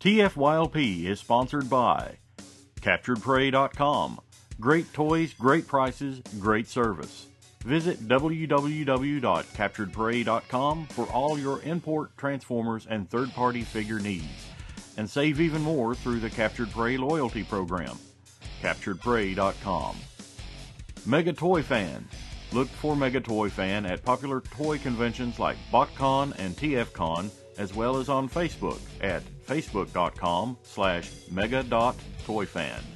[0.00, 2.16] TFYLP is sponsored by
[2.80, 4.20] CapturedPrey.com.
[4.60, 7.26] Great toys, great prices, great service.
[7.64, 14.46] Visit www.capturedprey.com for all your import, transformers, and third party figure needs.
[14.96, 17.98] And save even more through the Captured Prey loyalty program.
[18.62, 19.96] CapturedPrey.com.
[21.04, 22.08] Mega Toy Fan.
[22.52, 27.96] Look for Mega Toy Fan at popular toy conventions like BotCon and TFCon, as well
[27.96, 32.95] as on Facebook at facebook.com slash mega.toyfan.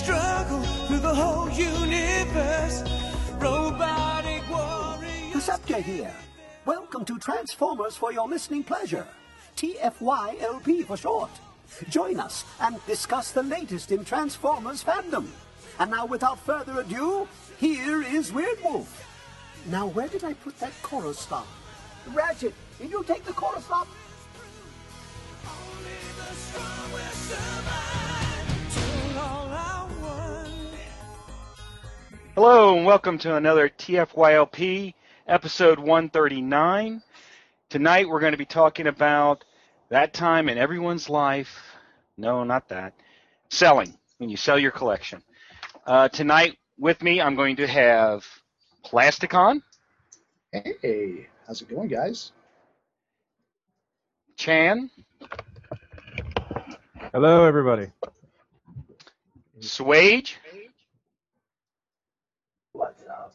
[0.00, 2.82] struggle through the whole universe,
[3.38, 4.42] robotic.
[5.30, 6.14] Perceptor here.
[6.64, 9.06] Welcome to Transformers for your listening pleasure.
[9.56, 11.30] TFYLP for short.
[11.88, 15.26] Join us and discuss the latest in Transformers fandom.
[15.78, 18.88] And now, without further ado, here is Weirdwolf.
[19.66, 21.46] Now, where did I put that chorus stop?
[22.08, 23.88] Ratchet, did you take the chorus stop?
[25.44, 27.89] Only the strong will survive
[32.34, 34.94] Hello and welcome to another TFYLP
[35.26, 37.02] episode 139.
[37.68, 39.44] Tonight we're going to be talking about
[39.88, 41.58] that time in everyone's life.
[42.16, 42.94] No, not that.
[43.50, 45.22] Selling, when you sell your collection.
[45.86, 48.24] Uh, tonight with me, I'm going to have
[48.84, 49.62] Plasticon,
[50.52, 52.32] Hey, how's it going, guys?
[54.36, 54.90] Chan,
[57.12, 57.88] Hello, everybody.
[59.60, 60.34] Swage,
[62.72, 63.34] What's up?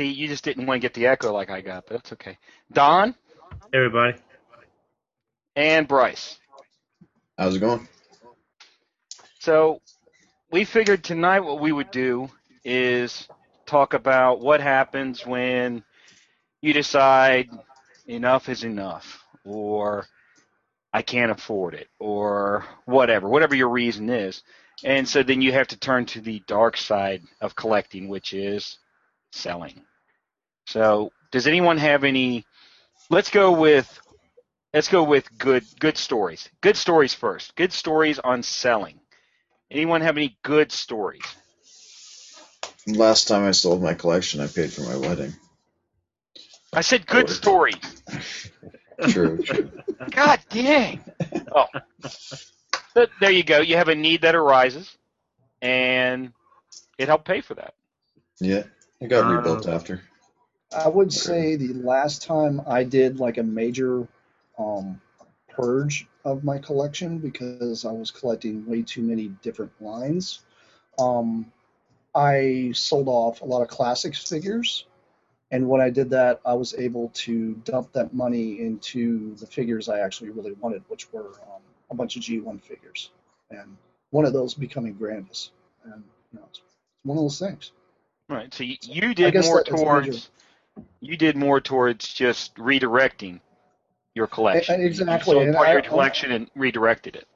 [0.00, 2.38] See, you just didn't want to get the echo like I got, but that's okay.
[2.72, 3.14] Don
[3.74, 4.16] Everybody.
[5.54, 6.38] and Bryce.
[7.36, 7.86] How's it going?
[9.40, 9.82] So
[10.50, 12.30] we figured tonight what we would do
[12.64, 13.28] is
[13.66, 15.84] talk about what happens when
[16.62, 17.50] you decide
[18.06, 20.06] enough is enough or
[20.94, 24.42] I can't afford it or whatever, whatever your reason is.
[24.82, 28.78] And so then you have to turn to the dark side of collecting, which is
[29.30, 29.82] selling.
[30.70, 32.44] So does anyone have any
[33.10, 33.88] let's go with
[34.72, 36.48] let's go with good good stories.
[36.60, 37.56] Good stories first.
[37.56, 39.00] Good stories on selling.
[39.68, 41.22] Anyone have any good stories?
[42.86, 45.32] Last time I sold my collection, I paid for my wedding.
[46.72, 48.02] I said good Or- stories.
[49.08, 49.70] True, true.
[50.10, 51.02] God dang.
[51.54, 51.64] Oh.
[52.94, 53.60] But there you go.
[53.60, 54.94] You have a need that arises,
[55.62, 56.34] and
[56.98, 57.72] it helped pay for that.
[58.40, 58.64] Yeah,
[59.00, 60.02] it got Uh, rebuilt after.
[60.72, 64.06] I would say the last time I did like a major
[64.58, 65.00] um,
[65.48, 70.40] purge of my collection because I was collecting way too many different lines.
[70.98, 71.50] Um,
[72.14, 74.86] I sold off a lot of classics figures,
[75.50, 79.88] and when I did that, I was able to dump that money into the figures
[79.88, 83.10] I actually really wanted, which were um, a bunch of G1 figures,
[83.50, 83.76] and
[84.10, 85.50] one of those becoming Grandus,
[85.84, 86.60] and you know, it's
[87.02, 87.72] one of those things.
[88.28, 88.52] Right.
[88.54, 90.30] So you, you did more that is major- towards
[91.00, 93.40] you did more towards just redirecting
[94.14, 94.80] your collection.
[94.80, 97.26] Exactly, You sold and part of your collection and redirected it.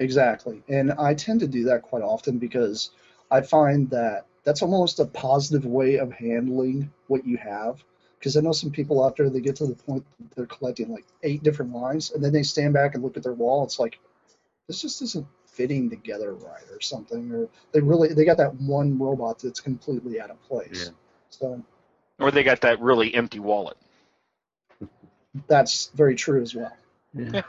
[0.00, 0.62] Exactly.
[0.68, 2.90] And I tend to do that quite often because
[3.30, 7.82] I find that that's almost a positive way of handling what you have.
[8.18, 10.90] Because I know some people out there, they get to the point that they're collecting
[10.90, 13.62] like eight different lines, and then they stand back and look at their wall.
[13.62, 14.00] It's like,
[14.66, 17.32] this just isn't fitting together right or something.
[17.32, 20.86] Or they really, they got that one robot that's completely out of place.
[20.86, 20.92] Yeah.
[21.30, 21.64] So
[22.18, 23.76] Or they got that really empty wallet.
[25.46, 26.76] that's very true as well.
[27.14, 27.42] Yeah.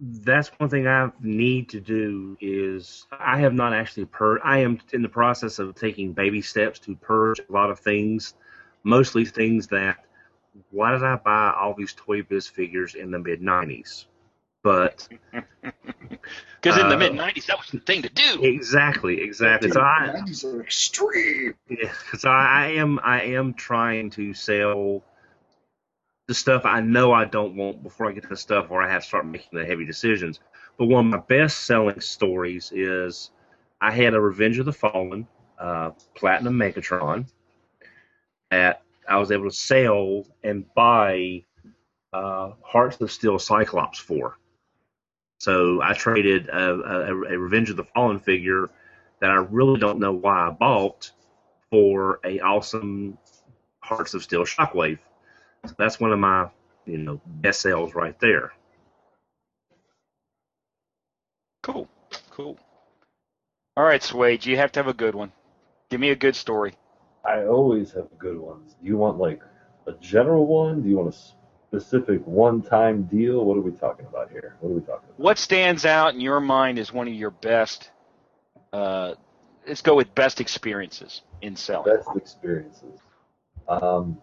[0.00, 4.42] That's one thing I need to do is I have not actually purged.
[4.44, 8.34] I am in the process of taking baby steps to purge a lot of things,
[8.82, 10.04] mostly things that.
[10.70, 14.04] Why did I buy all these Toy Biz figures in the mid '90s?
[14.62, 15.08] But
[16.60, 18.44] Because in the Uh, mid '90s, that was the thing to do.
[18.44, 19.68] exactly, exactly.
[19.68, 21.54] Dude, So the I, 90s are extreme.
[21.68, 25.02] Yeah, so I, I am I am trying to sell
[26.28, 28.88] the stuff I know I don't want before I get to the stuff where I
[28.90, 30.38] have to start making the heavy decisions.
[30.78, 33.30] But one of my best selling stories is
[33.80, 35.26] I had a Revenge of the Fallen
[35.58, 37.26] uh, Platinum Megatron
[38.50, 41.44] that I was able to sell and buy
[42.12, 44.38] uh, Hearts of Steel Cyclops for.
[45.42, 48.70] So I traded uh, a, a, a Revenge of the Fallen figure
[49.18, 51.10] that I really don't know why I bought
[51.68, 53.18] for a awesome
[53.80, 55.00] Hearts of Steel Shockwave.
[55.66, 56.48] So that's one of my
[56.86, 58.52] you know best sales right there.
[61.64, 61.88] Cool.
[62.30, 62.56] Cool.
[63.76, 65.32] All right, Swage, you have to have a good one.
[65.90, 66.74] Give me a good story.
[67.24, 68.76] I always have good ones.
[68.80, 69.42] Do you want like
[69.88, 70.82] a general one?
[70.82, 71.18] Do you want a
[71.72, 73.44] specific one-time deal?
[73.46, 74.56] What are we talking about here?
[74.60, 75.18] What are we talking about?
[75.18, 77.90] What stands out in your mind as one of your best?
[78.74, 79.14] Uh,
[79.66, 81.96] let's go with best experiences in selling.
[81.96, 83.00] Best experiences.
[83.68, 84.18] Um,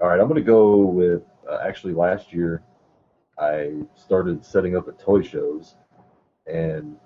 [0.00, 2.62] all right, I'm going to go with uh, actually last year
[3.38, 5.76] I started setting up at toy shows,
[6.46, 6.96] and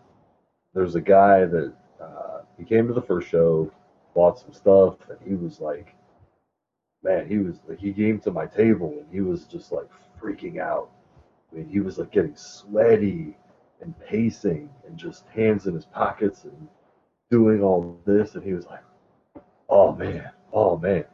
[0.75, 1.73] there's a guy that
[2.03, 3.71] uh, he came to the first show,
[4.15, 5.95] bought some stuff, and he was like,
[7.07, 9.89] man, he was he came to my table and he was just like
[10.21, 10.91] freaking out.
[11.53, 13.37] I mean, he was like getting sweaty
[13.83, 16.69] and pacing and just hands in his pockets and
[17.31, 18.83] doing all this, and he was like,
[19.71, 21.05] oh man, oh man,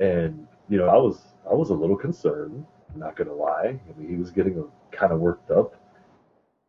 [0.00, 2.64] and you know, I was I was a little concerned.
[2.94, 3.80] I'm not gonna lie.
[3.88, 5.74] I mean, he was getting uh, kind of worked up.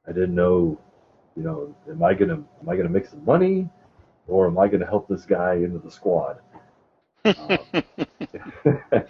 [0.07, 0.79] I didn't know,
[1.35, 3.69] you know, am I gonna am I gonna make some money,
[4.27, 6.39] or am I gonna help this guy into the squad?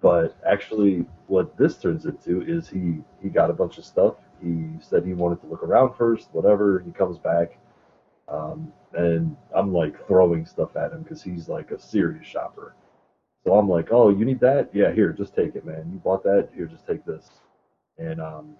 [0.00, 4.14] But actually, what this turns into is he he got a bunch of stuff.
[4.42, 6.78] He said he wanted to look around first, whatever.
[6.80, 7.58] He comes back,
[8.28, 12.74] um, and I'm like throwing stuff at him because he's like a serious shopper.
[13.44, 14.70] So I'm like, oh, you need that?
[14.72, 15.90] Yeah, here, just take it, man.
[15.92, 16.50] You bought that?
[16.54, 17.30] Here, just take this.
[17.98, 18.54] And um,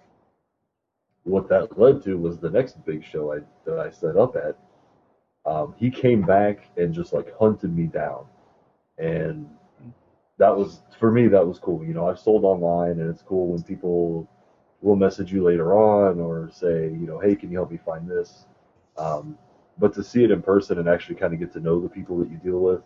[1.23, 4.57] what that led to was the next big show I that I set up at.
[5.45, 8.25] Um, he came back and just like hunted me down,
[8.99, 9.49] and
[10.37, 11.83] that was for me that was cool.
[11.85, 14.27] You know, I've sold online, and it's cool when people
[14.81, 18.09] will message you later on or say, you know, hey, can you help me find
[18.09, 18.45] this?
[18.97, 19.37] Um,
[19.77, 22.17] but to see it in person and actually kind of get to know the people
[22.19, 22.81] that you deal with,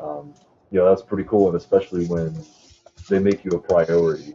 [0.00, 0.34] um,
[0.70, 2.34] you know, that's pretty cool, and especially when
[3.08, 4.34] they make you a priority.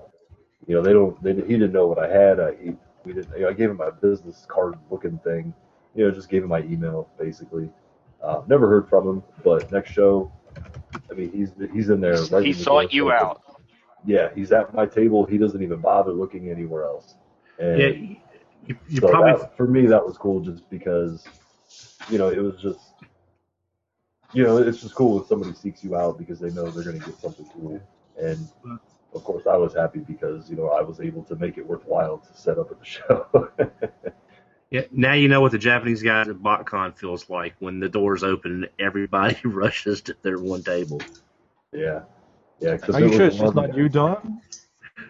[0.68, 1.22] You know, they don't.
[1.24, 2.40] They, he didn't know what I had.
[2.40, 3.36] I he, we didn't.
[3.36, 5.54] You know, I gave him my business card looking thing.
[5.96, 7.70] You know, just gave him my email basically.
[8.24, 10.32] Uh, never heard from him, but next show,
[11.12, 12.22] I mean, he's he's in there.
[12.26, 13.42] Right he in the sought you so- out.
[14.06, 15.26] Yeah, he's at my table.
[15.26, 17.16] He doesn't even bother looking anywhere else.
[17.60, 17.88] And Yeah,
[18.66, 21.26] you, you so probably that, for me that was cool just because
[22.10, 22.80] you know it was just
[24.34, 27.00] you know it's just cool when somebody seeks you out because they know they're going
[27.00, 27.82] to get something cool
[28.22, 28.48] and
[29.14, 32.18] of course i was happy because you know i was able to make it worthwhile
[32.18, 33.50] to set up at the show
[34.72, 38.24] Yeah, now you know what the Japanese guys at BotCon feels like when the doors
[38.24, 41.02] open and everybody rushes to their one table.
[41.74, 42.02] yeah
[42.60, 44.42] yeah 'cause Are you sure it's just not you, Don?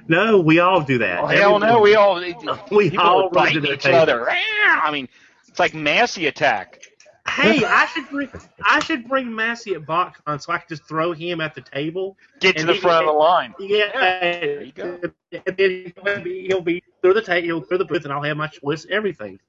[0.08, 1.20] No, we all do that.
[1.20, 2.16] Oh, hell no, we all
[2.72, 3.98] We all are run to their each table.
[4.00, 4.30] other.
[4.30, 5.10] I mean,
[5.48, 6.82] it's like Massey attack.
[7.28, 8.30] Hey, I should bring
[8.64, 12.18] I should bring Massey at BotCon so I can just throw him at the table.
[12.40, 13.54] Get to the he- front of the line.
[13.60, 15.00] Yeah, there you go.
[15.46, 18.24] And then he'll be, he'll be through the table, he'll through the booth, and I'll
[18.24, 19.40] have my choice, everything.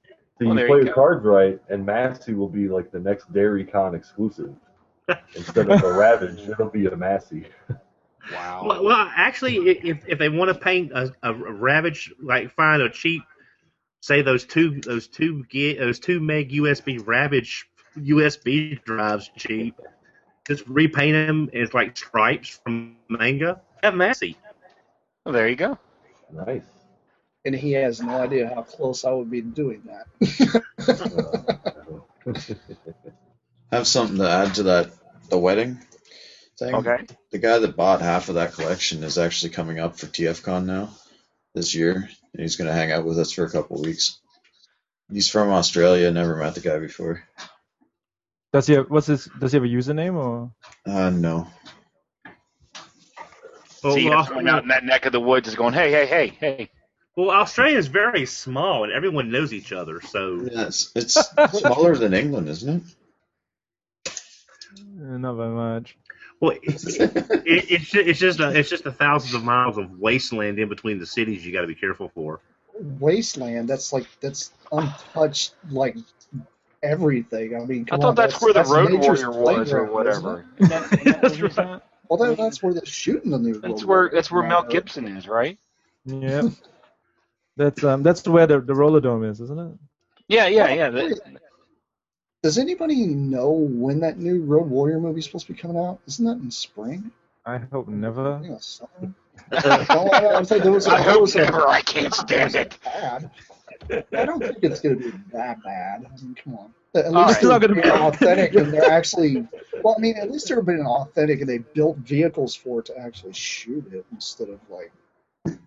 [0.41, 3.01] So Well, you there play you your cards right and massey will be like the
[3.01, 4.55] next dairy con exclusive
[5.35, 7.47] instead of a ravage it'll be a massey
[8.31, 8.75] Wow.
[8.75, 12.89] Well, well, actually, if if they want to paint a, a ravage, like find a
[12.91, 13.23] cheap,
[14.03, 17.67] say those two those two gi- those two meg USB ravage
[17.99, 19.61] USB drives cheap,
[20.47, 23.17] just repaint them as like stripes from manga.
[23.83, 24.37] Have Massey.
[25.25, 25.79] Well, there you go.
[26.33, 26.80] nice
[27.45, 30.63] And he has no idea how close I would be to doing that.
[32.27, 32.35] Uh,
[33.73, 34.91] have something to add to that
[35.31, 35.81] the wedding
[36.59, 36.75] thing.
[36.75, 37.07] Okay.
[37.31, 40.91] The guy that bought half of that collection is actually coming up for TFCon now
[41.55, 44.21] this year, and he's going to hang out with us for a couple weeks.
[45.11, 46.11] He's from Australia.
[46.11, 47.25] Never met the guy before.
[48.53, 50.53] Does he have what's his does he have a username or
[50.85, 51.49] Uh, no.
[53.83, 56.07] Well, See, well, everyone out in that neck of the woods is going, hey, hey,
[56.07, 56.71] hey, hey.
[57.17, 60.01] Well, Australia is very small and everyone knows each other.
[60.01, 62.83] So yes, it's, it's smaller than England, isn't
[64.07, 64.13] it?
[65.03, 65.97] Eh, not very much?
[66.41, 69.99] well, it, it, it's just, it's just a, it's just a thousands of miles of
[69.99, 71.45] wasteland in between the cities.
[71.45, 72.41] You got to be careful for.
[72.99, 75.97] Wasteland, that's like that's untouched like
[76.83, 77.55] everything.
[77.55, 80.47] I mean, I thought on, that's, where the Road Warrior was or isn't whatever.
[80.59, 81.21] it?
[81.21, 81.81] That's right.
[82.09, 83.61] Well, that's where they're shooting the new.
[83.61, 84.63] That's where that's where Mel.
[84.63, 85.59] Gibson is, right?
[86.07, 86.47] Yep.
[87.61, 89.79] That's um that's where the the roller dome is, isn't it?
[90.29, 90.89] Yeah, yeah, yeah.
[90.91, 91.21] that-
[92.43, 95.99] Does anybody know when that new Road Warrior movie is supposed to be coming out?
[96.07, 97.11] Isn't that in spring?
[97.45, 98.41] I hope never.
[98.43, 99.13] Yeah, summer.
[99.53, 101.69] No, I, I'm saying there was a, I there hope was never.
[101.69, 102.79] I can't stand it.
[102.83, 103.31] bad.
[104.17, 106.07] I don't think it's going to be that bad.
[106.07, 106.75] I mean, come on.
[106.95, 107.27] At least right.
[107.27, 109.47] they're It's not gonna be- authentic, and they're actually.
[109.83, 112.99] Well, I mean, at least they're being authentic, and they built vehicles for it to
[112.99, 115.10] actually shoot it instead of like a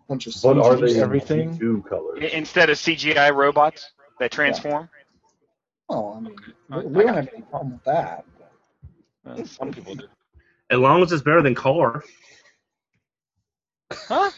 [0.08, 0.36] bunch of.
[0.42, 1.58] But are they in Everything?
[1.58, 2.24] two colors?
[2.34, 4.90] Instead of CGI robots that transform.
[5.90, 6.36] Oh, I mean,
[6.70, 8.26] we, we don't have any problem with that.
[9.26, 10.08] Uh, some people do.
[10.70, 12.04] As long as it's better than KARR.
[13.92, 14.32] Huh?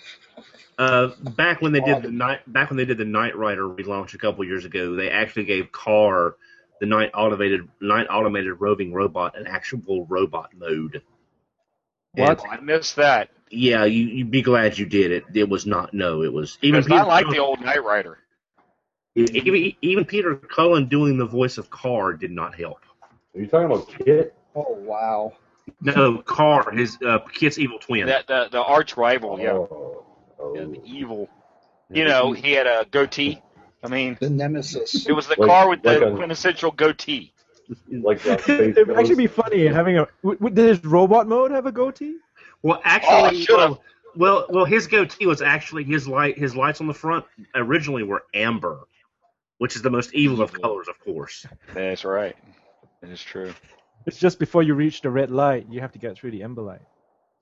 [0.78, 4.14] Uh, back when they did the Knight, back when they did the Knight Rider relaunch
[4.14, 6.36] a couple years ago, they actually gave KARR,
[6.82, 11.02] the Knight automated Knight automated roving robot, an actual robot mode.
[12.16, 12.40] What?
[12.44, 13.30] Oh, I missed that.
[13.52, 15.24] Yeah, you you'd be glad you did it.
[15.34, 18.18] It was not no, it was even Because I like Cullen- the old Knight Rider.
[19.16, 22.80] even even Peter Cullen doing the voice of KARR did not help.
[23.36, 24.34] Are you talking about KITT?
[24.56, 25.34] Oh wow.
[25.82, 28.08] No, KARR, his uh, KITT's evil twin.
[28.08, 29.52] That the the arch rival, yeah.
[29.52, 30.04] Oh,
[30.40, 30.56] oh.
[30.56, 31.30] yeah the evil.
[31.90, 33.42] You know, he had a goatee.
[33.84, 35.06] I mean, The nemesis.
[35.08, 37.32] it was the Like- car with like the a- quintessential goatee.
[37.90, 40.08] Like It'd actually be funny having a.
[40.24, 42.18] w- w- Did his robot mode have a goatee?
[42.62, 43.60] Well, Oh, actually, should've.
[43.60, 43.82] well,
[44.16, 46.38] well, well, his goatee was actually his light.
[46.38, 48.88] His lights on the front originally were amber,
[49.58, 51.46] which is the most evil of colors, of course.
[51.74, 52.36] That's right.
[53.02, 53.54] That is true.
[54.06, 56.62] It's just before you reach the red light, you have to get through the amber
[56.62, 56.82] light.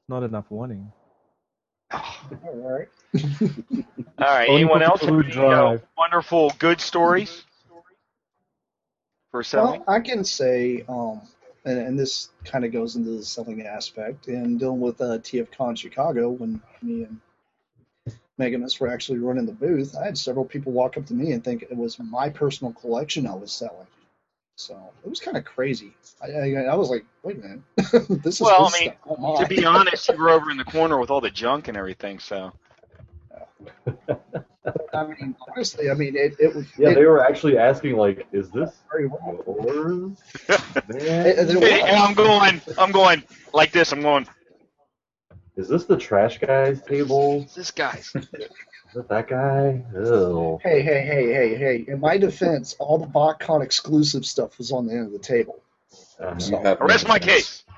[0.09, 0.91] Not enough warning.
[1.91, 2.01] All
[2.55, 2.87] right.
[4.17, 4.49] All right.
[4.49, 5.83] Anyone else have any uh, drive.
[5.97, 7.43] wonderful good stories
[9.33, 9.83] for selling?
[9.87, 11.21] Well, I can say, um,
[11.65, 15.75] and, and this kind of goes into the selling aspect, and dealing with uh, TFCon
[15.75, 17.19] Chicago when me and
[18.39, 21.43] Megamus were actually running the booth, I had several people walk up to me and
[21.43, 23.87] think it was my personal collection I was selling.
[24.55, 25.95] So it was kind of crazy.
[26.21, 27.61] I, I, I was like, wait a minute,
[28.23, 30.57] this is Well, his I mean, stuff, not to be honest, you were over in
[30.57, 32.19] the corner with all the junk and everything.
[32.19, 32.53] So
[34.93, 36.65] I mean, honestly, I mean, it, it was.
[36.77, 39.43] Yeah, it, they were actually asking like, "Is this very well.
[39.63, 40.17] yours?"
[40.49, 41.69] It- Man, it was.
[41.71, 43.23] and I'm going, I'm going
[43.53, 43.91] like this.
[43.91, 44.27] I'm going.
[45.55, 47.47] is this the trash guy's table?
[47.55, 48.13] This guy's.
[48.95, 49.83] Is that that guy?
[49.97, 51.85] Oh, Hey, hey, hey, hey, hey!
[51.87, 55.63] In my defense, all the BotCon exclusive stuff was on the end of the table.
[56.19, 57.63] uh, You have Arrest my case.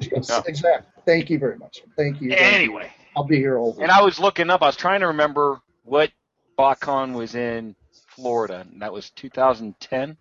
[0.00, 0.42] Yes, Yeah.
[0.46, 1.02] exactly.
[1.06, 1.82] Thank you very much.
[1.96, 2.28] Thank you.
[2.32, 2.46] Thank you.
[2.76, 3.80] Anyway, I'll be here all week.
[3.80, 4.60] and I was looking up.
[4.62, 6.10] I was trying to remember what
[6.58, 7.74] BotCon was in
[8.08, 8.66] Florida.
[8.70, 10.16] And that was 2010.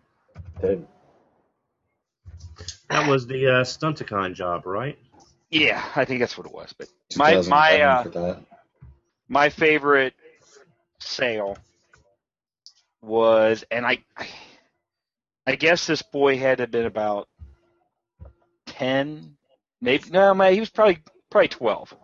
[0.62, 0.88] ten.
[2.90, 4.98] That was the uh, Stunticon job, right?
[5.52, 6.74] Yeah, I think that's what it was.
[6.78, 8.36] But my my uh,
[9.28, 10.14] my favorite
[11.00, 11.58] sale
[13.02, 14.00] was, and I,
[15.48, 17.28] I guess this boy had to have been about
[18.66, 19.38] ten,
[19.82, 21.00] maybe no, man, he was probably
[21.32, 21.96] probably twelve,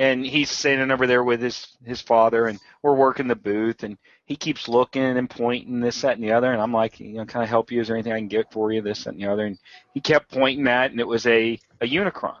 [0.00, 3.98] and he's standing over there with his his father, and we're working the booth, and
[4.24, 7.26] he keeps looking and pointing this, that, and the other, and I'm like, you know,
[7.26, 7.82] can I help you?
[7.82, 8.80] Is there anything I can get for you?
[8.80, 9.58] This, that, and the other, and
[9.92, 12.38] he kept pointing at, and it was a a Unicron,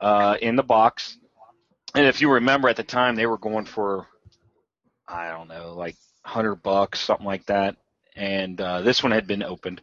[0.00, 1.18] uh, in the box,
[1.94, 4.06] and if you remember at the time, they were going for,
[5.06, 7.76] I don't know, like hundred bucks, something like that.
[8.16, 9.82] And uh, this one had been opened,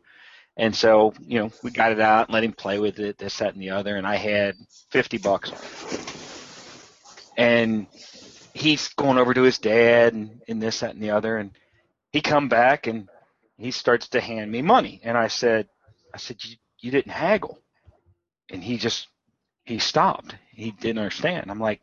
[0.57, 3.37] and so you know we got it out, and let him play with it, this,
[3.37, 3.95] that, and the other.
[3.97, 4.55] And I had
[4.89, 6.42] fifty bucks on it.
[7.37, 7.87] And
[8.53, 11.37] he's going over to his dad, and, and this, that, and the other.
[11.37, 11.51] And
[12.11, 13.09] he come back, and
[13.57, 15.01] he starts to hand me money.
[15.03, 15.67] And I said,
[16.13, 17.59] I said, you, you didn't haggle.
[18.49, 19.07] And he just
[19.65, 20.35] he stopped.
[20.51, 21.49] He didn't understand.
[21.49, 21.81] I'm like,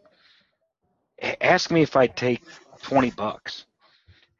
[1.40, 2.42] ask me if I'd take
[2.83, 3.64] 20 bucks.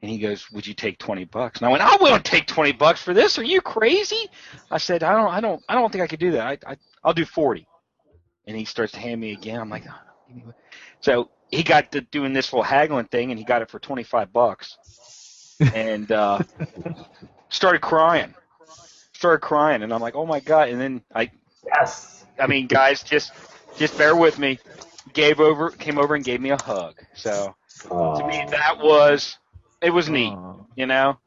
[0.03, 1.61] And he goes, would you take 20 bucks?
[1.61, 3.39] And I went, I won't take 20 bucks for this.
[3.39, 4.29] Are you crazy?
[4.71, 6.47] I said, I don't, I don't, I don't think I could do that.
[6.47, 7.67] I, I, I'll do 40.
[8.47, 9.61] And he starts to hand me again.
[9.61, 9.85] I'm like,
[11.05, 13.45] "Oh, give me what-" so he got to doing this little haggling thing and he
[13.45, 14.79] got it for 25 bucks
[15.73, 16.41] and, uh,
[17.51, 18.35] started crying,
[19.15, 19.83] started crying.
[19.83, 20.69] And I'm like, oh my God.
[20.69, 21.31] And then I,
[21.67, 22.25] Yes.
[22.39, 23.33] I mean, guys, just,
[23.77, 24.59] just bear with me.
[25.13, 27.01] Gave over, came over and gave me a hug.
[27.15, 27.55] So,
[28.17, 29.39] to me that was
[29.83, 30.55] it was neat Aw.
[30.77, 31.19] you know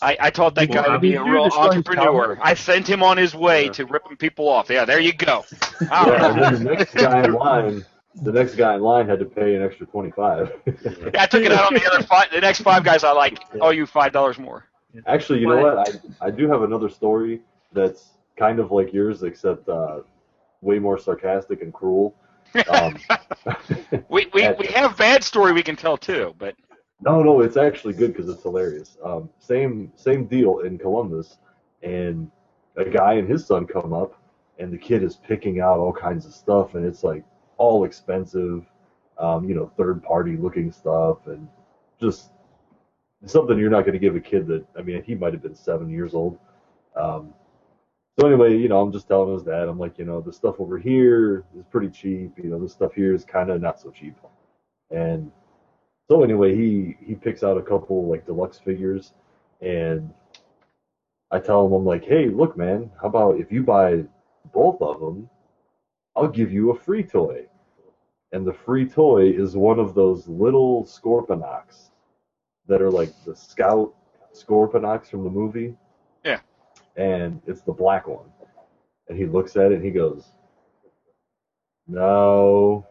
[0.00, 3.02] i, I taught that Well, guy I to be a real entrepreneur i sent him
[3.02, 3.72] on his way Yeah.
[3.72, 5.44] to ripping people off yeah there you go
[5.90, 6.50] All Yeah, right.
[6.50, 7.84] the next guy in line,
[8.16, 10.52] the next guy in line had to pay an extra twenty-five.
[10.66, 13.38] Yeah, i took it out on the other five the next five guys i like
[13.60, 14.66] owe you five dollars more
[15.06, 16.02] Actually, you know what?
[16.20, 17.40] I I do have another story
[17.72, 20.00] that's kind of like yours, except uh,
[20.60, 22.14] way more sarcastic and cruel.
[22.68, 22.98] Um,
[24.10, 26.54] we, we, we have bad story we can tell too but
[27.00, 28.98] no, no, it's actually good because it's hilarious.
[29.04, 31.38] Um, same same deal in Columbus,
[31.82, 32.30] and
[32.76, 34.20] a guy and his son come up,
[34.58, 37.24] and the kid is picking out all kinds of stuff, and it's like
[37.56, 38.64] all expensive,
[39.18, 41.48] um, you know, third party looking stuff, and
[42.00, 42.30] just
[43.26, 44.64] something you're not going to give a kid that.
[44.76, 46.38] I mean, he might have been seven years old.
[46.96, 47.32] Um,
[48.18, 50.56] so anyway, you know, I'm just telling his dad, I'm like, you know, the stuff
[50.58, 52.32] over here is pretty cheap.
[52.36, 54.16] You know, this stuff here is kind of not so cheap.
[54.90, 55.30] And
[56.10, 59.14] so anyway, he he picks out a couple like deluxe figures,
[59.62, 60.12] and
[61.30, 64.04] I tell him, I'm like, hey, look, man, how about if you buy
[64.52, 65.30] both of them,
[66.16, 67.46] I'll give you a free toy.
[68.32, 71.90] And the free toy is one of those little Scorponocks
[72.66, 73.94] that are like the Scout
[74.34, 75.74] Scorponocks from the movie.
[76.24, 76.40] Yeah.
[76.96, 78.26] And it's the black one.
[79.08, 80.32] And he looks at it and he goes,
[81.86, 82.86] No.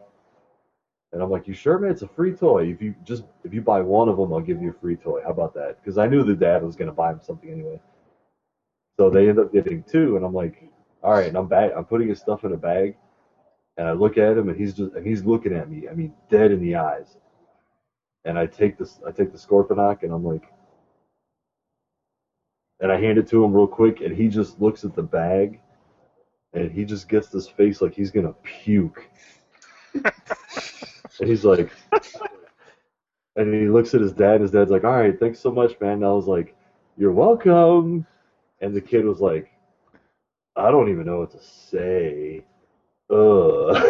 [1.12, 1.90] And I'm like, You sure, man?
[1.90, 2.66] It's a free toy.
[2.66, 5.20] If you just if you buy one of them, I'll give you a free toy.
[5.24, 5.80] How about that?
[5.80, 7.80] Because I knew the dad was gonna buy him something anyway.
[8.98, 10.62] So they end up getting two, and I'm like,
[11.02, 11.72] all right, and I'm back.
[11.76, 12.94] I'm putting his stuff in a bag,
[13.76, 15.88] and I look at him, and he's just and he's looking at me.
[15.88, 17.16] I mean, dead in the eyes.
[18.24, 20.44] And I take this, I take the Scorponok, and I'm like,
[22.80, 25.60] and I hand it to him real quick, and he just looks at the bag,
[26.52, 29.08] and he just gets this face like he's gonna puke.
[29.94, 31.70] and he's like,
[33.36, 35.80] and he looks at his dad, and his dad's like, all right, thanks so much,
[35.80, 35.94] man.
[35.94, 36.54] And I was like,
[36.96, 38.06] you're welcome.
[38.60, 39.50] And the kid was like,
[40.54, 42.44] I don't even know what to say.
[43.12, 43.76] Ugh.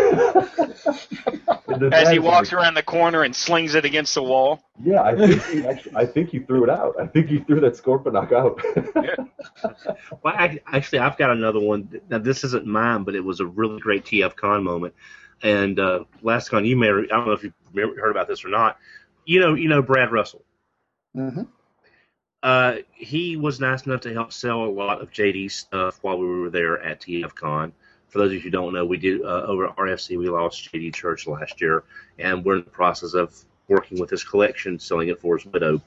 [1.92, 4.62] As he walks like, around the corner and slings it against the wall.
[4.82, 6.96] Yeah, I think he actually, I think he threw it out.
[7.00, 8.60] I think he threw that Scorponok out.
[10.22, 12.00] Well, I, actually, I've got another one.
[12.08, 14.94] Now, this isn't mine, but it was a really great TF Con moment.
[15.42, 18.44] And uh, last con, you may I don't know if you remember, heard about this
[18.44, 18.78] or not.
[19.24, 20.44] You know, you know Brad Russell.
[21.16, 21.42] Mm-hmm.
[22.42, 26.26] Uh, he was nice enough to help sell a lot of JD stuff while we
[26.26, 27.72] were there at TFCon.
[28.12, 30.18] For those of you who don't know, we did uh, over at RFC.
[30.18, 31.84] We lost JD Church last year,
[32.18, 33.34] and we're in the process of
[33.68, 35.80] working with his collection, selling it for his widow.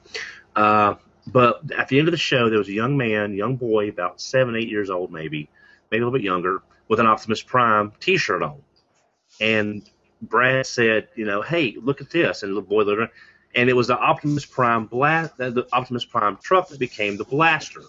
[0.56, 0.96] Uh,
[1.28, 4.20] but at the end of the show, there was a young man, young boy, about
[4.20, 5.48] seven, eight years old, maybe,
[5.92, 8.60] maybe a little bit younger, with an Optimus Prime T-shirt on.
[9.40, 9.88] And
[10.20, 13.10] Brad said, you know, hey, look at this, and the boy looked around,
[13.54, 17.82] and it was the Optimus Prime blast, the Optimus Prime truck that became the blaster.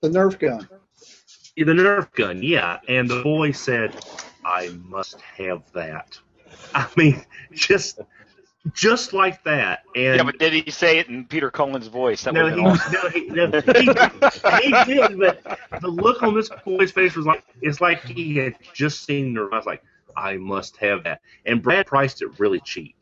[0.00, 0.66] The Nerf gun.
[1.64, 2.78] The Nerf gun, yeah.
[2.88, 3.92] And the boy said,
[4.44, 6.18] "I must have that."
[6.74, 8.00] I mean, just
[8.72, 9.82] just like that.
[9.94, 12.22] And yeah, but did he say it in Peter Cullen's voice?
[12.22, 12.92] That no, he, awesome.
[12.92, 17.44] no, he, no, he, he did, but the look on this boy's face was like
[17.60, 19.52] it's like he had just seen Nerf.
[19.52, 19.82] I was like,
[20.16, 22.94] "I must have that." And Brad priced it really cheap.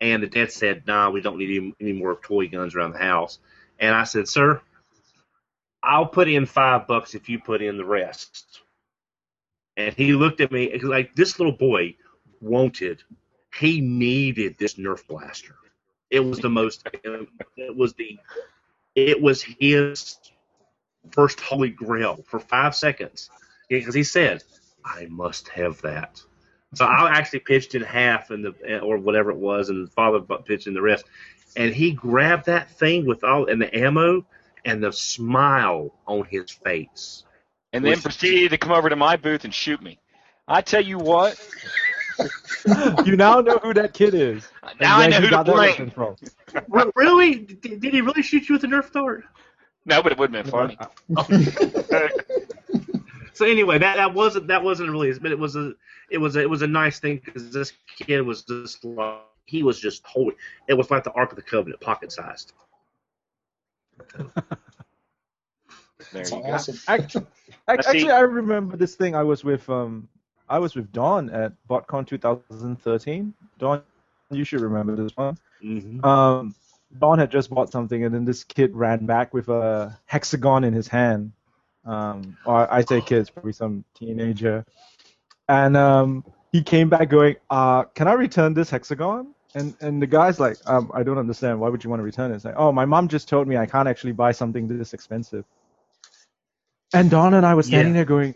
[0.00, 2.98] And the dad said, "Nah, we don't need any, any more toy guns around the
[2.98, 3.38] house."
[3.78, 4.62] And I said, "Sir,
[5.82, 8.60] I'll put in five bucks if you put in the rest."
[9.76, 11.96] And he looked at me like this little boy
[12.40, 13.02] wanted,
[13.58, 15.56] he needed this Nerf blaster.
[16.10, 16.86] It was the most.
[17.56, 18.18] It was the.
[18.94, 20.18] It was his
[21.12, 23.30] first holy grail for five seconds
[23.68, 24.42] because he said,
[24.84, 26.22] "I must have that."
[26.74, 30.20] So I actually pitched in half, and the or whatever it was, and the father
[30.20, 31.04] pitched in the rest.
[31.56, 34.24] And he grabbed that thing with all and the ammo
[34.64, 37.24] and the smile on his face.
[37.72, 39.98] And then was- proceeded to come over to my booth and shoot me.
[40.48, 41.38] I tell you what,
[43.06, 44.48] you now know who that kid is.
[44.80, 45.90] Now I know who to blame.
[45.90, 46.16] From.
[46.96, 47.36] Really?
[47.36, 49.24] Did, did he really shoot you with a Nerf dart?
[49.84, 50.76] no, but it would have been funny.
[53.40, 55.72] So anyway, that, that wasn't that wasn't really, but it was a
[56.10, 59.62] it was a, it was a nice thing because this kid was just like he
[59.62, 60.34] was just holy.
[60.68, 62.52] It was like the Ark of the Covenant, pocket sized.
[66.12, 66.48] There That's you go.
[66.48, 66.78] awesome.
[66.88, 67.26] Actually,
[67.68, 69.14] Let's actually, I remember this thing.
[69.14, 70.08] I was with um,
[70.48, 73.34] I was with Don at BotCon 2013.
[73.58, 73.82] Don,
[74.30, 75.38] you should remember this one.
[75.62, 76.04] Mm-hmm.
[76.04, 76.54] Um,
[76.98, 80.72] Don had just bought something, and then this kid ran back with a hexagon in
[80.72, 81.32] his hand.
[81.84, 84.64] Um, or I say kids, probably some teenager.
[85.48, 90.06] And um, he came back going, uh, "Can I return this hexagon?" And and the
[90.06, 91.58] guy's like, um, "I don't understand.
[91.60, 93.56] Why would you want to return it?" It's like, "Oh, my mom just told me
[93.56, 95.44] I can't actually buy something this expensive."
[96.94, 97.98] And Don and I were standing Yeah.
[97.98, 98.34] there going,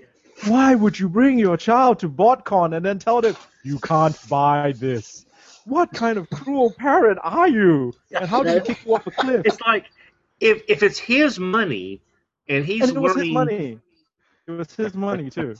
[0.48, 4.72] "Why would you bring your child to BotCon and then tell them you can't buy
[4.78, 5.24] this?"
[5.66, 7.94] What kind of cruel parent are you?
[8.10, 9.46] And how do you kick you off a cliff?
[9.46, 9.86] It's like
[10.40, 12.02] if if it's his money
[12.48, 13.78] and he's and it was learning, his money.
[14.46, 15.54] It was his money too.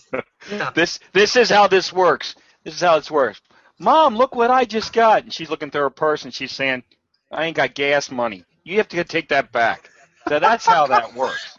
[0.50, 0.70] Yeah.
[0.74, 2.34] This this is how this works.
[2.64, 3.40] This is how this works.
[3.78, 5.24] Mom, look what I just got.
[5.24, 6.82] And she's looking through her purse and she's saying,
[7.30, 8.44] I ain't got gas money.
[8.62, 9.90] You have to take that back.
[10.28, 11.56] So that's how that works.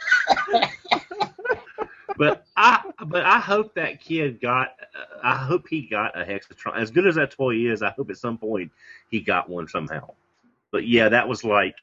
[2.17, 4.69] but I but I hope that kid got.
[5.23, 6.77] I hope he got a Hexatron.
[6.77, 8.71] As good as that toy is, I hope at some point
[9.09, 10.13] he got one somehow.
[10.71, 11.75] But yeah, that was like.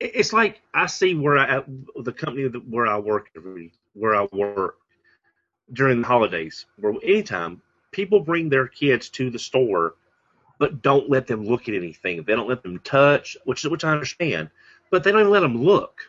[0.00, 1.62] It's like I see where I
[1.96, 4.76] the company where I work every where I work
[5.72, 6.66] during the holidays.
[6.76, 7.62] Where anytime
[7.94, 9.94] people bring their kids to the store,
[10.58, 12.22] but don't let them look at anything.
[12.22, 14.50] They don't let them touch, which which I understand,
[14.90, 16.00] but they don't even let them look.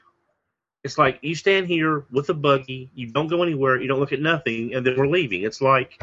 [0.83, 4.13] It's like you stand here with a buggy, you don't go anywhere, you don't look
[4.13, 5.43] at nothing, and then we're leaving.
[5.43, 6.01] It's like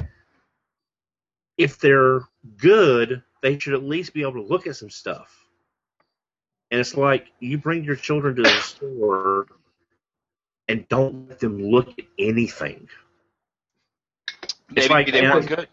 [1.59, 2.23] if they're
[2.57, 5.47] good, they should at least be able to look at some stuff.
[6.71, 9.47] And it's like you bring your children to the store
[10.69, 12.89] and don't let them look at anything.
[14.75, 15.69] Maybe like- they weren't good.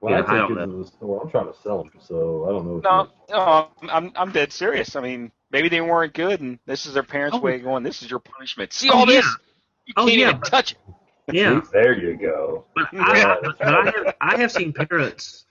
[0.00, 0.66] Well, Yeah, I I take don't kids know.
[0.66, 2.80] to the store, I'm trying to sell them, so I don't know.
[2.84, 4.96] No, no, I'm I'm dead serious.
[4.96, 7.40] I mean, maybe they weren't good, and this is their parents' Oh.
[7.40, 7.82] way of going.
[7.84, 8.72] This is your punishment.
[8.74, 9.24] See Oh, all this?
[9.24, 9.32] yeah.
[9.86, 10.28] You Oh, can't yeah.
[10.28, 10.78] even touch it.
[11.32, 11.62] Yeah.
[11.72, 12.66] There you go.
[12.74, 15.46] But I, but I have I have seen parents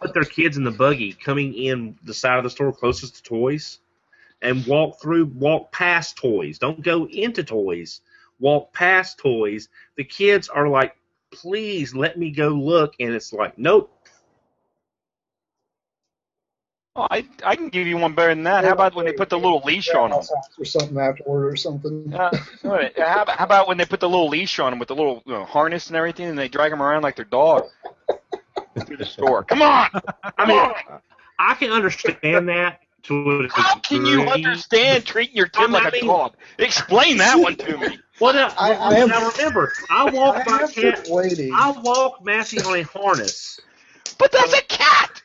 [0.00, 3.22] put their kids in the buggy coming in the side of the store closest to
[3.24, 3.80] toys
[4.42, 6.60] and walk through walk past toys.
[6.60, 8.00] Don't go into toys.
[8.38, 9.68] Walk past toys.
[9.96, 10.94] The kids are like,
[11.32, 13.92] please let me go look and it's like, nope.
[16.96, 18.64] Oh, I I can give you one better than that.
[18.64, 20.20] How about when they put the little leash on them?
[20.58, 22.12] or something afterward or something.
[22.12, 24.96] Uh, how, about- how about when they put the little leash on them with the
[24.96, 27.68] little you know, harness and everything, and they drag them around like their dog
[28.84, 29.44] through the store?
[29.44, 29.88] Come on!
[30.38, 31.00] I mean,
[31.38, 35.94] I can understand that to a How can you understand treating your kid I'm like
[35.94, 36.34] a dog?
[36.58, 37.98] Explain that one to me.
[38.20, 41.08] Well, now, I- I am- now remember, I walk I my cat.
[41.08, 41.52] waiting.
[41.54, 43.60] I walk Massey on a harness.
[44.18, 45.22] But that's a cat.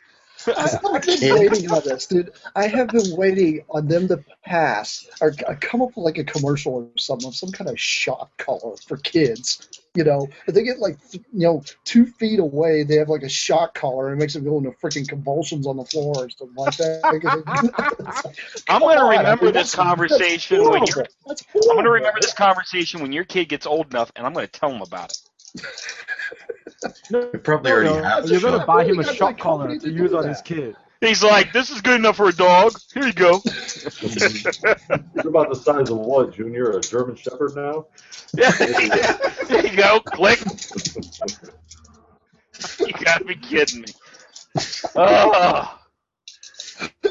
[0.48, 2.32] I, I've been waiting on this, dude.
[2.56, 6.74] I have been waiting on them to pass or come up with like a commercial
[6.74, 9.70] or something of some kind of shock collar for kids.
[9.96, 13.30] You know, if they get like you know two feet away, they have like a
[13.30, 16.56] shock collar and it makes them go into freaking convulsions on the floor or something
[16.56, 17.02] like that.
[18.70, 21.06] I'm going to remember I this conversation when you're.
[21.28, 24.48] I'm going to remember this conversation when your kid gets old enough, and I'm going
[24.48, 25.66] to tell him about it.
[27.12, 29.80] We probably already No, have You're gonna buy him a Really got shock collar to
[29.80, 30.76] to use on his kid.
[31.02, 32.74] He's like, "This is good enough for a dog.
[32.94, 33.42] Here you go."
[34.02, 36.72] You're about the size of what, Junior?
[36.72, 37.88] A German Shepherd now?
[38.34, 38.52] Yeah,
[39.48, 40.00] there you go.
[40.00, 40.40] Click.
[42.80, 43.88] You gotta be kidding me.
[44.96, 45.80] Oh.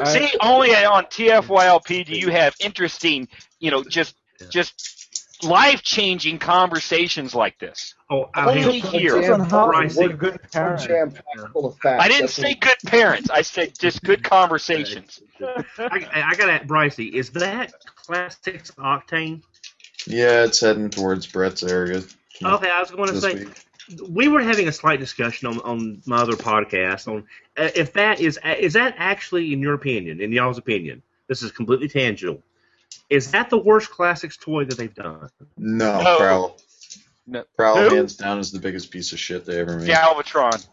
[0.04, 3.28] See, only on TFYLP do you have interesting,
[3.60, 4.16] you know, just
[4.50, 5.01] just
[5.42, 7.94] life changing conversations like this.
[8.10, 9.14] Oh, I Only mean, here.
[9.20, 10.80] Depends on how Bryce, what good parent.
[10.82, 12.02] Jam packed full of facts.
[12.04, 13.30] I didn't That's say what- good parents.
[13.30, 15.20] I said just good conversations.
[15.40, 17.12] I, I got to ask Brycey.
[17.12, 19.42] Is that Classics Octane?
[20.06, 22.02] Yeah, it's heading towards Brett's area.
[22.44, 24.08] Okay, I was going to say week.
[24.08, 27.24] we were having a slight discussion on, on my other podcast on
[27.56, 31.52] uh, if that is is that actually in your opinion, in y'all's opinion, this is
[31.52, 32.42] completely tangential.
[33.10, 35.28] Is that the worst classics toy that they've done?
[35.56, 36.16] No, No.
[36.18, 36.56] Prowl.
[37.26, 37.44] No.
[37.56, 37.94] Prowl Who?
[37.96, 39.88] hands down is the biggest piece of shit they ever made.
[39.88, 40.66] Galvatron.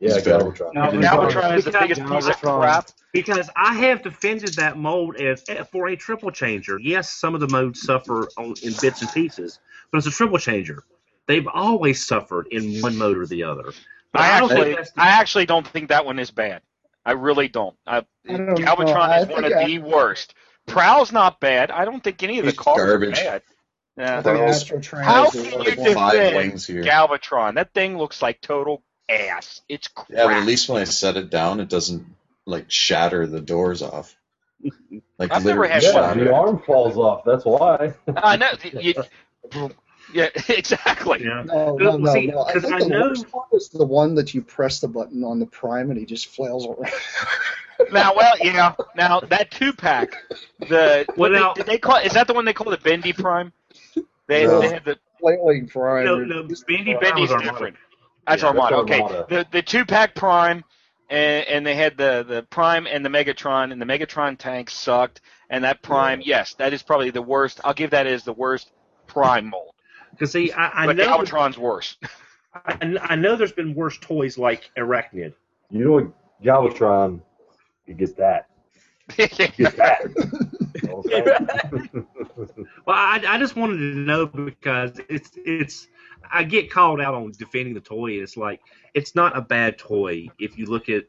[0.00, 0.44] Yeah, It's better.
[0.44, 0.72] Galvatron.
[1.02, 2.88] Galvatron is the biggest piece of crap.
[3.12, 6.78] Because I have defended that mold as eh, for a triple changer.
[6.80, 9.60] Yes, some of the modes suffer on, in bits and pieces,
[9.92, 10.82] but it's a triple changer.
[11.26, 13.72] They've always suffered in one mode or the other.
[14.12, 16.62] But I don't actually, the- I actually don't think that one is bad.
[17.06, 17.76] I really don't.
[17.86, 18.54] I, I don't know.
[18.54, 20.34] Galvatron I is one of I- the worst.
[20.66, 21.70] Prowl's not bad.
[21.70, 23.18] I don't think any of the It's cars garbage.
[23.20, 23.42] are bad.
[23.96, 24.22] Yeah.
[24.22, 26.82] think Those- Astrotrain can you like five defend wings here.
[26.82, 27.54] Galvatron?
[27.54, 29.60] That thing looks like total ass.
[29.68, 30.08] It's crap.
[30.10, 32.04] Yeah, but at least when I set it down, it doesn't
[32.46, 34.16] like shatter the doors off.
[35.18, 36.18] Like I've never literally had Yeah, one.
[36.18, 37.22] the arm falls off.
[37.24, 37.92] That's why.
[38.16, 38.48] I know.
[38.72, 38.94] You,
[40.14, 41.22] yeah, exactly.
[41.24, 41.42] Yeah.
[41.44, 42.42] No, no, no, See, no.
[42.44, 44.88] I 'cause think I the know- worst one is the one that you press the
[44.88, 46.92] button on the prime and he just flails around.
[47.90, 48.72] Now, well, yeah.
[48.94, 50.14] Now that two pack,
[50.60, 51.96] the what Well, they, now- did they call?
[51.96, 53.52] Is that the one they call the Bendy Prime?
[54.28, 54.60] They, No.
[54.60, 56.04] they had the Flailing prime.
[56.04, 57.50] No, no, Bendy Prime Bendy's was Armada.
[57.50, 57.76] different.
[58.28, 58.76] That's Yeah, that's Armada.
[58.76, 59.26] Okay, Armada.
[59.28, 60.62] the the two pack Prime,
[61.10, 65.20] and and they had the the Prime and the Megatron, and the Megatron tank sucked,
[65.50, 67.60] and that Prime, yes, that is probably the worst.
[67.64, 68.70] I'll give that as the worst
[69.08, 69.73] Prime mold.
[70.14, 71.96] Because see, I, I But know Galvatron's worse.
[72.54, 75.34] I, I know there's been worse toys like Arachnid.
[75.70, 76.06] You know what?
[76.42, 77.20] Galvatron,
[77.86, 78.48] you get that.
[79.18, 80.02] You get that.
[80.82, 81.48] You know what I'm
[81.88, 82.06] saying?
[82.86, 85.88] Well, I, I just wanted to know because it's it's
[86.30, 88.12] I get called out on defending the toy.
[88.12, 88.60] It's like
[88.94, 91.04] it's not a bad toy if you look at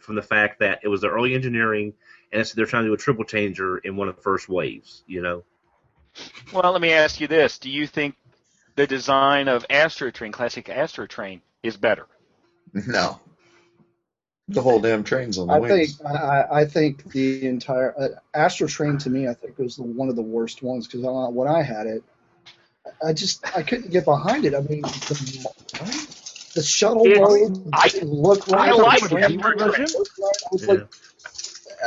[0.00, 1.92] from the fact that it was the early engineering
[2.32, 5.02] and it's, they're trying to do a triple changer in one of the first waves.
[5.06, 5.44] You know,
[6.52, 8.16] well, let me ask you this: Do you think
[8.76, 12.06] the design of Astrotrain, classic Astrotrain, is better.
[12.72, 13.20] No.
[14.48, 15.96] The whole damn train's on the I wings.
[15.98, 19.84] think I, I think the entire uh, Astro Train to me, I think was the,
[19.84, 21.02] one of the worst ones because
[21.32, 22.02] when I had it,
[23.04, 24.54] I just I couldn't get behind it.
[24.54, 28.70] I mean, the, the shuttle It's- mode I- didn't look right.
[28.70, 29.28] I like the it.
[29.40, 30.32] camera didn't look right.
[30.44, 30.88] I was like,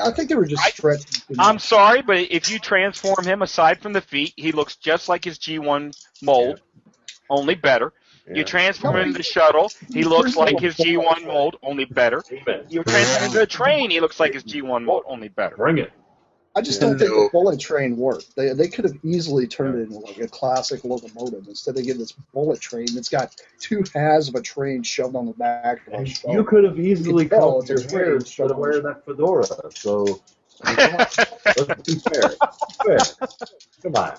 [0.02, 1.36] I think they were just I- stretching.
[1.40, 5.26] I'm sorry, but if you transform him aside from the feet, he looks just like
[5.26, 6.62] his G1 mold,
[7.30, 7.94] only better.
[8.34, 10.76] You transform No, him he- into the shuttle, he looks like his.
[10.78, 12.24] G1 mold, only better.
[12.70, 15.56] You transform him into a train, he looks like his G1 mold, only better.
[15.58, 15.92] Bring it.
[16.56, 16.90] I just Yeah.
[16.90, 18.36] don't think the bullet train worked.
[18.36, 22.00] They they could have easily turned it into like a classic locomotive instead of getting
[22.00, 25.86] this bullet train that's got two halves of a train shoved on the back.
[25.88, 28.58] Of And you could have easily You can tell combed it's your hair instead of
[28.58, 29.46] wearing that fedora.
[29.74, 30.22] So
[30.64, 31.08] I mean, come on.
[31.68, 32.30] let's be fair.
[32.86, 33.28] fair.
[33.82, 34.14] Come on.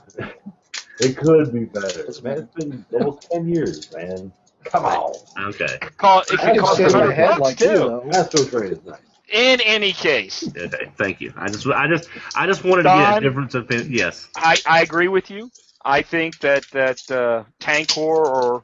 [1.01, 2.05] It could be better.
[2.23, 4.33] Man, it's been almost ten years, man.
[4.65, 5.15] Come on.
[5.39, 5.79] Okay.
[5.99, 7.65] Call, it I could can cost shave my 100 head bucks like too.
[7.65, 8.11] you though.
[8.13, 8.99] Astro Train is nice.
[9.29, 10.91] In any case, Okay.
[10.97, 11.33] Thank you.
[11.37, 13.93] I just, I just, I just wanted to get a difference of opinion.
[13.93, 14.29] Yes.
[14.37, 15.51] I, I agree with you.
[15.85, 18.63] I think that that uh, Tankor or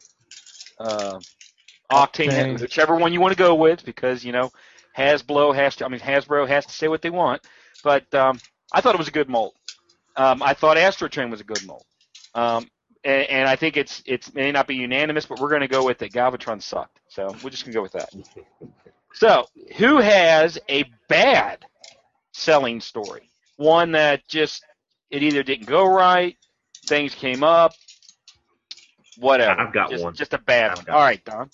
[0.78, 1.18] uh,
[1.90, 2.60] Octane, Octane.
[2.60, 4.50] whichever one you want to go with, because you know
[4.96, 5.86] Hasbro has to.
[5.86, 7.42] I mean Hasbro has to say what they want.
[7.82, 8.38] But um,
[8.72, 9.54] I thought it was a good mold.
[10.16, 11.84] Um, I thought Astrotrain was a good mold.
[12.34, 12.68] Um,
[13.04, 15.84] and, and I think it's it's may not be unanimous, but we're going to go
[15.84, 17.00] with that Galvatron sucked.
[17.08, 18.10] So we're just going to go with that.
[19.14, 21.64] So who has a bad
[22.32, 23.30] selling story?
[23.56, 24.64] One that just
[25.10, 26.36] it either didn't go right,
[26.86, 27.74] things came up,
[29.18, 29.60] whatever.
[29.60, 30.14] I've got just, one.
[30.14, 30.90] Just a bad I've one.
[30.90, 31.50] All right, Don.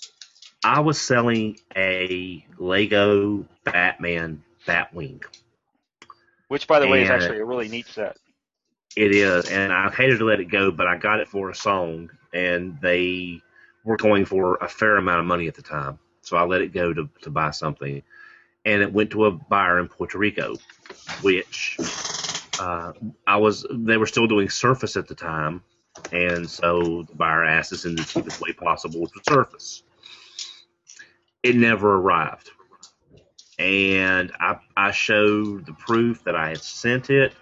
[0.65, 5.23] I was selling a Lego Batman Batwing.
[6.49, 8.17] Which, by the way, is actually a really neat set.
[8.97, 11.55] It is, and I hated to let it go, but I got it for a
[11.55, 13.43] song, and they
[13.85, 16.73] were going for a fair amount of money at the time, so I let it
[16.73, 18.03] go to to buy something,
[18.65, 20.57] and it went to a buyer in Puerto Rico,
[21.21, 21.77] which
[22.59, 22.93] uh,
[23.27, 23.67] I was.
[23.71, 25.63] They were still doing Surface at the time,
[26.11, 29.83] and so the buyer asked us in the cheapest way possible to Surface.
[31.43, 32.51] It never arrived,
[33.59, 37.35] and I I showed the proof that I had sent it.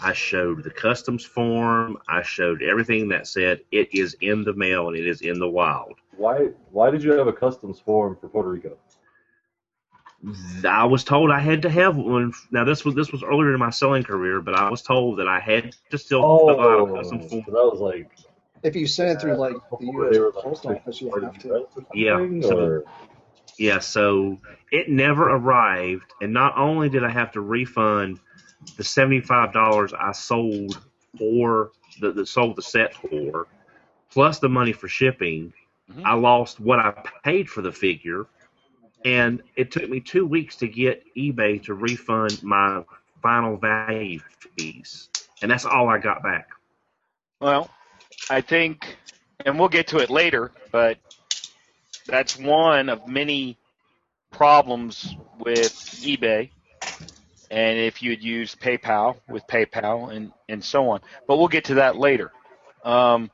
[0.00, 1.98] I showed the customs form.
[2.08, 5.48] I showed everything that said it is in the mail and it is in the
[5.48, 5.94] wild.
[6.16, 8.76] Why why did you have a customs form for Puerto Rico?
[10.66, 12.32] I was told I had to have one.
[12.50, 15.28] Now this was this was earlier in my selling career, but I was told that
[15.28, 17.44] I had to still fill out a Oh, customs so form.
[17.46, 18.10] that was like
[18.62, 20.34] If you send it through like the before they were U.S.
[20.34, 21.66] like Post Office, you have to.
[21.94, 22.82] Yeah, so-
[23.58, 24.38] Yeah, so
[24.72, 28.18] it never arrived, and not only did I have to refund
[28.76, 30.78] the seventy-five dollars I sold
[31.18, 33.46] for the, the sold the set for,
[34.10, 35.52] plus the money for shipping,
[35.90, 36.02] Mhm.
[36.04, 36.92] I lost what I
[37.24, 38.26] paid for the figure,
[39.04, 42.82] and it took me two weeks to get eBay to refund my
[43.22, 44.20] final value
[44.56, 45.08] fees,
[45.42, 46.48] and that's all I got back.
[47.40, 47.70] Well,
[48.30, 48.96] I think,
[49.44, 50.98] and we'll get to it later, but
[52.06, 53.56] that's one of many
[54.30, 56.50] problems with eBay.
[57.50, 61.00] And if you'd use PayPal with PayPal and, and so on.
[61.26, 62.32] But we'll get to that later.
[62.84, 63.30] Um,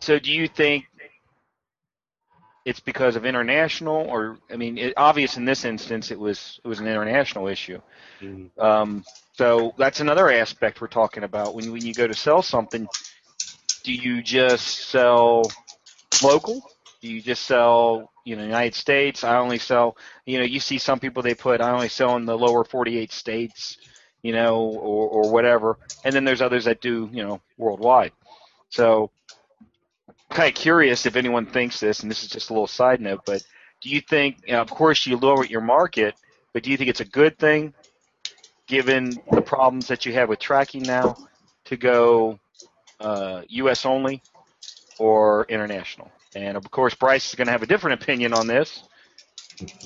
[0.00, 0.86] so do you think
[2.64, 6.68] it's because of international or I mean it, obvious in this instance it was it
[6.68, 7.80] was an international issue.
[8.58, 11.54] Um, so that's another aspect we're talking about.
[11.54, 12.86] When when you go to sell something,
[13.82, 15.50] do you just sell
[16.22, 16.62] local?
[17.02, 19.24] Do you just sell, you know, United States?
[19.24, 22.24] I only sell, you know, you see some people they put, I only sell in
[22.24, 23.76] the lower 48 states,
[24.22, 25.78] you know, or, or whatever.
[26.04, 28.12] And then there's others that do, you know, worldwide.
[28.68, 29.10] So,
[30.30, 33.22] kind of curious if anyone thinks this, and this is just a little side note,
[33.26, 33.42] but
[33.80, 36.14] do you think, you know, of course, you lower your market,
[36.52, 37.74] but do you think it's a good thing,
[38.68, 41.16] given the problems that you have with tracking now,
[41.64, 42.38] to go
[43.00, 43.84] uh, U.S.
[43.84, 44.22] only
[44.98, 46.12] or international?
[46.34, 48.82] And of course, Bryce is going to have a different opinion on this.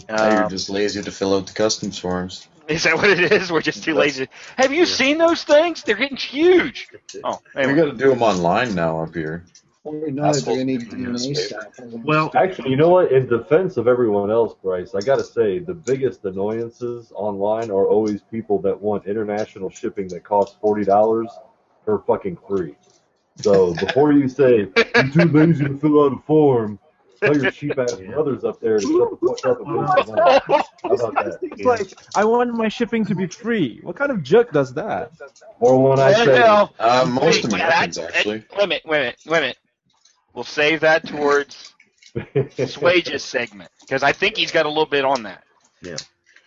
[0.09, 2.49] Now you're Um, just lazy to fill out the customs forms.
[2.69, 3.51] is that what it is?
[3.53, 4.29] We're just too lazy.
[4.57, 5.83] Have you seen those things?
[5.83, 6.89] They're getting huge.
[7.25, 7.79] Oh, We anyway.
[7.81, 9.45] got to do them online now up here.
[9.85, 11.39] Or not if Assholes they need in the DNA newspaper.
[11.39, 11.67] stuff.
[12.05, 13.13] Well, Actually, you know what?
[13.13, 18.21] In defense of everyone else, Bryce, I gotta say the biggest annoyances online are always
[18.23, 21.31] people that want international shipping that costs forty dollars
[21.85, 22.75] for fucking free.
[23.43, 26.79] So before you say you're too lazy to fill out a form,
[27.21, 30.17] tell your cheap ass brothers up there to shut the fuck up and pay some
[30.17, 30.65] money.
[30.83, 31.39] How about that?
[31.57, 33.81] It's like I want my shipping to be free.
[33.83, 35.13] What kind of jerk does that?
[35.61, 38.45] Or when I say, Well, Uh, most wait, wait, Americans, I- actually.
[38.55, 39.59] Wait a minute, wait a minute, wait a minute.
[40.35, 41.73] we'll save that towards
[42.67, 45.45] Swage's segment because I think he's got a little bit on that.
[45.83, 45.97] Yeah.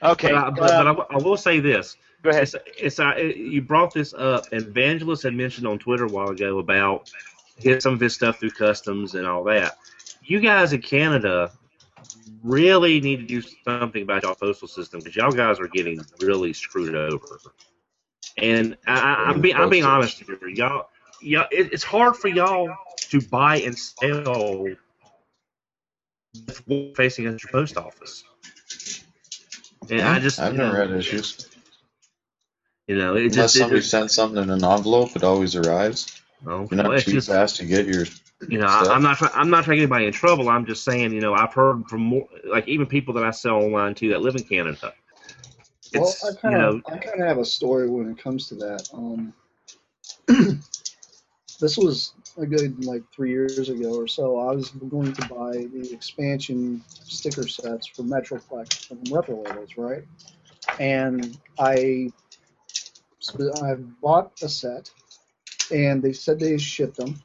[0.03, 0.29] Okay.
[0.31, 1.97] But, I, but, uh, but I, w- I will say this.
[2.23, 2.43] Go ahead.
[2.43, 6.09] It's, it's uh, it- you brought this up, and Vangelis had mentioned on Twitter a
[6.09, 7.11] while ago about
[7.57, 9.77] hit some of his stuff through customs and all that.
[10.23, 11.51] You guys in Canada
[12.43, 16.53] really need to do something about y'all postal system because y'all guys are getting really
[16.53, 17.39] screwed over.
[18.37, 20.89] And I, I, I'm being I'm being honest here, y'all.
[21.21, 22.73] Y'all, it, it's hard for y'all
[23.09, 24.65] to buy and sell
[26.95, 28.23] facing against your post office.
[29.89, 31.48] And I just I've never had issues.
[32.89, 36.23] You know, it Unless just somebody it, sends something in an envelope, it always arrives.
[36.43, 38.05] no, You're not well, too just fast to get your
[38.47, 38.95] you know, I, stuff.
[38.95, 39.31] I'm not trying.
[39.35, 40.49] I'm not trying to get anybody in trouble.
[40.49, 43.57] I'm just saying, you know, I've heard from more, like even people that I sell
[43.57, 44.91] online to that live in Canada.
[45.93, 48.55] Well, I kind of know, I kind of have a story when it comes to
[48.55, 48.89] that.
[48.91, 49.33] Um,
[51.59, 54.39] this was a good like three years ago or so.
[54.39, 60.05] I was going to buy the expansion sticker sets for Metroplex from Repro Labels, right?
[60.79, 62.11] And I
[63.61, 64.91] I bought a set,
[65.71, 67.21] and they said they shipped them,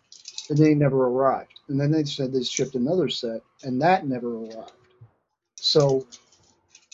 [0.49, 1.61] and they never arrived.
[1.69, 4.73] And then they said they shipped another set, and that never arrived.
[5.57, 6.07] So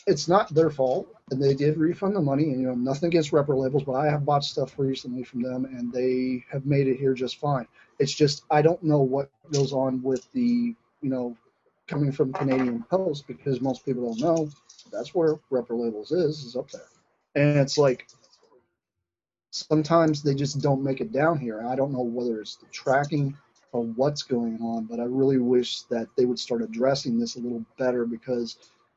[0.07, 2.45] it's not their fault, and they did refund the money.
[2.51, 5.65] And you know, nothing against Repro labels, but I have bought stuff recently from them,
[5.65, 7.67] and they have made it here just fine.
[7.99, 11.37] It's just I don't know what goes on with the you know
[11.87, 14.51] coming from Canadian Post because most people don't know
[14.93, 16.83] that's where Repro labels is is up there,
[17.35, 18.07] and it's like
[19.51, 21.65] sometimes they just don't make it down here.
[21.67, 23.37] I don't know whether it's the tracking
[23.73, 27.41] or what's going on, but I really wish that they would start addressing this a
[27.41, 28.57] little better because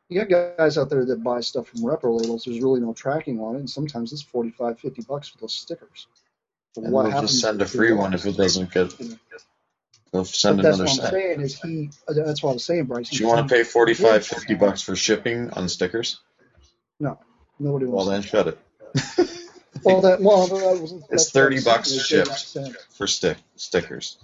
[0.09, 2.43] you got guys out there that buy stuff from repro labels.
[2.45, 6.07] There's really no tracking on it, and sometimes it's 45, 50 bucks for those stickers.
[6.75, 8.93] But and what they'll just send a free one if it doesn't get.
[10.11, 11.13] They'll But send that's another what I'm set.
[11.13, 11.89] saying is he.
[12.07, 13.09] That's what I'm saying, Bryce.
[13.09, 16.19] Do you want to pay 45, 50 bucks for shipping on stickers?
[16.99, 17.19] No,
[17.59, 18.09] nobody Well, wants.
[18.09, 18.59] then shut it.
[19.83, 23.07] well, that well, that was, It's that's what I 30 was saying, bucks shipped for
[23.07, 24.17] stick stickers.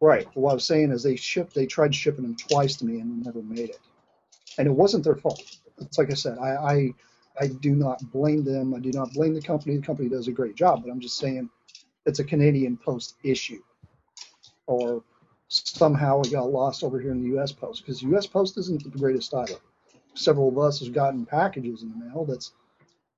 [0.00, 0.26] Right.
[0.34, 1.54] What I was saying is they shipped.
[1.54, 3.80] They tried shipping them twice to me and never made it,
[4.58, 5.42] and it wasn't their fault.
[5.80, 6.38] It's like I said.
[6.38, 6.94] I, I
[7.40, 8.74] I do not blame them.
[8.74, 9.76] I do not blame the company.
[9.76, 11.48] The company does a great job, but I'm just saying
[12.04, 13.62] it's a Canadian Post issue,
[14.66, 15.02] or
[15.48, 17.52] somehow it got lost over here in the U.S.
[17.52, 18.26] Post because U.S.
[18.26, 19.56] Post isn't the greatest either.
[20.14, 22.52] Several of us have gotten packages in the mail that's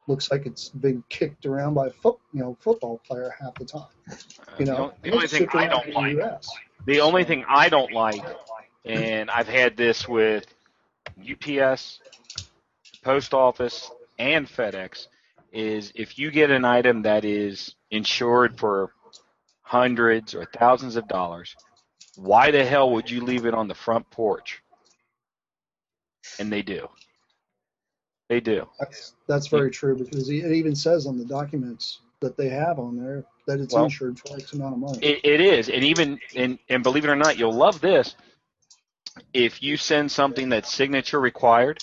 [0.09, 3.65] looks like it's been kicked around by a foot, you know, football player half the
[3.65, 3.83] time.
[4.11, 4.15] Uh,
[4.59, 6.49] you the know, only- the only thing I don't the like- US.
[6.87, 8.25] The only thing I don't like,
[8.85, 10.47] and I've had this with
[11.21, 12.01] UPS,
[13.03, 15.09] Post Office, and FedEx,
[15.53, 18.93] is if you get an item that is insured for
[19.63, 21.55] hundreds or thousands of dollars,
[22.17, 24.63] why the hell would you leave it on the front porch?
[26.39, 26.89] And they do.
[28.29, 28.69] They do.
[28.79, 32.97] That's that's very true because it even says on the documents that they have on
[32.97, 34.99] there that it's Well, insured for X amount of money.
[35.01, 38.15] It, it is, and even and and believe it or not, you'll love this.
[39.33, 41.83] If you send something that's signature required,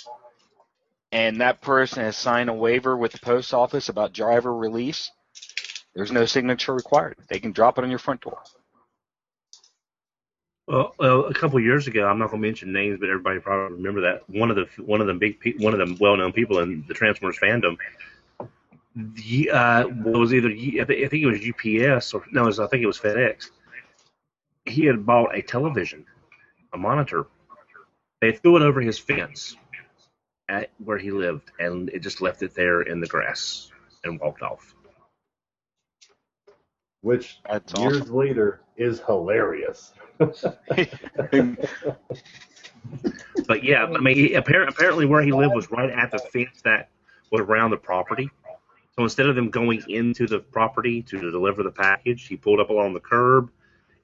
[1.11, 5.11] and that person has signed a waiver with the post office about driver release,
[5.95, 7.17] there's no signature required.
[7.29, 8.37] They can drop it on your front door.
[10.67, 14.01] Well, a couple years ago, I'm not going to mention names, but everybody probably remember
[14.01, 16.93] that one of the one of the big one of the well-known people in the
[16.93, 17.77] Transformers fandom.
[18.95, 22.87] The, uh, was either I think it was UPS or no, was, I think it
[22.87, 23.51] was FedEx.
[24.65, 26.05] He had bought a television,
[26.73, 27.27] a monitor.
[28.21, 29.57] They threw it over his fence
[30.49, 33.69] at where he lived, and it just left it there in the grass
[34.03, 34.73] and walked off.
[37.05, 38.15] Which That's years awesome.
[38.15, 39.93] later is hilarious.
[43.47, 46.61] But yeah, I mean, he, appar- apparently where he lived was right at the fence
[46.63, 46.89] that
[47.31, 48.29] was around the property.
[48.95, 52.69] So instead of them going into the property to deliver the package, he pulled up
[52.69, 53.51] along the curb,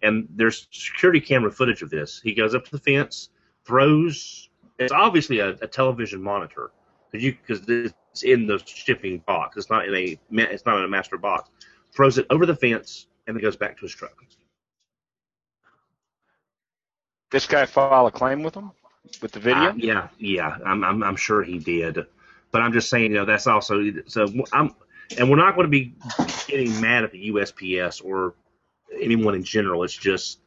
[0.03, 2.21] and there's security camera footage of this.
[2.23, 3.29] He goes up to the fence,
[3.65, 4.49] throws.
[4.77, 6.71] It's obviously a, a television monitor
[7.11, 9.57] because you because it's in the shipping box.
[9.57, 11.49] It's not in a it's not in a master box.
[11.93, 14.13] Throws it over the fence and then goes back to his truck.
[17.31, 18.71] This guy file a claim with them
[19.21, 19.69] with the video.
[19.69, 22.05] Uh, yeah, yeah, I'm, I'm, I'm sure he did,
[22.51, 24.27] but I'm just saying, you know, that's also so.
[24.51, 24.75] I'm,
[25.17, 25.93] and we're not going to be
[26.47, 28.33] getting mad at the USPS or
[28.99, 29.83] anyone in general.
[29.83, 30.39] It's just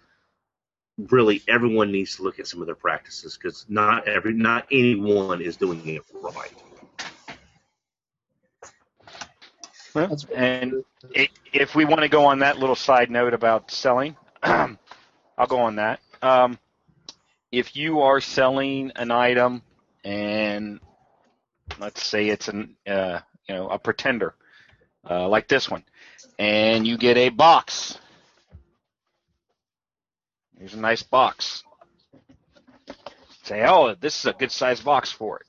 [0.97, 5.41] really everyone needs to look at some of their practices because not every, not anyone
[5.41, 6.53] is doing it right.
[9.95, 10.85] Well, and
[11.17, 14.77] i if we want to go on that little side note about selling, I'll
[15.49, 16.01] go on that.
[16.23, 16.59] um,
[17.53, 19.63] if you are selling an item
[20.05, 20.81] and
[21.79, 24.35] let's say it's an uh, you know a pretender
[25.09, 25.85] uh, like this one,
[26.39, 27.99] and you get a box.
[30.59, 31.63] Here's a nice box.
[33.43, 35.47] Say, oh, this is a good size box for it.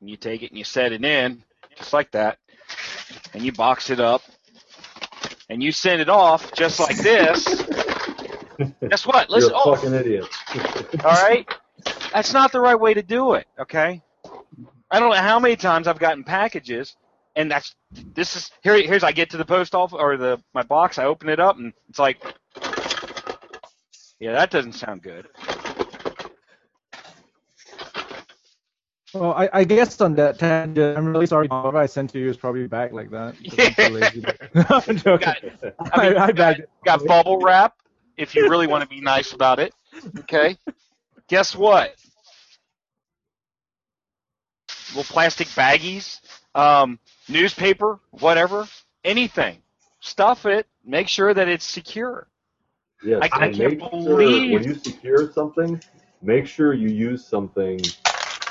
[0.00, 1.44] And you take it and you set it in,
[1.76, 2.38] just like that,
[3.34, 4.22] and you box it up,
[5.48, 7.44] and you send it off just like this.
[8.88, 9.30] Guess what?
[9.30, 10.26] Listen, You're a oh, fucking idiot.
[11.04, 11.48] all right?
[12.12, 14.02] That's not the right way to do it, okay?
[14.90, 16.96] I don't know how many times I've gotten packages
[17.38, 17.74] and that's
[18.14, 21.04] this is here here's I get to the post office or the my box, I
[21.04, 22.20] open it up and it's like
[24.18, 25.28] Yeah, that doesn't sound good.
[29.14, 31.48] Well, I, I guess on that tangent, I'm really sorry.
[31.48, 33.34] What I sent to you is probably back like that.
[33.78, 34.24] I'm lazy
[34.88, 35.34] I'm joking.
[35.92, 36.70] I mean, I, I bagged it.
[36.84, 37.74] got bubble wrap
[38.18, 39.74] if you really want to be nice about it.
[40.20, 40.58] Okay?
[41.28, 41.94] Guess what?
[44.90, 46.20] Little plastic baggies,
[46.54, 46.98] um,
[47.28, 48.66] newspaper, whatever,
[49.04, 49.58] anything.
[50.00, 50.66] Stuff it.
[50.84, 52.26] Make sure that it's secure.
[53.02, 55.80] Yes, I- I can't make sure believe- when you secure something,
[56.22, 57.80] make sure you use something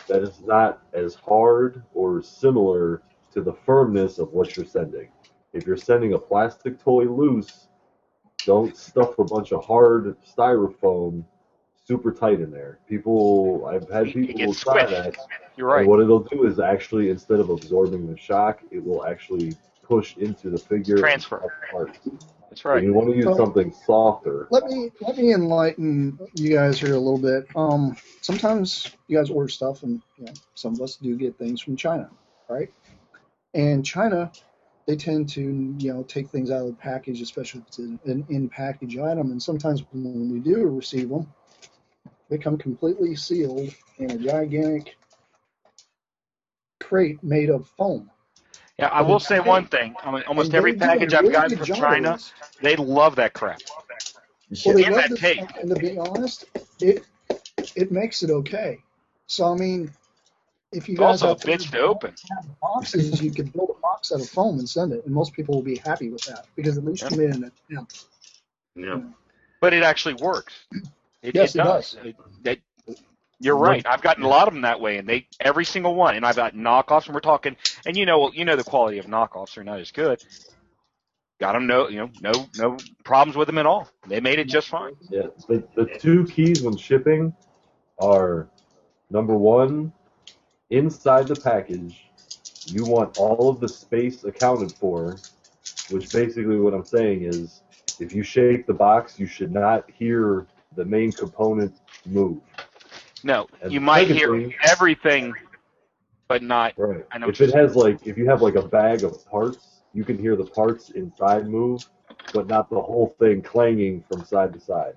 [0.08, 3.02] that is not as hard or similar
[3.34, 5.10] to the firmness of what you're sending.
[5.54, 7.68] If you're sending a plastic toy loose,
[8.46, 11.26] don't stuff a bunch of hard styrofoam
[11.86, 12.80] super tight in there.
[12.88, 15.16] People, I've had people try that.
[15.56, 15.88] You're right.
[15.88, 20.50] What it'll do is actually, instead of absorbing the shock, it will actually push into
[20.50, 21.42] the figure Transfer.
[22.50, 22.64] Cut parts.
[22.64, 22.84] That's right.
[22.84, 24.48] you want to use So- something softer.
[24.52, 27.48] Let me let me enlighten you guys here a little bit.
[27.56, 31.62] Um, sometimes you guys order stuff, and you know, some of us do get things
[31.62, 32.10] from China,
[32.50, 32.72] right?
[33.54, 34.32] And China,
[34.86, 35.42] they tend to
[35.80, 39.32] you know take things out of the package, especially if it's an an in-package item.
[39.32, 41.28] And sometimes when we do receive them,
[42.30, 44.96] they come completely sealed in a gigantic
[46.80, 48.10] crate made of foam.
[48.80, 49.96] Yeah, I will say one thing.
[50.04, 53.34] Um, almost every they do package I've really gotten from China, of they love that
[53.34, 53.60] crap.
[54.66, 55.50] Well, they In love that this tape.
[55.60, 56.46] and to be honest,
[56.80, 57.04] it
[57.76, 58.80] it makes it okay.
[59.26, 59.92] So I mean,
[60.72, 62.14] if you It's guys also a out bitch to open.
[62.32, 65.34] have boxes, you could build a box out of foam and send it, and most
[65.34, 67.10] people will be happy with that because at least Yeah.
[67.12, 68.06] you made an attempt.
[68.76, 69.02] Yeah.
[69.60, 70.54] But it actually works.
[71.24, 71.92] It, Yes, it it does.
[71.94, 72.06] does.
[72.06, 72.60] It, that,
[73.40, 73.86] you're right.
[73.86, 76.16] I've gotten a lot of them that way, and they every single one.
[76.16, 77.56] And I've got knockoffs, and we're talking.
[77.86, 80.24] And you know, you know, the quality of knockoffs are not as good.
[81.40, 83.88] Got them no, you know, no, no problems with them at all.
[84.08, 84.96] They made it just fine.
[85.10, 87.32] Yeah, the, the two keys when shipping
[88.00, 88.50] are
[89.12, 89.94] number one,
[90.72, 92.08] inside the package,
[92.66, 95.18] you want all of the space accounted for,
[95.92, 97.62] which basically what I'm saying is
[98.00, 101.76] if you shake the box, you should not hear the main component
[102.06, 102.42] move.
[103.28, 105.34] No, And you might hear secondly- everything,
[106.30, 106.74] but not.
[106.78, 107.06] Right.
[107.12, 110.06] I know If it has like if you have like a bag of parts, you
[110.06, 111.86] can hear the parts inside move,
[112.34, 114.96] but not the whole thing clanging from side to side.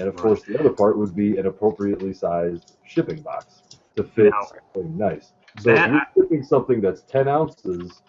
[0.00, 3.62] And of course, the other part would be an appropriately sized shipping box
[3.94, 4.42] to fit Now-
[4.74, 5.32] something nice.
[5.60, 8.02] So That- if you're shipping something that's 10 ounces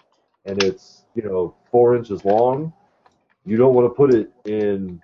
[0.45, 2.73] and it's you know four inches long,
[3.45, 4.99] you don't want to put it in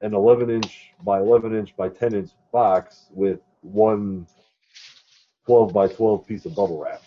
[0.00, 4.26] an 11 inch by 11 inch by 10 inch box with one
[5.46, 7.02] 12 by 12 piece of bubble wrap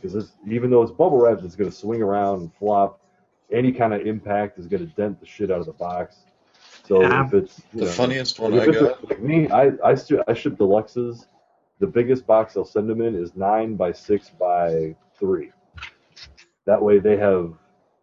[0.00, 3.00] because even though it's bubble wrap, it's going to swing around and flop.
[3.52, 6.16] Any kind of impact is going to dent the shit out of the box.
[6.84, 7.26] So Yeah.
[7.26, 9.04] if it's The know, funniest one I it's got.
[9.04, 11.26] like me, I I, stu- I ship deluxes.
[11.78, 15.52] The biggest box I'll send them in is nine by six by three.
[16.66, 17.54] That way they have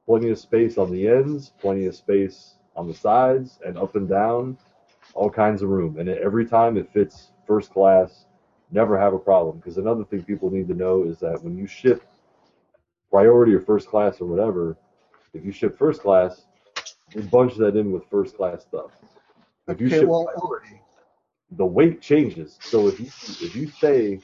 [0.05, 4.07] plenty of space on the ends, plenty of space on the sides, and up and
[4.07, 4.57] down,
[5.13, 5.99] all kinds of room.
[5.99, 8.25] And every time it fits first class,
[8.71, 9.57] never have a problem.
[9.57, 12.03] Because another thing people need to know is that when you ship
[13.09, 14.77] priority or first class or whatever,
[15.33, 16.45] if you ship first class,
[17.15, 18.91] you bunch that in with first class stuff.
[19.67, 20.81] If you Okay, ship well, priority,
[21.51, 22.59] the weight changes.
[22.63, 24.19] So if you if you say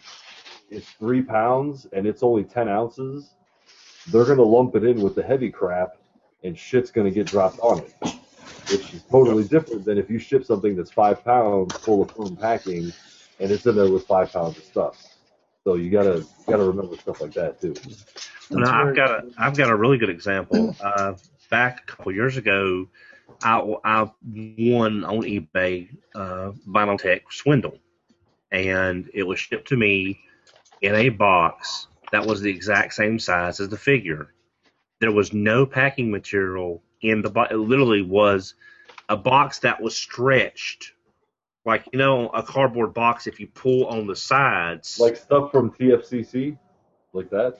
[0.69, 3.35] it's three pounds and it's only ten ounces,
[4.07, 5.97] they're gonna lump it in with the heavy crap,
[6.43, 8.18] and shit's gonna get dropped on it,
[8.71, 12.35] which is totally different than if you ship something that's five pounds full of foam
[12.35, 12.91] packing,
[13.39, 15.07] and it's in there with five pounds of stuff.
[15.63, 17.73] So you gotta you gotta remember stuff like that too.
[18.49, 20.75] No, I've got a I've got a really good example.
[20.81, 21.13] Uh,
[21.49, 22.87] back a couple years ago,
[23.43, 27.77] I, I won on eBay uh, Vinyltech Swindle,
[28.51, 30.19] and it was shipped to me
[30.81, 34.33] in a box that was the exact same size as the figure.
[34.99, 37.51] There was no packing material in the box.
[37.51, 38.55] It literally was
[39.07, 40.93] a box that was stretched
[41.65, 43.27] like you know a cardboard box.
[43.27, 46.57] If you pull on the sides, Like stuff from TFCC,
[47.13, 47.59] like that.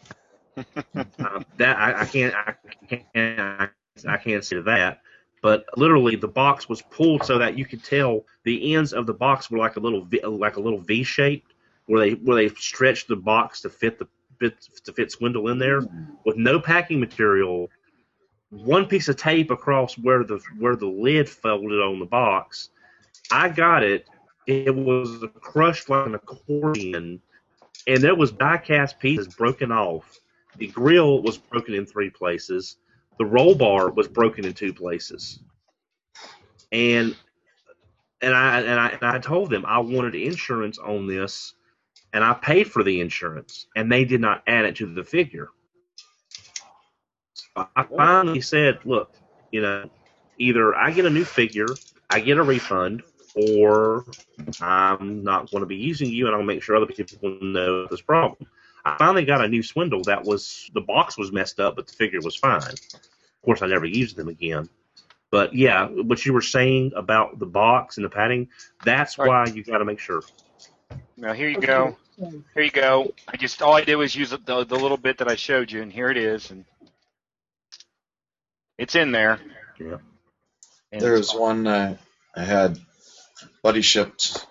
[0.96, 2.54] uh, that I, I can't I
[2.88, 3.06] can't
[3.40, 3.70] I,
[4.08, 5.02] I can't say that.
[5.42, 9.14] But literally, the box was pulled so that you could tell the ends of the
[9.14, 11.54] box were like a little v, like a little V shaped,
[11.86, 14.08] where they where they stretched the box to fit the
[14.40, 15.82] bit to fit Swindle in there
[16.26, 17.70] with no packing material.
[18.50, 22.70] One piece of tape across where the where the lid folded on the box.
[23.32, 24.08] I got it.
[24.48, 27.22] It was crushed like an accordion,
[27.86, 30.20] and there was die-cast pieces broken off.
[30.58, 32.78] The grill was broken in three places.
[33.20, 35.40] The roll bar was broken in two places.
[36.72, 37.16] And
[38.22, 41.54] and I and I and I told them I wanted insurance on this,
[42.14, 45.50] and I paid for the insurance, and they did not add it to the figure.
[47.60, 49.12] So I finally said, "Look,
[49.52, 49.90] you know,
[50.38, 51.68] either I get a new figure,
[52.10, 53.04] I get a refund,
[53.36, 54.06] or
[54.62, 58.02] I'm not going to be using you, and I'll make sure other people know this
[58.02, 58.48] problem."
[58.86, 61.94] I finally got a new swindle that was the box was messed up, but the
[61.94, 62.62] figure was fine.
[62.62, 64.70] Of course, I never used them again.
[65.32, 68.48] But yeah, what you were saying about the box and the padding,
[68.86, 70.24] that's why you got to make sure.
[71.18, 71.98] Now here you go.
[72.54, 73.14] Here you go.
[73.28, 75.82] I just all I did was use the, the little bit that I showed you,
[75.82, 76.66] and here it is, and
[78.80, 79.40] it's in there.
[79.80, 79.98] Yeah.
[80.92, 81.98] And There was one uh,
[82.36, 82.80] I had.
[83.62, 84.46] Buddy shipped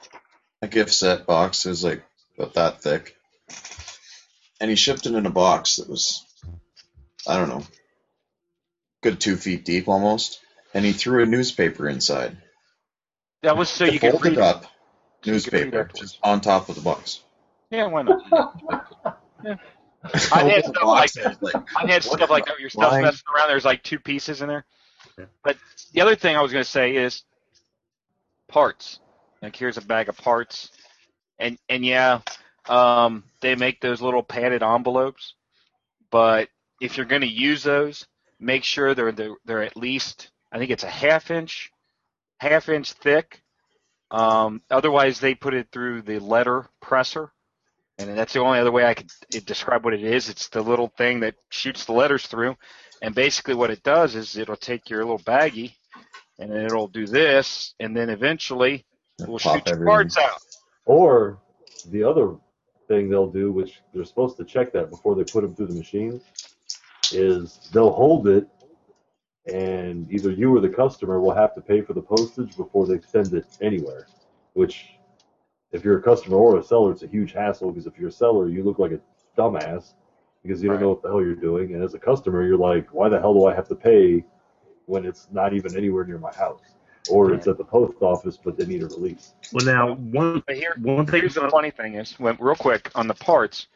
[0.63, 1.67] a gift set box.
[1.67, 2.03] It was like
[2.39, 3.17] about that thick,
[4.61, 6.25] and he shipped it in a box that was,
[7.27, 7.65] I don't know,
[9.03, 10.41] good two feet deep almost.
[10.75, 12.37] And he threw a newspaper inside.
[13.43, 14.39] That was so you could folded read.
[14.39, 14.65] up
[15.25, 17.21] so you could read newspaper just on top of the box.
[17.71, 19.21] Yeah, why not?
[19.45, 19.55] Yeah.
[20.33, 21.55] I had stuff like.
[21.77, 22.59] I had stuff like that.
[22.59, 23.03] Your Lying.
[23.03, 23.49] messing around.
[23.49, 24.65] There's like two pieces in there.
[25.19, 25.27] Yeah.
[25.43, 25.57] But
[25.93, 27.23] the other thing I was going to say is
[28.49, 29.01] parts.
[29.43, 30.71] Like here's a bag of parts,
[31.39, 32.21] and and yeah,
[32.69, 35.35] um, they make those little padded envelopes.
[36.11, 36.49] But
[36.81, 38.07] if you're going to use those,
[38.41, 41.71] make sure they're they're, they're at least I think it's a half inch,
[42.39, 43.43] half inch thick.
[44.11, 47.31] Um, otherwise, they put it through the letter presser,
[47.99, 50.29] and that's the only other way I could eh, describe what it is.
[50.29, 52.57] It's the little thing that shoots the letters through,
[53.03, 55.75] and basically what it does is it'll take your little baggie,
[56.39, 58.85] and it'll do this, and then eventually
[59.19, 60.41] it will shoot your parts out.
[60.85, 61.41] Or
[61.91, 62.37] the other
[62.87, 65.75] thing they'll do, which they're supposed to check that before they put them through the
[65.75, 66.21] machine,
[67.13, 68.49] is they'll hold it,
[69.53, 73.01] and either you or the customer will have to pay for the postage before they
[73.01, 74.07] send it anywhere.
[74.55, 74.98] Which,
[75.73, 78.13] if you're a customer or a seller, it's a huge hassle because if you're a
[78.13, 79.01] seller, you look like a
[79.37, 79.95] dumbass
[80.43, 82.95] because you don't know what the hell you're doing, and as a customer, you're like,
[82.95, 84.25] why the hell do I have to pay
[84.87, 86.63] when it's not even anywhere near my house?
[87.11, 89.33] Or it's at the post office, but they need a release.
[89.53, 93.09] Well, now one here, one thing here's the funny thing is, when, real quick on
[93.09, 93.67] the parts,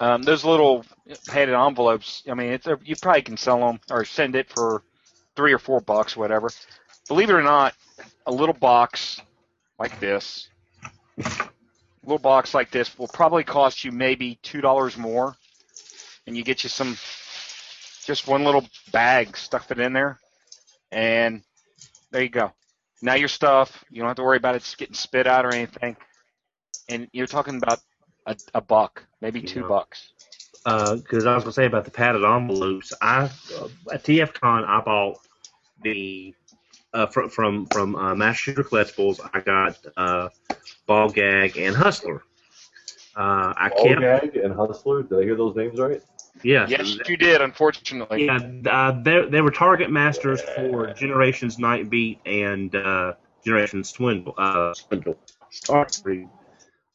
[0.00, 0.84] um, those little
[1.26, 2.22] padded envelopes.
[2.30, 4.82] I mean, it's a, you probably can sell them or send it for
[5.34, 6.50] three or four bucks, whatever.
[7.08, 7.74] Believe it or not,
[8.26, 9.20] a little box
[9.78, 10.57] like this, a
[12.04, 15.36] little box like this will probably cost you maybe two dollars more,
[16.26, 16.96] and you get you some,
[18.04, 20.18] just one little bag, stuff it in there,
[20.90, 21.42] and
[22.10, 22.52] there you go.
[23.02, 25.96] Now your stuff, you don't have to worry about it getting spit out or anything.
[26.88, 27.80] And you're talking about
[28.26, 29.68] a, a buck, maybe two Yeah.
[29.68, 30.08] bucks.
[30.64, 32.92] because I was gonna say about the padded envelopes.
[33.00, 35.18] I uh, at TFCon I bought
[35.82, 36.34] the
[36.94, 39.20] uh, from from from uh, Master Shooter Collectibles.
[39.32, 40.28] I got uh,
[40.86, 42.22] Ball Gag and Hustler.
[43.16, 46.02] Uh, I All kept Gag and Hustler, did I hear those names right?
[46.42, 46.66] yeah.
[46.68, 48.26] Yes, you did, unfortunately.
[48.26, 48.38] Yeah,
[48.70, 53.14] uh, they they were target masters for Generations Nightbeat and uh,
[53.44, 54.34] Generations Swindle.
[54.36, 55.18] Uh, Swindle.
[55.50, 56.28] Starscream.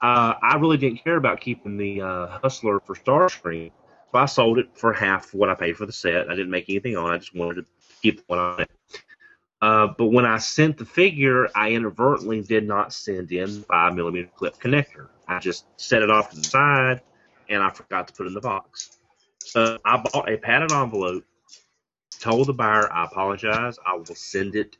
[0.01, 3.71] Uh, I really didn't care about keeping the uh, Hustler for Starscream,
[4.11, 6.29] so I sold it for half what I paid for the set.
[6.29, 7.11] I didn't make anything on.
[7.11, 7.15] it.
[7.15, 7.65] I just wanted to
[8.01, 8.69] keep the one on it.
[9.63, 14.27] Uh, but when I sent the figure, I inadvertently did not send in five millimeter
[14.35, 15.07] clip connector.
[15.25, 16.99] I just set it off to the side,
[17.47, 18.97] and I forgot to put it in the box.
[19.39, 21.23] So I bought a padded envelope,
[22.19, 24.75] told the buyer I apologize, I will send it,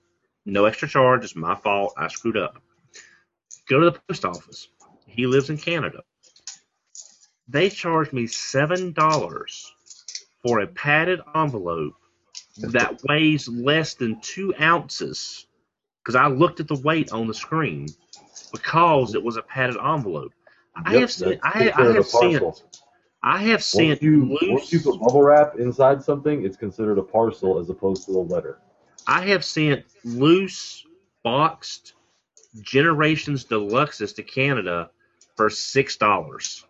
[0.46, 2.62] no extra charge, it's my fault, I screwed up.
[3.70, 4.68] Go to the post office.
[5.08, 6.02] He lives in Canada.
[7.48, 9.72] They charged me seven dollars
[10.46, 11.94] for a padded envelope
[12.58, 15.45] that weighs less than two ounces.
[16.04, 17.88] Because I looked at the weight on the screen
[18.51, 20.34] because it was a padded envelope.
[20.76, 22.62] I have seen, I, I have seen, parcel.
[23.22, 24.51] I have Once sent you, loose.
[24.51, 28.20] once you put bubble wrap inside something, it's considered a parcel as opposed to a
[28.20, 28.60] letter.
[29.08, 30.86] I have sent loose,
[31.24, 31.93] boxed
[32.62, 34.89] Generations Deluxes to Canada
[35.36, 36.66] for six dollars,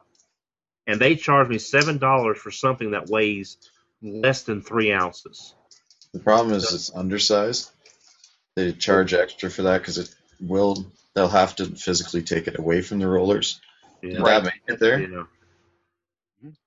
[0.85, 3.57] and they charged me seven dollars for something that weighs
[4.01, 5.55] less than three ounces.
[6.13, 7.71] The problem is it's undersized.
[8.55, 10.85] They charge extra for that because it will.
[11.15, 13.59] They'll have to physically take it away from the rollers.
[14.01, 14.17] Yeah.
[14.17, 14.99] Did that make it there?
[14.99, 15.23] Yeah.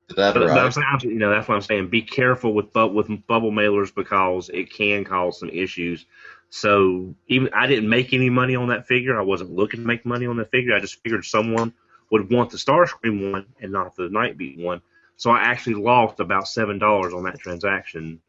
[0.09, 0.74] Did that But, but I'm arrive?
[0.74, 1.88] saying, you know, that's what I'm saying.
[1.88, 6.07] Be careful with bu- with bubble mailers because it can cause some issues.
[6.51, 9.18] So even I didn't make any money on that figure.
[9.18, 10.74] I wasn't looking to make money on that figure.
[10.74, 11.72] I just figured someone
[12.11, 14.80] would want the Starscream one and not the Nightbeat one.
[15.16, 18.20] So I actually lost about seven dollars on that transaction,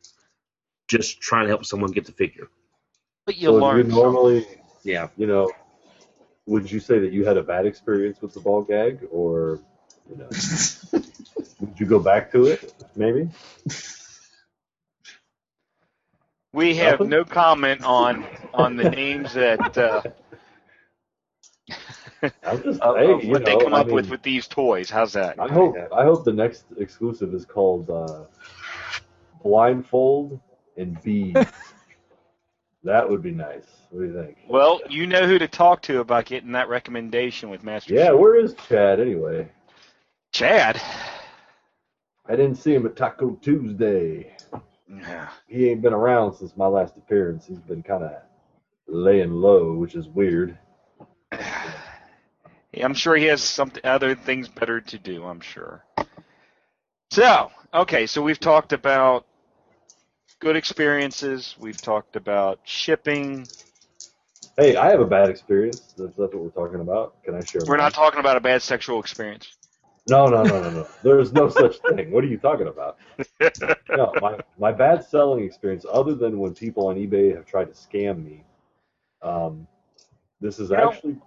[0.87, 2.49] just trying to help someone get the figure.
[3.25, 3.87] But you'll so you learn.
[3.89, 4.45] normally,
[4.83, 5.09] Yeah.
[5.17, 5.51] you know,
[6.45, 9.59] would you say that you had a bad experience with the ball gag, or
[10.09, 10.29] you know,
[11.59, 12.73] would you go back to it?
[12.95, 13.29] Maybe.
[16.53, 20.01] We have no comment on on the names that uh,
[22.43, 24.89] I'm just of, hey, what they know, come I up with with these toys.
[24.89, 25.39] How's that?
[25.39, 28.23] I hope I hope the next exclusive is called uh,
[29.43, 30.39] Blindfold
[30.77, 31.47] and Beads.
[32.83, 33.65] that would be nice.
[33.89, 34.37] What do you think?
[34.47, 38.19] Well, you know who to talk to about getting that recommendation with Master Yeah, Chief.
[38.19, 39.49] where is Chad anyway?
[40.31, 40.81] Chad.
[42.27, 44.35] I didn't see him at Taco Tuesday.
[44.89, 45.29] Yeah.
[45.47, 47.45] He ain't been around since my last appearance.
[47.45, 48.11] He's been kind of
[48.87, 50.57] laying low, which is weird.
[52.83, 55.25] I'm sure he has something other things better to do.
[55.25, 55.83] I'm sure.
[57.11, 59.25] So, okay, so we've talked about
[60.39, 61.55] good experiences.
[61.59, 63.47] We've talked about shipping.
[64.57, 65.93] Hey, I have a bad experience.
[65.97, 67.21] That's, that's what we're talking about.
[67.23, 67.61] Can I share?
[67.65, 67.85] We're mine?
[67.85, 69.55] not talking about a bad sexual experience.
[70.09, 70.87] No, no, no, no, no.
[71.03, 72.11] There's no such thing.
[72.11, 72.97] What are you talking about?
[73.89, 77.73] No, my my bad selling experience, other than when people on eBay have tried to
[77.73, 78.43] scam me,
[79.21, 79.67] um,
[80.39, 81.17] this is You know- actually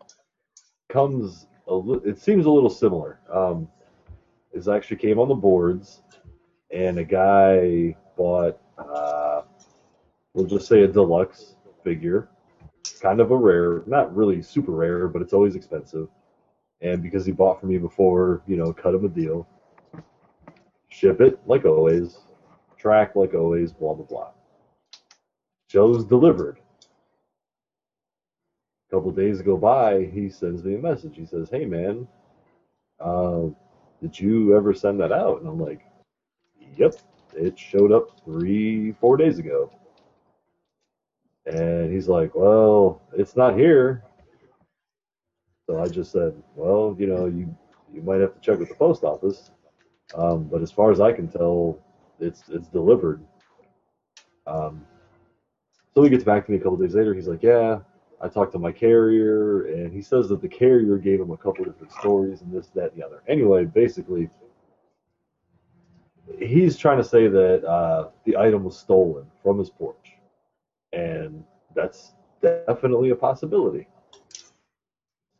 [0.88, 3.20] comes a li- it seems a little similar.
[3.32, 3.68] Um,
[4.52, 6.00] this actually came on the boards,
[6.72, 9.42] and a guy bought, uh,
[10.34, 12.28] we'll just say a deluxe figure,
[13.00, 16.08] kind of a rare, not really super rare, but it's always expensive.
[16.80, 19.46] And because he bought from me before, you know, cut him a deal.
[20.88, 22.18] Ship it like always,
[22.76, 24.30] track like always, blah blah blah.
[25.68, 26.58] Joe's delivered.
[28.88, 31.16] A couple days go by, he sends me a message.
[31.16, 32.08] He says, "Hey man,
[32.98, 33.42] uh,
[34.02, 35.82] did you ever send that out?" And I'm like,
[36.76, 36.94] "Yep,
[37.34, 39.70] it showed up three, four days ago."
[41.46, 44.04] And he's like, "Well, it's not here."
[45.66, 47.54] So I just said, "Well, you know, you
[47.92, 49.50] you might have to check with the post office."
[50.14, 51.78] Um, but as far as I can tell,
[52.18, 53.20] it's it's delivered.
[54.46, 54.84] Um,
[55.94, 57.14] so he gets back to me a couple days later.
[57.14, 57.80] He's like, "Yeah,
[58.20, 61.64] I talked to my carrier, and he says that the carrier gave him a couple
[61.64, 64.28] different stories and this, that, and the other." Anyway, basically,
[66.38, 70.16] he's trying to say that uh, the item was stolen from his porch,
[70.92, 72.12] and that's
[72.42, 73.86] definitely a possibility.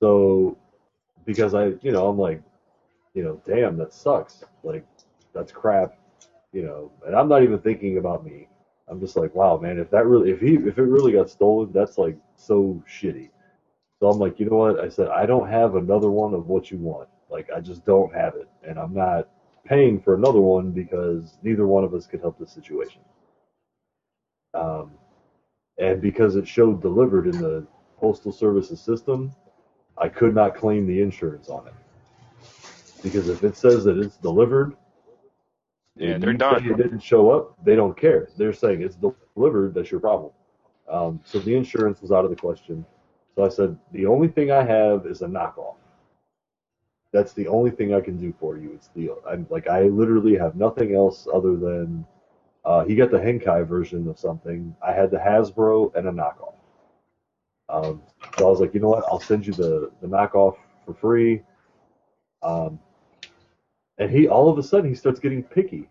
[0.01, 0.57] So,
[1.24, 2.43] because I, you know, I'm like,
[3.14, 4.45] you know, damn, that sucks.
[4.62, 4.86] Like,
[5.34, 5.95] that's crap,
[6.53, 6.91] you know.
[7.07, 8.49] And I'm not even thinking about me.
[8.88, 11.70] I'm just like, wow, man, if that really, if he, if it really got stolen,
[11.72, 13.30] that's like so shitty.
[14.01, 14.80] So I'm like, you know what?
[14.80, 17.09] I said, I don't have another one of what you want.
[17.28, 19.28] Like, I just don't have it, and I'm not
[19.64, 23.02] paying for another one because neither one of us could help the situation.
[24.54, 24.92] Um,
[25.78, 27.66] and because it showed delivered in the
[27.98, 29.32] postal services system,
[29.98, 31.74] I could not claim the insurance on it
[33.02, 34.76] because if it says that it's delivered,
[35.96, 36.66] Yeah, and they're done.
[36.66, 37.56] It didn't show up.
[37.64, 38.28] They don't care.
[38.36, 38.96] They're saying it's
[39.36, 39.74] delivered.
[39.74, 40.32] That's your problem.
[40.90, 42.84] Um, so the insurance was out of the question.
[43.36, 45.76] So I said the only thing I have is a knockoff.
[47.12, 48.72] That's the only thing I can do for you.
[48.74, 52.06] It's the I'm like I literally have nothing else other than
[52.64, 54.76] uh, he got the Henkei version of something.
[54.86, 56.54] I had the Hasbro and a knockoff.
[57.68, 58.02] Um,
[58.38, 59.04] so I was like, you know what?
[59.08, 60.56] I'll send you the the knockoff
[60.86, 61.42] for free.
[62.42, 62.80] Um,
[63.98, 65.88] and he all of a sudden he starts getting picky.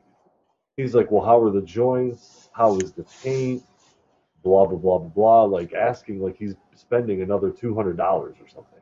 [0.78, 2.50] He's like, well, how are the joints?
[2.54, 3.64] How is the paint?
[4.44, 5.44] Blah blah blah blah blah.
[5.44, 8.79] Like asking like he's spending another two hundred dollars or something.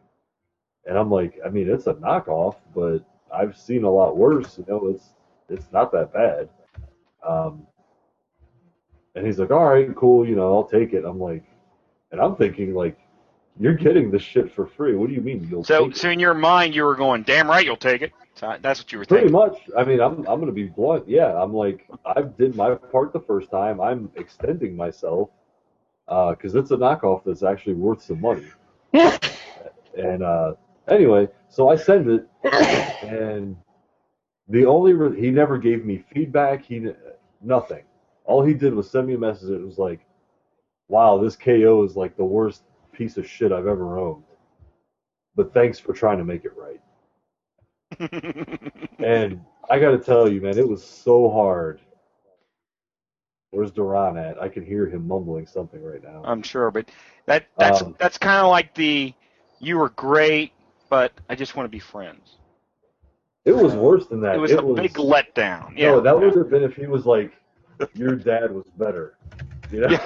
[0.87, 2.99] And I'm like, I mean, it's a knockoff, but
[3.33, 4.57] I've seen a lot worse.
[4.57, 5.09] You know, it's
[5.49, 6.49] it's not that bad.
[7.27, 7.67] Um,
[9.15, 10.27] and he's like, all right, cool.
[10.27, 11.03] You know, I'll take it.
[11.03, 11.43] I'm like,
[12.11, 12.97] and I'm thinking like,
[13.59, 14.95] you're getting this shit for free.
[14.95, 15.97] What do you mean you'll So, take it?
[15.97, 18.91] so in your mind, you were going, "Damn right, you'll take it." So that's what
[18.91, 19.31] you were Pretty thinking.
[19.31, 19.57] much.
[19.75, 21.07] I mean, I'm I'm gonna be blunt.
[21.09, 23.81] Yeah, I'm like I did my part the first time.
[23.81, 25.29] I'm extending myself
[26.07, 28.45] because it's a knockoff that's actually worth some money.
[29.97, 30.53] And uh,
[30.87, 32.27] anyway, so I send it,
[33.03, 33.55] and
[34.47, 36.63] the only re- he never gave me feedback.
[36.63, 36.95] He n-
[37.41, 37.83] nothing.
[38.25, 39.49] All he did was send me a message.
[39.49, 40.05] It was like,
[40.89, 42.63] "Wow, this KO is like the worst
[42.93, 44.23] piece of shit I've ever owned."
[45.35, 46.81] But thanks for trying to make it right.
[48.99, 51.79] And I got to tell you, man, it was so hard.
[53.51, 54.41] Where's Duran at?
[54.41, 56.21] I can hear him mumbling something right now.
[56.25, 56.89] I'm sure, but
[57.25, 59.13] that that's Um, that's kind of like the
[59.59, 60.51] you were great,
[60.89, 62.37] but I just want to be friends.
[63.45, 64.35] It was worse than that.
[64.35, 65.77] It was a big letdown.
[65.77, 65.91] Yeah.
[65.91, 67.31] No, that would have been if he was like,
[67.93, 69.17] "Your dad was better."
[69.71, 69.87] You know.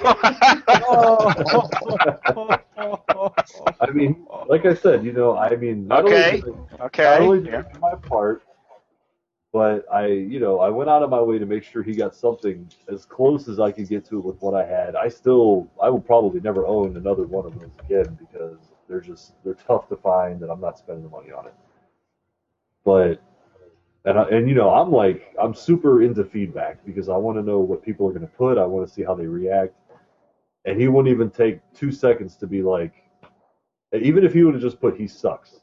[3.79, 6.41] I mean, like I said, you know, I mean, not Okay.
[6.41, 7.59] Only I, Okay, Not only did yeah.
[7.59, 8.43] I do my part,
[9.53, 12.15] but I, you know, I went out of my way to make sure he got
[12.15, 14.95] something as close as I could get to it with what I had.
[14.95, 18.30] I still, I will probably never own another one of those again because
[18.91, 21.53] they're just they're tough to find, and I'm not spending the money on it.
[22.83, 23.21] But
[24.03, 27.41] and I, and you know, I'm like I'm super into feedback because I want to
[27.41, 28.57] know what people are going to put.
[28.57, 29.73] I want to see how they react.
[30.65, 32.93] And he wouldn't even take two seconds to be like,
[33.93, 35.61] even if he would have just put he sucks.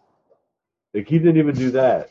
[0.95, 2.11] Like he didn't even do that,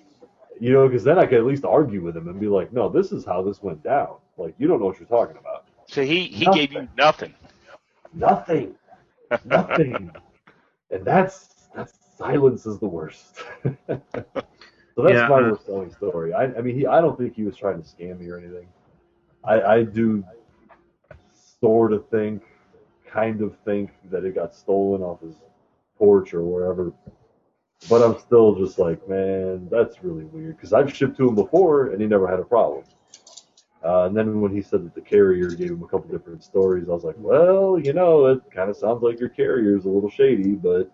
[0.59, 2.88] you know, because then I could at least argue with him and be like, no,
[2.88, 4.18] this is how this went down.
[4.38, 5.65] Like you don't know what you're talking about.
[5.88, 7.34] So he he gave you nothing.
[8.13, 8.76] Nothing,
[9.45, 10.11] nothing,
[10.92, 13.38] and that's that's silence is the worst.
[13.88, 15.28] so that's Yeah.
[15.28, 16.34] my worst selling story.
[16.34, 18.68] I, I mean, he, I don't think he was trying to scam me or anything.
[19.44, 20.24] I, I do
[21.60, 22.44] sort of think,
[23.12, 25.36] kind of think that it got stolen off his
[25.98, 26.92] porch or wherever.
[27.90, 31.88] But I'm still just like, man, that's really weird because I've shipped to him before
[31.88, 32.84] and he never had a problem.
[33.88, 36.90] Uh, and then when he said that the carrier gave him a couple different stories,
[36.90, 40.10] I was like, well, you know, it kind of sounds like your carrier's a little
[40.10, 40.92] shady, but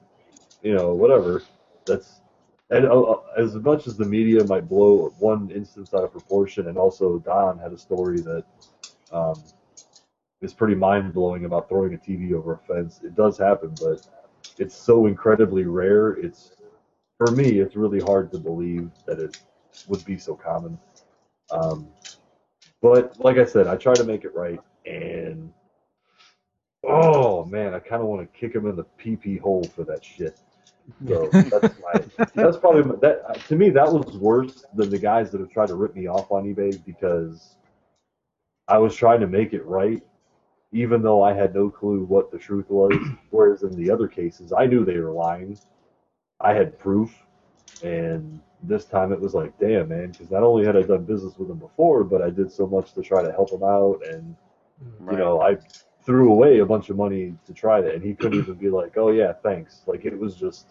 [0.62, 1.42] you know, whatever.
[1.88, 2.22] That's
[2.70, 6.68] and uh, uh, as much as the media might blow one instance out of proportion,
[6.68, 8.44] and also Don had a story that
[9.12, 9.42] um,
[10.42, 13.02] is pretty mind blowing about throwing a TV over a fence.
[13.04, 14.08] It does happen, but
[14.60, 16.12] it's so incredibly rare.
[16.12, 16.52] It's
[17.18, 19.42] for me, it's really hard to believe that it
[19.88, 20.78] would be so common.
[21.50, 21.88] Um,
[22.84, 25.52] but like I said, I try to make it right, and
[26.84, 30.04] oh man, I kind of want to kick him in the PP hole for that
[30.04, 30.38] shit.
[31.08, 31.94] So that's my
[32.36, 35.70] that's probably my, that to me that was worse than the guys that have tried
[35.70, 37.56] to rip me off on eBay because
[38.68, 40.04] I was trying to make it right,
[40.74, 42.94] even though I had no clue what the truth was.
[43.30, 45.58] Whereas in the other cases, I knew they were lying.
[46.42, 47.16] I had proof,
[47.82, 51.38] and this time it was like, damn, man, because not only had I done business
[51.38, 54.36] with him before, but I did so much to try to help him out, and
[55.02, 55.12] mm.
[55.12, 55.58] you know, I
[56.06, 58.98] threw away a bunch of money to try that, and he couldn't even be like,
[58.98, 59.82] oh yeah, thanks.
[59.86, 60.68] Like it was just,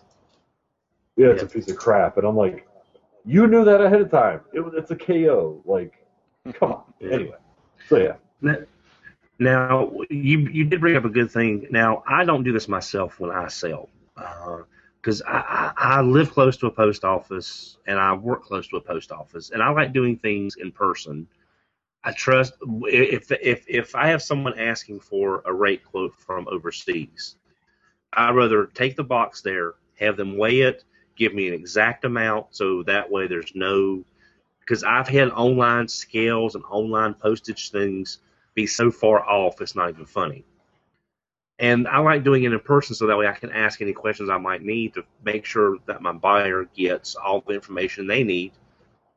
[1.17, 2.67] yeah, it's a piece of crap, and I'm like,
[3.25, 4.41] you knew that ahead of time.
[4.53, 5.63] It was, it's a KO.
[5.65, 6.05] Like,
[6.55, 6.83] come on.
[7.01, 7.37] Anyway,
[7.89, 8.15] so yeah.
[8.41, 8.67] Now-
[9.39, 11.67] Now, you you did bring up a good thing.
[11.71, 14.59] Now, I don't do this myself when I sell, uh,
[15.03, 18.77] because I, I, I live close to a post office and I work close to
[18.77, 21.27] a post office, and I like doing things in person.
[22.05, 27.37] I trust if if if I have someone asking for a rate quote from overseas,
[28.13, 30.85] I'd rather take the box there, have them weigh it,
[31.17, 34.05] give me an exact amount, so that way there's no
[34.61, 38.19] because I've had online scales and online postage things
[38.55, 40.45] be so far off it's not even funny.
[41.63, 44.29] And I like doing it in person so that way I can ask any questions
[44.29, 48.51] I might need to make sure that my buyer gets all the information they need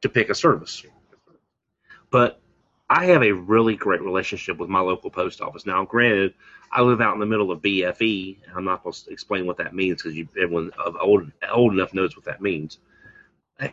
[0.01, 0.85] to pick a service.
[2.11, 2.39] But
[2.87, 5.65] I have a really great relationship with my local post office.
[5.65, 6.35] Now, granted,
[6.71, 8.37] I live out in the middle of BFE.
[8.55, 10.71] I'm not supposed to explain what that means because everyone
[11.01, 12.77] old old enough knows what that means.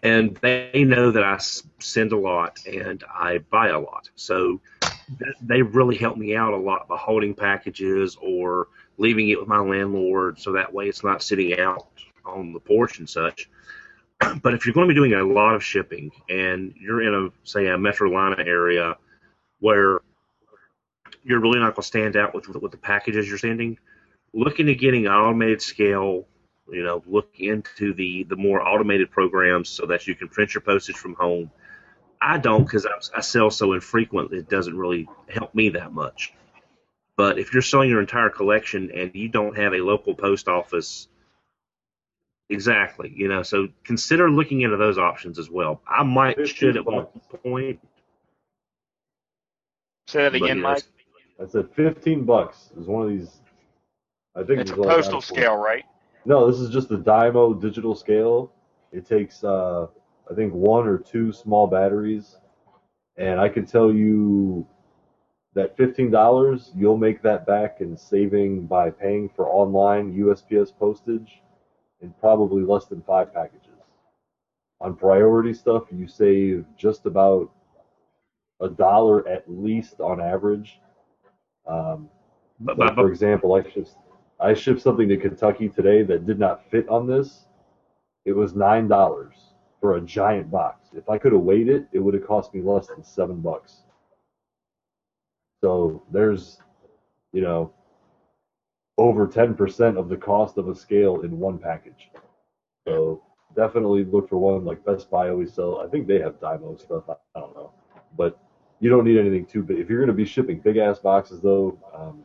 [0.02, 1.36] And they know that I
[1.78, 4.08] send a lot and I buy a lot.
[4.14, 4.62] So
[5.40, 9.58] they really help me out a lot by holding packages or leaving it with my
[9.58, 11.88] landlord so that way it's not sitting out
[12.24, 13.48] on the porch and such.
[14.42, 17.28] But if you're going to be doing a lot of shipping and you're in a
[17.42, 18.96] say a Metrolina area
[19.58, 20.00] where
[21.24, 23.78] you're really not going to stand out with with the packages you're sending,
[24.32, 26.26] look into getting an automated scale.
[26.70, 30.60] You know, look into the the more automated programs so that you can print your
[30.60, 31.50] postage from home.
[32.22, 34.32] I don't because I, I sell so infrequent.
[34.32, 36.32] It doesn't really help me that much.
[37.16, 41.08] But if you're selling your entire collection and you don't have a local post office,
[42.48, 45.82] exactly, you know, so consider looking into those options as well.
[45.86, 47.06] I might should at one
[47.42, 47.80] point.
[50.06, 50.84] Say that again, you Mike.
[51.42, 53.40] I said 15 bucks is one of these.
[54.34, 55.84] I think It's a it was all postal scale, right?
[56.24, 58.52] No, this is just the Dymo digital scale.
[58.92, 59.88] It takes, uh,
[60.30, 62.38] I think, one or two small batteries,
[63.16, 64.66] and I can tell you
[65.54, 71.42] that fifteen dollars you'll make that back in saving by paying for online USPS postage
[72.00, 73.68] in probably less than five packages.
[74.80, 77.50] On priority stuff, you save just about
[78.60, 80.80] a dollar at least on average.
[81.66, 82.08] Um,
[82.60, 83.96] But, like for example, I shipped
[84.40, 87.46] I shipped something to Kentucky today that did not fit on this.
[88.24, 89.51] It was nine dollars
[89.83, 90.89] for a giant box.
[90.95, 93.83] If I could have weighed it, it would have cost me less than seven bucks.
[95.61, 96.61] So there's,
[97.33, 97.72] you know,
[98.97, 102.11] over ten percent of the cost of a scale in one package.
[102.87, 103.22] So
[103.57, 105.80] definitely look for one like Best Buy always sell.
[105.80, 107.03] I think they have Dymo stuff.
[107.09, 107.72] I, I don't know,
[108.16, 108.39] but
[108.78, 109.78] you don't need anything too big.
[109.78, 112.24] If you're going to be shipping big ass boxes though, um,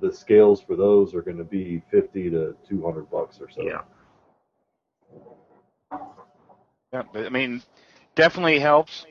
[0.00, 3.62] the scales for those are going to be 50 to 200 bucks or so.
[3.62, 3.80] yeah.
[6.92, 7.62] Yeah, but I mean,
[8.14, 9.06] definitely helps.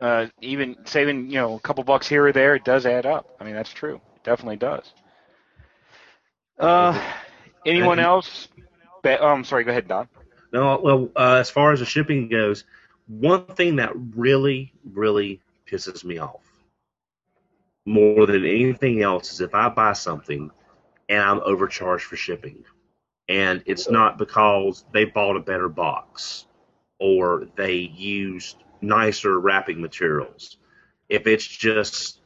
[0.00, 3.36] Uh, even saving you know a couple bucks here or there, it does add up.
[3.40, 3.96] I mean, that's true.
[4.16, 4.92] It definitely does.
[6.58, 7.00] Uh,
[7.64, 8.48] anyone And- else?
[9.02, 9.64] Be- oh, I'm sorry.
[9.64, 10.08] Go ahead, Don.
[10.52, 12.64] No, well, uh, as far as the shipping goes,
[13.06, 16.40] one thing that really, really pisses me off
[17.86, 20.50] more than anything else is if I buy something
[21.08, 22.64] and I'm overcharged for shipping.
[23.28, 26.46] And it's not because they bought a better box
[26.98, 30.58] or they used nicer wrapping materials.
[31.08, 32.20] If it's just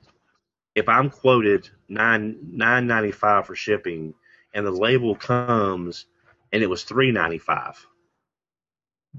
[0.75, 4.15] if I'm quoted nine nine ninety five for shipping
[4.55, 6.07] and the label comes
[6.53, 7.85] and it was three ninety five,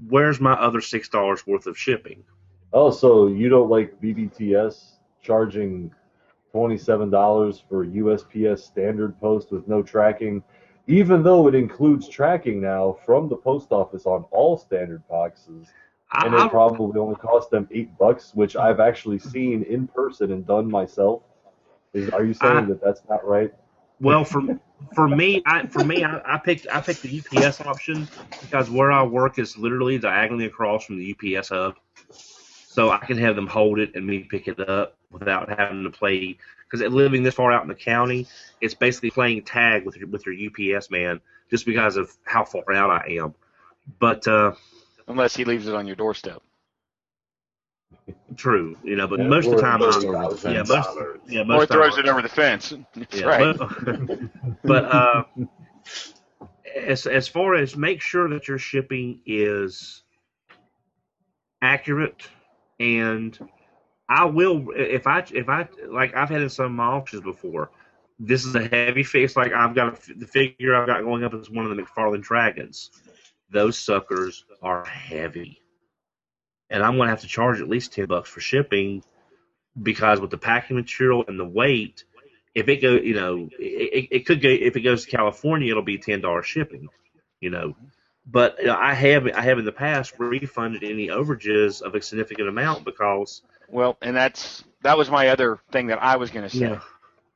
[0.08, 2.24] where's my other six dollars worth of shipping?
[2.72, 4.92] Oh, so you don't like BBTS
[5.22, 5.92] charging
[6.54, 10.42] $27 for USPS standard post with no tracking,
[10.90, 15.68] even though it includes tracking now from the post office on all standard boxes,
[16.10, 20.32] I, and it probably only cost them eight bucks, which I've actually seen in person
[20.32, 21.22] and done myself.
[21.92, 23.52] Is are you saying I- that that's not right?
[24.00, 24.42] Well, for
[24.94, 28.08] for me, I for me, I, I picked I picked the UPS option
[28.40, 31.76] because where I work is literally diagonally across from the UPS hub,
[32.66, 35.90] so I can have them hold it and me pick it up without having to
[35.90, 36.38] play.
[36.70, 38.26] Because living this far out in the county,
[38.60, 40.34] it's basically playing tag with your with your
[40.76, 43.34] UPS man just because of how far out I am.
[43.98, 44.52] But uh,
[45.08, 46.42] Unless he leaves it on your doorstep.
[48.36, 49.08] true, you know.
[49.08, 50.68] But Yeah, most of the or time, most I'm, of the yeah, time.
[50.68, 50.88] most
[51.28, 52.72] yeah Or most throws times- it over the fence.
[53.12, 53.56] Yeah, right.
[53.58, 54.18] But,
[54.62, 55.24] but uh,
[56.76, 60.02] as as far as make sure that your shipping is
[61.62, 62.28] accurate,
[62.78, 63.36] and
[64.10, 67.70] I will if I if I like I've had in some of my auctions before.
[68.18, 69.36] This is a heavy face.
[69.36, 72.20] Like I've got a, the figure I've got going up is one of the McFarlane
[72.20, 72.90] Dragons.
[73.50, 75.62] Those suckers are heavy,
[76.68, 79.04] and I'm going to have to charge at least ten bucks for shipping
[79.80, 82.04] because with the packing material and the weight,
[82.54, 85.84] if it go, you know, it, it could go if it goes to California, it'll
[85.84, 86.88] be ten dollars shipping,
[87.40, 87.76] you know.
[88.26, 92.02] But you know, I have I have in the past refunded any overages of a
[92.02, 96.48] significant amount because Well, and that's that was my other thing that I was going
[96.48, 96.70] to say.
[96.70, 96.80] Yeah.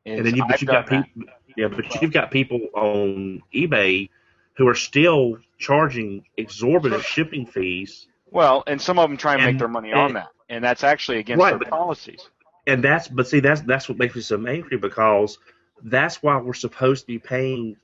[0.07, 1.05] and then you but you've got that.
[1.05, 4.11] people yeah, but you've got people on eBay
[4.57, 9.59] who are still charging exorbitant shipping fees, Well, and some of them try and, make
[9.59, 12.29] their money on that, and that's actually against Right, their but- policies.
[12.67, 15.39] and that's but see that's that's what makes me so angry because
[15.85, 17.77] that's why we're supposed to be paying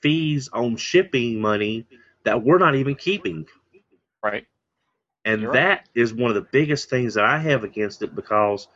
[0.00, 1.86] fees on shipping money
[2.24, 3.46] that we're not even keeping.
[4.22, 4.46] Right.
[5.24, 5.52] And right.
[5.52, 8.68] that is one of the biggest things that I have against it because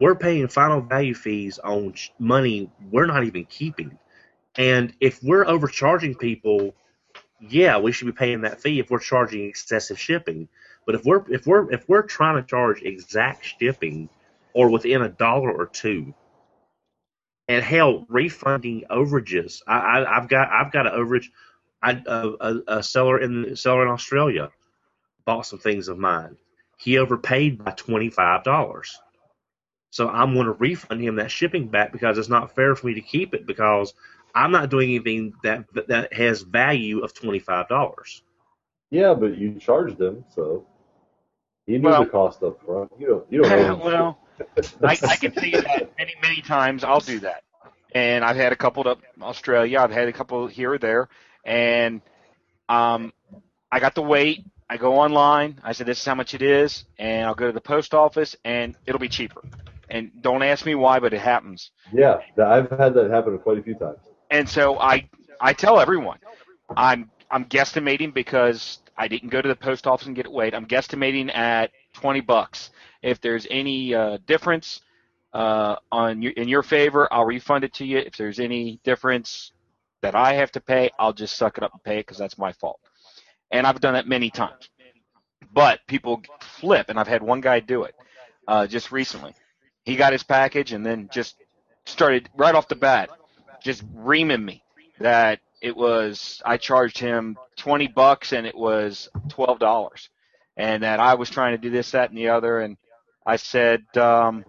[0.00, 3.98] we're paying final value fees on money we're not even keeping.
[4.56, 6.74] And if we're overcharging people,
[7.40, 10.48] yeah, we should be paying that fee if we're charging excessive shipping.
[10.86, 14.08] But if we're if we're if we're trying to charge exact shipping
[14.52, 16.14] or within a dollar or two,
[17.48, 19.62] and hell, refunding overages.
[19.66, 21.26] I, I I've got I've got an overage.
[21.82, 24.50] I a, a, a seller in seller in Australia
[25.26, 26.36] bought some things of mine.
[26.76, 28.98] He overpaid by twenty five dollars.
[29.90, 32.94] So I'm going to refund him that shipping back because it's not fair for me
[32.94, 33.94] to keep it because
[34.34, 38.22] I'm not doing anything that that has value of twenty five dollars.
[38.90, 40.66] Yeah, but you charged him, so
[41.66, 42.90] he knew Well- the cost up front.
[42.98, 43.32] You don't.
[43.32, 43.80] You don't know.
[43.84, 44.18] well,
[44.82, 46.82] I, I can see that many, many times.
[46.82, 47.44] I'll do that,
[47.94, 49.78] and I've had a couple to Australia.
[49.78, 51.08] I've had a couple here or there,
[51.44, 52.00] and
[52.68, 53.12] um,
[53.70, 54.44] I got the weight.
[54.68, 55.60] I go online.
[55.62, 58.34] I say "This is how much it is," and I'll go to the post office,
[58.44, 59.42] and it'll be cheaper.
[59.90, 61.70] And don't ask me why, but it happens.
[61.92, 63.98] Yeah, I've had that happen quite a few times.
[64.30, 65.08] And so I
[65.40, 66.18] I tell everyone,
[66.76, 70.54] I'm I'm guesstimating because I didn't go to the post office and get it weighed.
[70.54, 72.70] I'm guesstimating at 20 bucks.
[73.02, 74.80] If there's any uh, difference
[75.32, 77.98] uh, on your, in your favor, I'll refund it to you.
[77.98, 79.52] If there's any difference
[80.02, 82.38] that I have to pay, I'll just suck it up and pay it because that's
[82.38, 82.78] my fault.
[83.54, 84.68] And I've done that many times.
[85.52, 87.94] But people flip, and I've had one guy do it
[88.48, 89.32] uh, just recently.
[89.84, 91.36] He got his package and then just
[91.86, 93.10] started right off the bat,
[93.62, 94.64] just reaming me
[94.98, 100.08] that it was I charged him twenty bucks and it was twelve dollars,
[100.56, 102.76] and that I was trying to do this, that, and the other, and
[103.24, 104.44] I said um,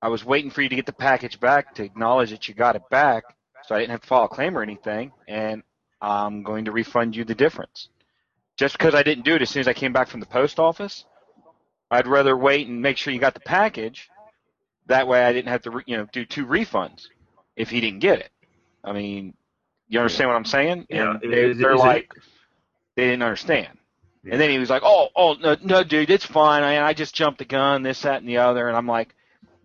[0.00, 2.76] I was waiting for you to get the package back to acknowledge that you got
[2.76, 3.24] it back,
[3.66, 5.62] so I didn't have to file a claim or anything, and
[6.04, 7.88] I'm going to refund you the difference.
[8.56, 10.60] Just because I didn't do it as soon as I came back from the post
[10.60, 11.04] office,
[11.90, 14.10] I'd rather wait and make sure you got the package.
[14.86, 17.06] That way, I didn't have to, re- you know, do two refunds
[17.56, 18.30] if he didn't get it.
[18.84, 19.34] I mean,
[19.88, 20.86] you understand what I'm saying?
[20.90, 22.12] Yeah, And they, they're is it- like,
[22.96, 23.78] they didn't understand.
[24.30, 26.62] And then he was like, "Oh, oh, no, no, dude, it's fine.
[26.62, 29.14] I, I just jumped the gun, this, that, and the other." And I'm like,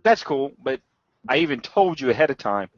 [0.03, 0.81] "That's cool, but
[1.29, 2.69] I even told you ahead of time.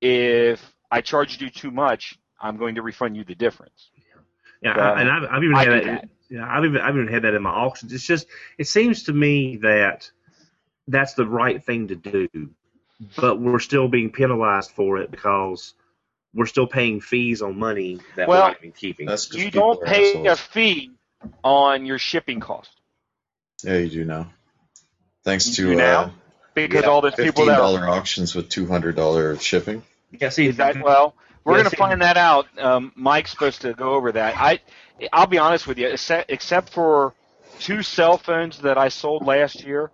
[0.00, 3.90] If I charged you too much, I'm going to refund you the difference."
[4.62, 5.84] Yeah, So, I, and I've, I've even I had that.
[5.84, 6.08] that.
[6.28, 7.92] Yeah, I've even I've even had that in my auctions.
[7.92, 8.26] It's just
[8.58, 10.10] it seems to me that
[10.88, 12.28] that's the right thing to do,
[13.16, 15.74] but we're still being penalized for it because
[16.34, 19.06] we're still paying fees on money that Well, we're not even keeping.
[19.06, 20.90] That's just You don't are pay a fee
[21.44, 22.70] on your shipping cost
[23.62, 24.32] Yeah, you do now.
[25.24, 26.02] Thanks You to do now?
[26.02, 26.10] uh,
[26.54, 29.82] because yeah, all those people fifteen that are dollar auctions with two hundred dollar shipping.
[30.20, 31.14] yeah, see, Is that well?
[31.46, 32.48] We're Yeah, going to find that out.
[32.58, 34.36] Um, Mike's supposed to go over that.
[34.38, 34.60] I,
[35.12, 35.88] I'll be honest with you.
[35.88, 37.14] Except, except for
[37.58, 39.92] two cell phones that I sold last year,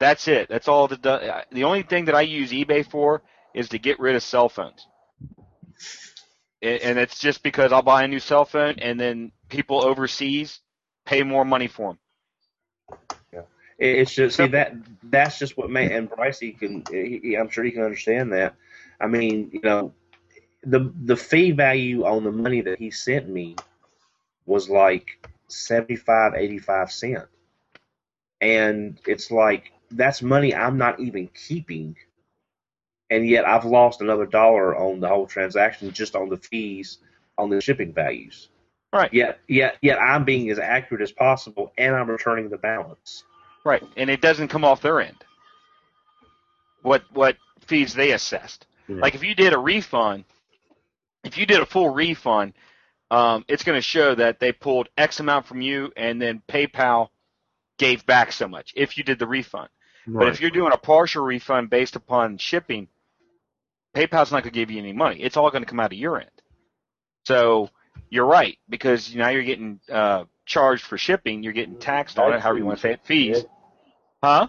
[0.00, 0.48] that's it.
[0.48, 3.22] That's all the the only thing that I use eBay for
[3.54, 4.88] is to get rid of cell phones.
[6.62, 10.60] And it's just because I'll buy a new cell phone and then people overseas
[11.06, 11.98] pay more money for them.
[13.78, 17.64] It's just see that that's just what made and Bryce he can he- I'm sure
[17.64, 18.54] he can understand that.
[19.00, 19.94] I mean, you know,
[20.66, 23.56] the the fee value on the money that he sent me
[24.46, 27.24] was like 75 85 cent.
[28.40, 31.96] And it's like that's money I'm not even keeping.
[33.10, 36.98] And yet I've lost another dollar on the whole transaction just on the fees
[37.38, 38.48] on the shipping values.
[38.92, 39.12] Right.
[39.12, 43.24] Yet yet yet I'm being as accurate as possible and I'm returning the balance.
[43.64, 45.24] Right, and it doesn't come off their end.
[46.82, 47.36] What what
[47.66, 48.66] fees they assessed?
[48.88, 48.96] Yeah.
[48.96, 50.24] Like if you did a refund,
[51.24, 52.54] if you did a full refund,
[53.10, 57.08] um, it's going to show that they pulled X amount from you, and then PayPal
[57.78, 58.72] gave back so much.
[58.76, 59.68] If you did the refund,
[60.06, 62.88] but if you're doing a partial refund based upon shipping,
[63.94, 65.20] PayPal's not going to give you any money.
[65.22, 66.30] It's all going to come out of your end.
[67.26, 67.70] So
[68.10, 71.42] you're right because now you're getting uh, charged for shipping.
[71.42, 73.44] You're getting taxed on it, however you want to say it, fees.
[74.22, 74.48] Huh?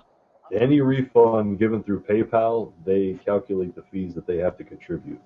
[0.54, 5.20] Any refund given through PayPal, they calculate the fees that they have to contribute.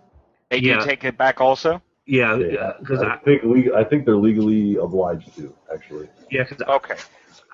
[0.50, 0.80] They do Yeah.
[0.80, 1.82] take it back also.
[2.06, 6.10] Yeah, They- because I I, think le- I think they're legally obliged to actually.
[6.32, 6.95] yeah, 'cause Okay.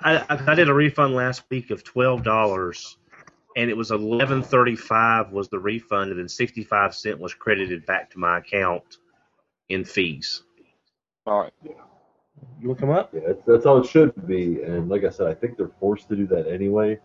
[0.03, 2.97] I, I I did a refund last week of twelve dollars,
[3.57, 7.33] and it was eleven thirty five was the refund, and then sixty five cent was
[7.33, 8.97] credited back to my account
[9.69, 10.43] in fees.
[11.25, 11.53] All right.
[11.63, 11.71] Yeah.
[12.61, 13.13] You look to come up?
[13.13, 14.61] Yeah, that's, that's how it should be.
[14.63, 16.99] And like I said, I think they're forced to do that anyway.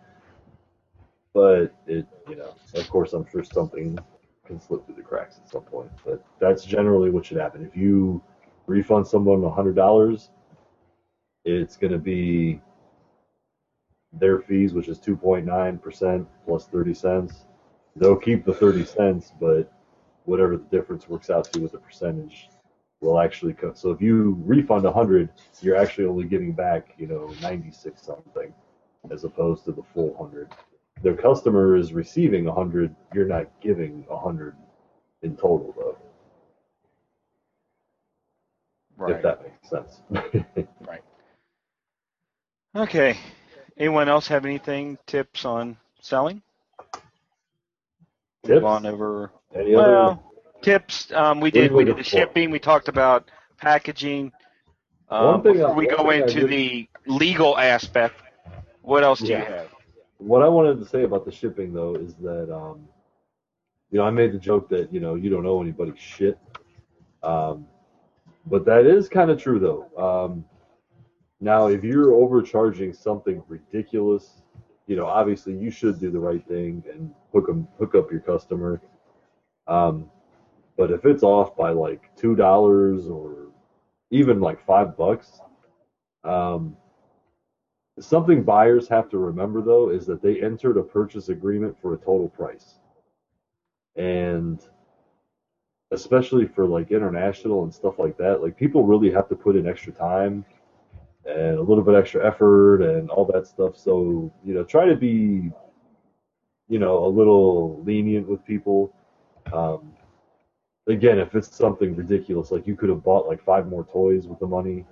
[1.33, 3.99] But it, you know, of course, I'm sure something
[4.51, 5.91] can slip through the cracks at some point.
[6.05, 7.65] But that's generally what should happen.
[7.65, 8.21] If you
[8.67, 10.31] refund someone hundred dollars,
[11.45, 12.61] it's going to be
[14.13, 17.47] their fees, which is 2.9 percent plus 30 cents.
[17.97, 19.73] They'll keep the 30 cents, but
[20.25, 22.49] whatever the difference works out to with the percentage
[23.01, 23.75] will actually come.
[23.75, 25.31] So if you refund 100,
[25.63, 28.53] you're actually only giving back, you know, 96 something,
[29.11, 30.53] as opposed to the full 100.
[31.03, 34.55] The customer is receiving a 100, you're not giving a 100
[35.23, 35.97] in total, though,
[38.97, 39.17] right.
[39.17, 40.03] if that makes sense.
[40.87, 41.03] Right.
[42.77, 43.17] Okay.
[43.79, 46.43] Anyone else have anything tips on selling?
[48.45, 48.49] Tips?
[48.49, 49.33] Move on over.
[49.55, 49.91] Any other?
[49.91, 50.33] Well,
[50.63, 51.11] tips.
[51.13, 51.73] Um, we did.
[51.73, 52.51] We did the shipping.
[52.51, 54.33] We talked about packaging.
[55.09, 58.17] Um, One thing I- before we go into the legal aspect,
[58.83, 59.39] what else do Yeah.
[59.39, 59.69] you have?
[60.21, 62.89] What I wanted to say about the shipping though is that um,
[63.91, 66.39] you know I made the joke that you know you don't owe anybody shit,
[67.23, 67.67] um,
[68.47, 69.87] but that is kind of true though.
[70.03, 70.47] Um,
[71.41, 74.43] now if you're overcharging something ridiculous,
[74.89, 78.21] you know obviously you should do the right thing and hook 'em- hook up your
[78.23, 78.81] customer.
[79.69, 80.11] Um,
[80.77, 83.49] But if it's off by like two dollars or
[84.11, 85.41] even like five bucks,
[86.25, 86.77] um,
[88.01, 91.99] something buyers have to remember though is that they entered a purchase agreement for a
[91.99, 92.79] total price,
[93.97, 94.61] and
[95.93, 99.67] especially for like international and stuff like that, like people really have to put in
[99.67, 100.45] extra time
[101.27, 103.77] and a little bit extra effort and all that stuff.
[103.77, 105.51] So, you know, try to be,
[106.69, 108.95] you know, a little lenient with people.
[109.53, 109.93] Um,
[110.87, 114.39] again, if it's something ridiculous, like you could have bought like five more toys with
[114.39, 114.87] the money,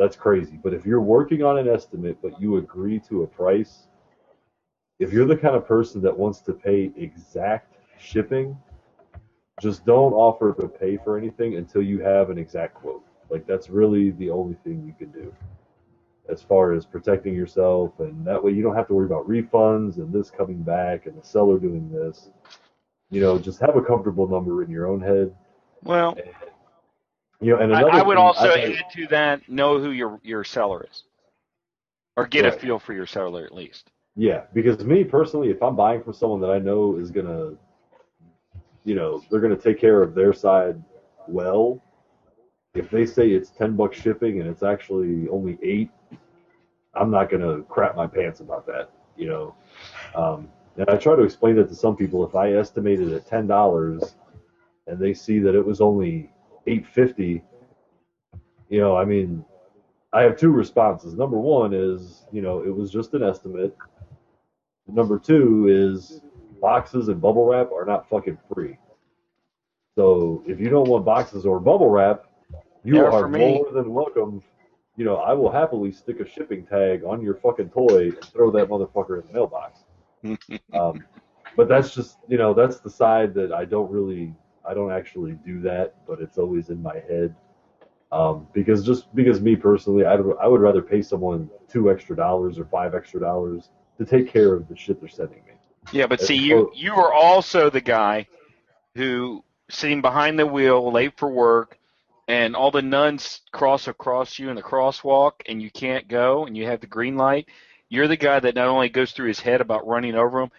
[0.00, 0.58] that's crazy.
[0.62, 3.86] But if you're working on an estimate, but you agree to a price,
[4.98, 8.56] if you're the kind of person that wants to pay exact shipping,
[9.60, 13.04] just don't offer to pay for anything until you have an exact quote.
[13.28, 15.34] Like that's really the only thing you can do
[16.30, 19.96] as far as protecting yourself and that way you don't have to worry about refunds
[19.96, 22.30] and this coming back and the seller doing this.
[23.10, 25.34] You know, just have a comfortable number in your own head.
[25.82, 26.16] Well,
[27.40, 30.20] You know, and I, I would thing also I- add to that know who your
[30.22, 31.04] your seller is,
[32.16, 33.90] or get a feel for your seller at least.
[34.16, 37.52] Yeah, because me personally, if I'm buying from someone that I know is gonna,
[38.84, 40.82] you know, they're gonna take care of their side
[41.28, 41.80] well.
[42.74, 45.90] If they say it's ten bucks shipping and it's actually only eight,
[46.94, 48.90] I'm not gonna crap my pants about that.
[49.16, 49.54] You know,
[50.14, 52.26] um, and I try to explain that to some people.
[52.26, 54.16] If I estimate it at ten dollars,
[54.86, 56.30] and they see that it was only
[56.70, 57.42] eight fifty,
[58.68, 59.44] you know, I mean,
[60.12, 61.14] I have two responses.
[61.14, 63.76] Number one is, you know, it was just an estimate.
[64.88, 66.20] Number two is
[66.60, 68.76] boxes and bubble wrap are not fucking free.
[69.96, 72.24] So if you don't want boxes or bubble wrap,
[72.84, 74.42] you Never are more than welcome.
[74.96, 78.50] You know, I will happily stick a shipping tag on your fucking toy and throw
[78.52, 79.80] that motherfucker in the mailbox.
[80.72, 81.02] Um,
[81.56, 84.34] but that's just, you know, that's the side that I don't really,
[84.66, 87.34] I don't actually do that, but it's always in my head.
[88.12, 92.16] Um, because just because me personally, I would, I would rather pay someone two extra
[92.16, 95.52] dollars or five extra dollars to take care of the shit they're sending me.
[95.92, 98.26] Yeah, but As see, you you are also the guy
[98.96, 101.78] who sitting behind the wheel, late for work,
[102.26, 106.56] and all the nuns cross across you in the crosswalk, and you can't go, and
[106.56, 107.48] you have the green light.
[107.88, 110.50] You're the guy that not only goes through his head about running over them,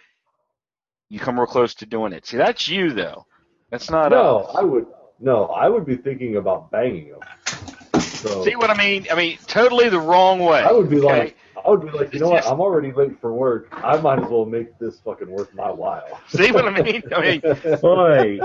[1.10, 2.26] you come real close to doing it.
[2.26, 3.26] See, that's you though.
[3.72, 4.56] That's not No, us.
[4.58, 4.86] I would
[5.20, 8.02] no, I would be thinking about banging them.
[8.02, 9.08] So See what I mean?
[9.12, 10.62] I mean, totally the wrong way.
[10.62, 11.08] I would be okay?
[11.08, 12.46] like, I would be like, you know what?
[12.48, 13.68] I'm already late for work.
[13.72, 16.20] I might as well make this fucking worth my while.
[16.28, 17.02] See what I mean?
[17.16, 17.42] I mean,
[17.82, 18.40] Boy.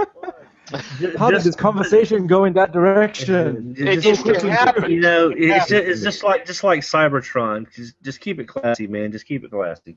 [0.98, 3.74] Ju- How did this conversation go in that direction?
[3.78, 4.90] It just- just can happen.
[4.90, 7.72] You know, it's just, it's just like just like Cybertron.
[7.74, 9.12] Just just keep it classy, man.
[9.12, 9.96] Just keep it classy.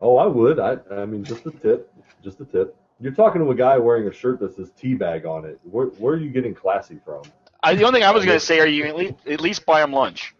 [0.00, 0.58] oh, I would.
[0.58, 1.92] I, I mean, just a tip,
[2.24, 2.74] just a tip.
[3.00, 5.60] You're talking to a guy wearing a shirt that says teabag on it.
[5.64, 7.22] Where, where are you getting classy from?
[7.62, 9.66] I, the only thing I was going to say are you at least, at least
[9.66, 10.34] buy him lunch.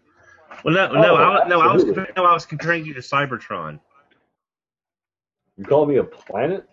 [0.63, 3.79] Well, no, no, Oh, I, no, I was no, I was comparing you to Cybertron.
[5.57, 6.67] You call me a planet?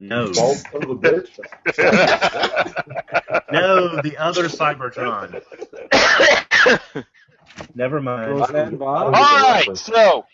[0.00, 1.28] No, Bald son of a bitch?
[3.52, 5.40] no, the other Cybertron.
[7.74, 8.30] Never mind.
[8.32, 8.96] Roseanne Barr?
[8.96, 9.82] I All don't get the right, reference.
[9.82, 10.26] so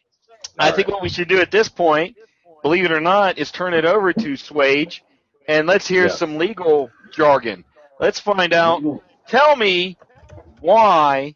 [0.59, 2.17] I think what we should do at this point,
[2.63, 5.01] believe it or not, is turn it over to Swage,
[5.49, 6.09] and let's hear Yeah.
[6.09, 7.65] some legal jargon.
[8.01, 8.83] Let's find out.
[9.29, 9.97] Tell me
[10.61, 11.35] why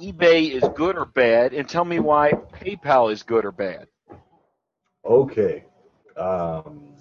[0.00, 3.86] eBay is good or bad, and tell me why PayPal is good or bad.
[5.04, 5.64] Okay.
[6.16, 6.94] Um,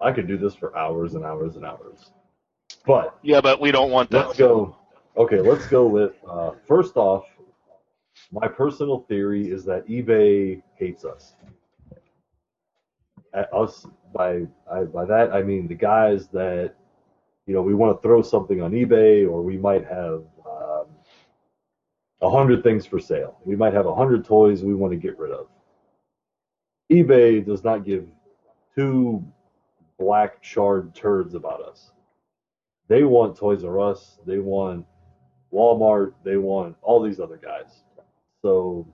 [0.00, 2.10] I could do this for hours and hours and hours.
[2.86, 4.26] But Yeah, but we don't want that.
[4.26, 4.76] let's go.
[5.16, 7.24] Okay, let's go with uh, first off.
[8.30, 11.34] My personal theory is that eBay hates us.
[13.34, 16.74] Us by I, by that I mean the guys that
[17.46, 20.86] you know we want to throw something on eBay or we might have um,
[22.20, 23.38] a hundred things for sale.
[23.44, 25.48] We might have a hundred toys we want to get rid of.
[26.90, 28.06] eBay does not give
[28.74, 29.24] two
[29.98, 31.92] black charred turds about us.
[32.88, 34.84] They want Toys R Us, they want
[35.52, 37.82] Walmart, they want all these other guys.
[38.42, 38.86] So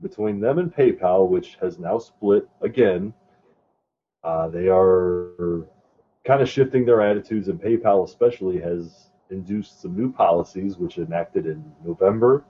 [0.00, 3.12] between them and PayPal, which has now split again,
[4.24, 5.66] uh, they are
[6.24, 11.46] kind of shifting their attitudes, and PayPal especially has induced some new policies, which enacted
[11.46, 12.44] in November.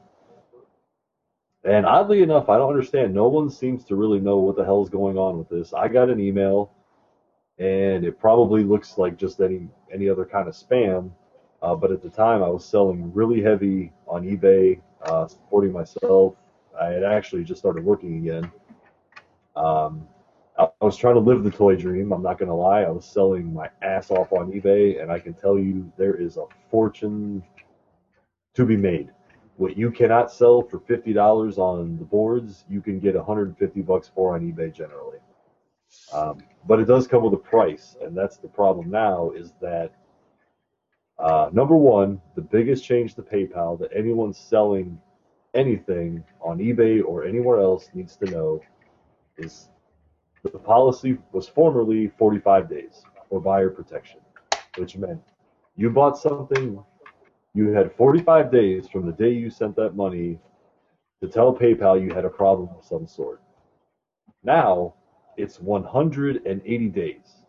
[1.64, 3.14] And oddly enough, I don't understand.
[3.14, 5.74] No one seems to really know what the hell is going on with this.
[5.74, 6.72] I got an email,
[7.58, 11.10] and it probably looks like just any any other kind of spam.
[11.60, 16.36] Uh, but at the time, I was selling really heavy on eBay, uh, supporting myself.
[16.80, 18.50] I had actually just started working again.
[19.56, 20.06] Um,
[20.58, 22.12] I was trying to live the toy dream.
[22.12, 22.82] I'm not gonna lie.
[22.82, 26.36] I was selling my ass off on eBay, and I can tell you there is
[26.36, 27.44] a fortune
[28.54, 29.10] to be made.
[29.56, 34.10] What you cannot sell for fifty dollars on the boards, you can get 150 bucks
[34.12, 35.18] for on eBay generally.
[36.12, 39.30] Um, but it does come with a price, and that's the problem now.
[39.30, 39.92] Is that
[41.18, 45.00] uh, number one, the biggest change to PayPal that anyone selling
[45.54, 48.60] anything on eBay or anywhere else needs to know
[49.36, 49.68] is
[50.42, 54.20] the policy was formerly 45 days for buyer protection,
[54.76, 55.20] which meant
[55.76, 56.82] you bought something,
[57.54, 60.38] you had 45 days from the day you sent that money
[61.22, 63.42] to tell PayPal you had a problem of some sort.
[64.44, 64.94] Now
[65.36, 67.44] it's 180 days,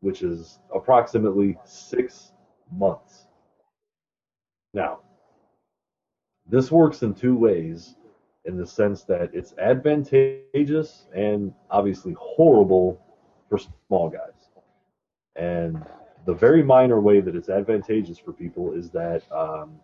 [0.00, 2.32] which is approximately six
[2.72, 3.26] months.
[4.72, 5.00] Now,
[6.46, 7.96] this works in two ways
[8.44, 13.00] in the sense that it's advantageous and obviously horrible
[13.48, 14.50] for small guys.
[15.36, 15.84] And
[16.26, 19.78] the very minor way that it's advantageous for people is that um,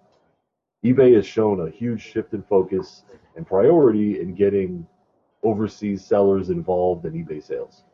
[0.84, 3.04] eBay has shown a huge shift in focus
[3.36, 4.86] and priority in getting
[5.42, 7.84] overseas sellers involved in eBay sales.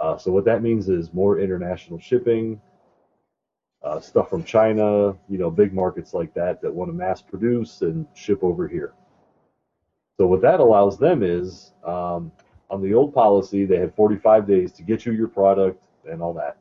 [0.00, 2.60] Uh, so what that means is more international shipping,
[3.82, 7.82] uh, stuff from China, you know, big markets like that that want to mass produce
[7.82, 8.92] and ship over here.
[10.18, 12.32] So what that allows them is, um,
[12.70, 16.34] on the old policy, they had 45 days to get you your product and all
[16.34, 16.58] that,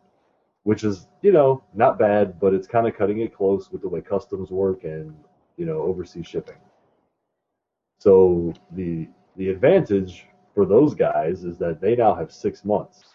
[0.64, 3.90] which is, you know, not bad, but it's kind of cutting it close with the
[3.90, 5.14] way customs work and,
[5.58, 6.56] you know, overseas shipping.
[8.00, 13.06] So the the advantage for those guys is that they now have six months,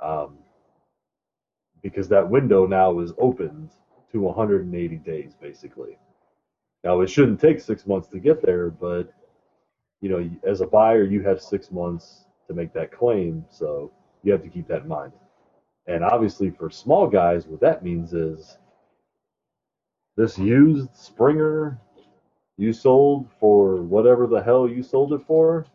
[0.00, 0.38] um,
[1.82, 3.70] because that window now is opened
[4.12, 5.98] to 180 days basically.
[6.84, 9.12] Now it shouldn't take six months to get there, but
[10.02, 13.92] you know, as a buyer, you have six months to make that claim, so
[14.24, 15.12] you have to keep that in mind.
[15.88, 18.58] And obviously, for small guys, what that means is
[20.16, 21.78] this used Springer
[22.58, 25.66] you sold for whatever the hell you sold it for.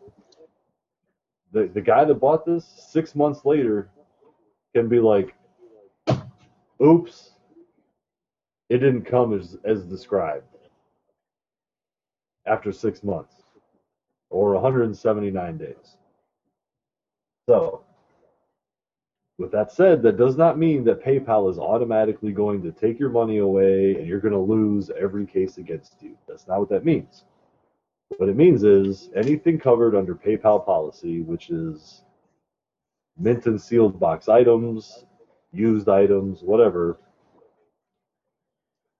[1.52, 3.88] The the guy that bought this six months later
[4.74, 5.34] can be like,
[6.82, 7.32] "Oops,
[8.70, 10.46] it didn't come as as described."
[12.46, 13.37] After six months
[14.30, 15.96] or 179 days.
[17.48, 17.84] So,
[19.38, 23.08] with that said, that does not mean that PayPal is automatically going to take your
[23.08, 26.16] money away and you're going to lose every case against you.
[26.26, 27.24] That's not what that means.
[28.16, 32.02] What it means is anything covered under PayPal policy, which is
[33.16, 35.04] mint and sealed box items,
[35.52, 36.98] used items, whatever.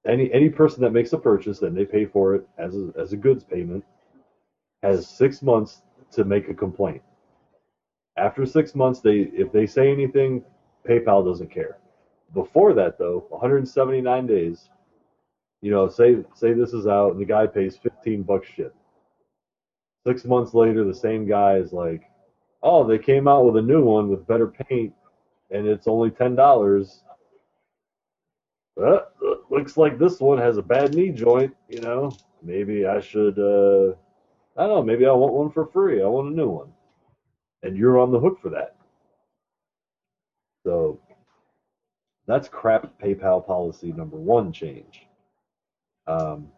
[0.06, 3.12] Any any person that makes a purchase and they pay for it as a, as
[3.12, 3.84] a goods payment
[4.82, 5.82] has six months
[6.12, 7.02] to make a complaint.
[8.16, 10.44] After six months, they if they say anything,
[10.88, 11.78] PayPal doesn't care.
[12.34, 14.68] Before that, though, 179 days.
[15.60, 18.74] You know, say say this is out and the guy pays 15 bucks shit.
[20.06, 22.02] Six months later, the same guy is like,
[22.62, 24.94] "Oh, they came out with a new one with better paint,
[25.50, 27.02] and it's only ten dollars."
[28.80, 29.00] Uh,
[29.50, 31.54] looks like this one has a bad knee joint.
[31.68, 33.38] You know, maybe I should.
[33.38, 33.96] Uh,
[34.58, 34.82] I don't know.
[34.82, 36.02] Maybe I want one for free.
[36.02, 36.72] I want a new one,
[37.62, 38.74] and you're on the hook for that.
[40.66, 41.00] So
[42.26, 45.06] that's crap PayPal policy number one change,
[46.08, 46.48] um,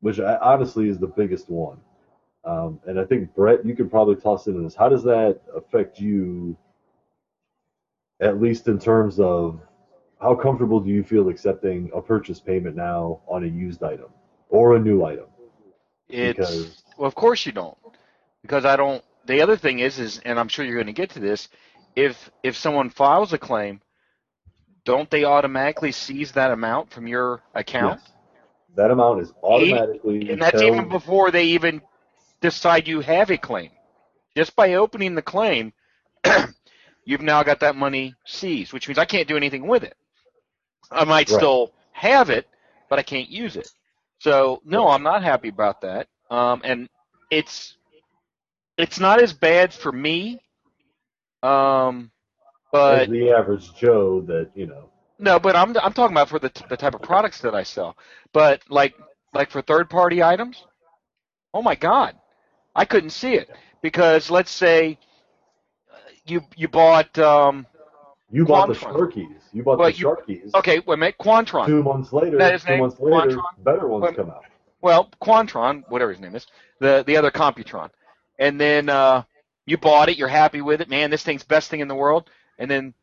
[0.00, 1.78] which I, honestly is the biggest one.
[2.44, 4.74] Um, and I think Brett, you could probably toss into this.
[4.74, 6.56] How does that affect you,
[8.20, 9.60] at least in terms of
[10.20, 14.10] how comfortable do you feel accepting a purchase payment now on a used item
[14.50, 15.31] or a new item?
[16.12, 17.76] It's Because- well, of course you don't,
[18.42, 19.02] because I don't.
[19.24, 21.48] The other thing is, is and I'm sure you're going to get to this.
[21.96, 23.80] If if someone files a claim,
[24.84, 28.00] don't they automatically seize that amount from your account?
[28.02, 28.12] Yes.
[28.74, 31.82] That amount is automatically And that's even before they even
[32.40, 33.70] decide you have a claim.
[34.36, 35.72] Just by opening the claim,
[37.04, 39.94] you've now got that money seized, which means I can't do anything with it.
[40.90, 41.36] I might Right.
[41.38, 42.48] still have it,
[42.88, 43.68] but I can't use it.
[44.22, 46.06] So no, I'm not happy about that.
[46.30, 46.88] Um, and
[47.28, 47.76] it's
[48.78, 50.40] it's not as bad for me.
[51.42, 52.12] Um,
[52.70, 54.90] but as the average Joe that you know.
[55.18, 57.96] no, but I'm I'm talking about for the the type of products that I sell.
[58.32, 58.94] But like
[59.34, 60.64] like for third party items,
[61.52, 62.14] oh my God,
[62.76, 63.50] I couldn't see it
[63.82, 65.00] because let's say
[65.92, 65.96] uh,
[66.26, 67.66] you you bought um
[68.32, 69.36] You bought the Sharkies.
[69.52, 70.54] You bought Well, the you- Sharkies.
[70.54, 71.66] okay wait a minute Quantron.
[71.66, 72.80] Two months later, That two name?
[72.80, 73.42] months later, Quantron?
[73.64, 74.44] better ones Wait- come out.
[74.80, 76.46] Well, Quantron, whatever his name is,
[76.80, 77.90] the the other Computron,
[78.38, 79.22] and then uh,
[79.66, 82.28] you bought it, you're happy with it, man, this thing's best thing in the world,
[82.58, 82.94] and then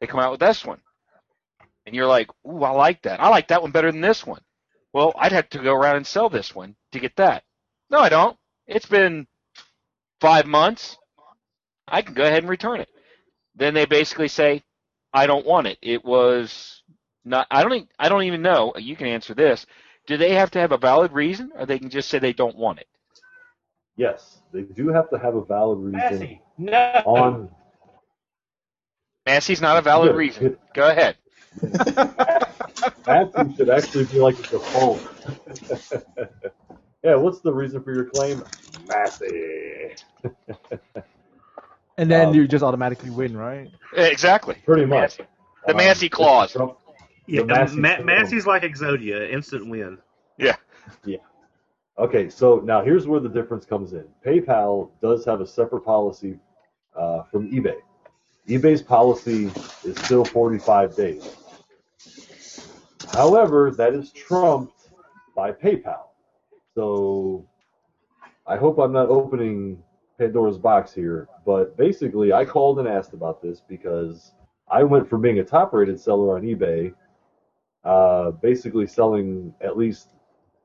[0.00, 0.80] they come out with this one.
[1.86, 3.20] And you're like, ooh, I like that.
[3.20, 4.40] I like that one better than this one.
[4.92, 7.44] Well, I'd have to go around and sell this one to get that.
[7.90, 8.36] No, I don't.
[8.66, 9.28] It's been
[10.20, 10.98] five months.
[11.86, 12.88] I can go ahead and return it.
[13.56, 14.62] Then they basically say,
[15.12, 15.78] I don't want it.
[15.82, 16.82] It was
[17.24, 17.46] not.
[17.50, 17.72] I don't.
[17.72, 18.72] e- I don't even know.
[18.76, 19.66] You can answer this.
[20.06, 22.56] Do they have to have a valid reason, or they can just say they don't
[22.56, 22.86] want it?
[23.96, 27.02] Yes, they do have to have a valid reason Massey, no.
[27.06, 27.48] on.
[29.24, 30.16] Massey's not a valid Good.
[30.16, 30.58] reason.
[30.74, 31.16] Go ahead.
[33.06, 35.00] Matthew should actually be like a default.
[37.02, 38.44] yeah, what's the reason for your claim?
[38.86, 39.94] Massey.
[41.98, 43.68] And then Um, you just automatically win, right?
[43.94, 44.56] Exactly.
[44.64, 45.16] Pretty much.
[45.66, 46.52] The Um, Massey it's clause.
[46.52, 46.76] Trump-
[47.26, 49.98] Yeah, The Massey Ma- Massey's like Exodia, instant win.
[50.38, 50.56] Yeah.
[51.04, 51.18] Yeah.
[51.98, 54.04] Okay, so now here's where the difference comes in.
[54.24, 56.38] PayPal does have a separate policy
[56.94, 57.76] uh, from eBay.
[58.48, 59.46] eBay's policy
[59.84, 61.36] is still 45 days.
[63.12, 64.90] However, that is trumped
[65.34, 66.06] by PayPal.
[66.74, 67.44] So
[68.46, 69.82] I hope I'm not opening
[70.18, 74.32] Pandora's box here, but basically, I called and asked about this because
[74.68, 76.94] I went from being a top rated seller on eBay,
[77.84, 80.08] uh, basically selling at least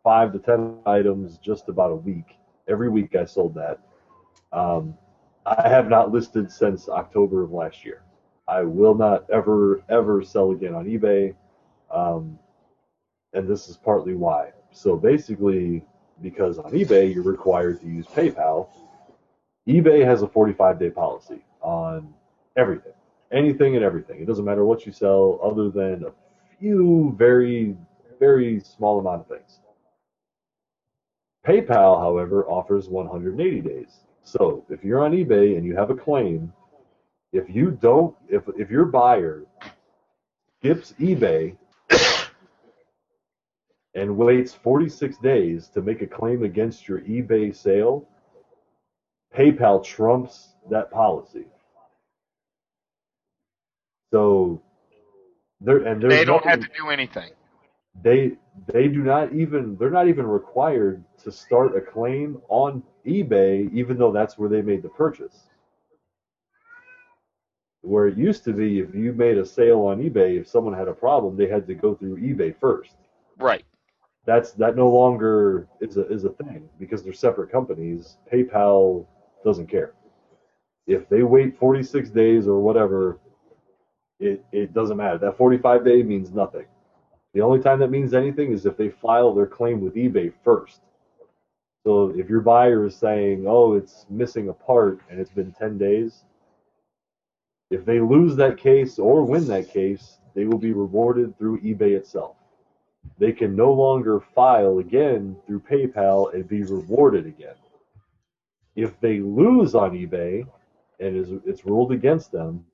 [0.04, 2.38] five to ten items just about a week.
[2.68, 3.80] Every week I sold that.
[4.52, 4.98] Um,
[5.46, 8.04] I have not listed since October of last year.
[8.48, 11.36] I will not ever ever sell again on eBay,
[11.92, 12.38] um,
[13.34, 14.52] and this is partly why.
[14.72, 15.84] So basically,
[16.22, 18.68] because on eBay you're required to use PayPal,
[19.68, 22.14] eBay has a 45 day policy on
[22.58, 22.94] everything,
[23.32, 24.22] anything and everything.
[24.22, 26.12] It doesn't matter what you sell, other than a
[26.60, 27.76] few very
[28.20, 29.60] very small amount of things.
[31.46, 34.02] PayPal, however, offers 180 days.
[34.24, 36.54] So if you're on eBay and you have a claim,
[37.34, 39.44] if you don't, if if your buyer
[40.60, 41.58] skips eBay
[43.96, 48.08] and waits 46 days to make a claim against your eBay sale,
[49.36, 51.46] PayPal trumps that policy.
[54.14, 54.62] So
[55.62, 57.32] there and They don't have to do anything.
[58.04, 58.34] they
[58.68, 63.98] they do not even they're not even required to start a claim on eBay even
[63.98, 65.48] though that's where they made the purchase.
[67.82, 70.88] Where it used to be if you made a sale on eBay if someone had
[70.88, 72.96] a problem they had to go through eBay first.
[73.40, 73.64] Right.
[74.26, 78.18] That's that no longer is a is a thing because they're separate companies.
[78.32, 79.06] PayPal
[79.44, 79.94] doesn't care.
[80.88, 83.20] If they wait 46 days or whatever
[84.22, 85.18] it it doesn't matter.
[85.18, 86.66] That 45 day means nothing.
[87.34, 90.82] The only time that means anything is if they file their claim with eBay first.
[91.84, 95.78] So if your buyer is saying, "Oh, it's missing a part and it's been 10
[95.78, 96.24] days,"
[97.72, 101.96] if they lose that case or win that case, they will be rewarded through eBay
[101.96, 102.36] itself.
[103.18, 107.56] They can no longer file again through PayPal and be rewarded again.
[108.82, 110.44] If they lose on eBay
[111.00, 112.66] and is it's ruled against them,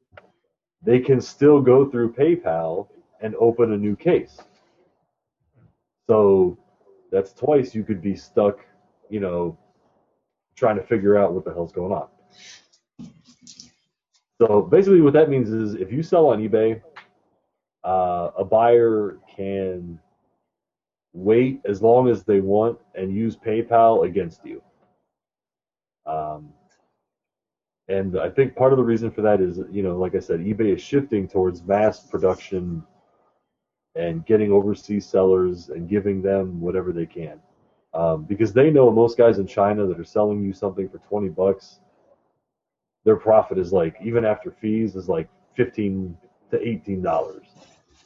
[0.82, 2.88] they can still go through PayPal
[3.20, 4.38] and open a new case.
[6.10, 6.58] So
[7.12, 8.60] that's twice you could be stuck,
[9.10, 9.58] you know,
[10.56, 12.08] trying to figure out what the hell's going on.
[14.42, 16.82] So basically, what that means is if you sell on eBay,
[17.84, 20.00] uh, a buyer can
[21.12, 24.62] wait as long as they want and use PayPal against you.
[26.08, 26.50] Um,
[27.90, 30.40] and I think part of the reason for that is, you know, like I said,
[30.42, 32.84] eBay is shifting towards mass production
[33.96, 37.40] and getting overseas sellers and giving them whatever they can.
[37.94, 41.30] Um, because they know most guys in China that are selling you something for 20
[41.30, 41.80] bucks,
[43.06, 46.16] their profit is like, even after fees, is like 15
[46.52, 47.42] to $18.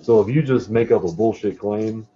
[0.01, 2.07] So if you just make up a bullshit claim,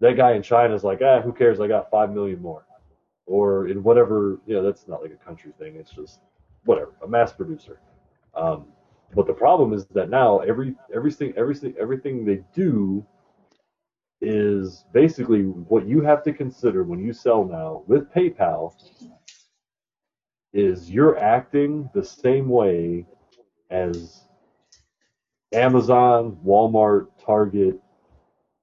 [0.00, 1.60] that guy in China is like, ah, who cares?
[1.60, 2.64] I got 5 million more.
[3.30, 5.76] Or in whatever, you know, that's not like a country thing.
[5.76, 6.20] It's just
[6.64, 7.80] whatever, a mass producer.
[8.34, 8.66] Um,
[9.14, 13.06] but the problem is that now every everything everything everything they do
[14.20, 18.74] is basically what you have to consider when you sell now with PayPal
[20.52, 23.06] is you're acting the same way
[23.70, 24.24] as
[25.52, 27.80] Amazon, Walmart, Target,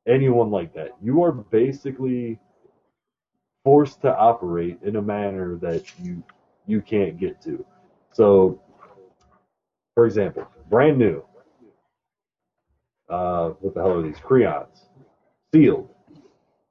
[0.08, 0.92] anyone like that.
[1.02, 2.40] You are basically
[3.68, 6.24] forced to operate in a manner that you
[6.68, 7.66] you can't get to.
[8.14, 8.62] So,
[9.94, 11.22] for example, brand new.
[13.10, 14.86] Uh, what the hell are these crayons?
[15.54, 15.90] Sealed.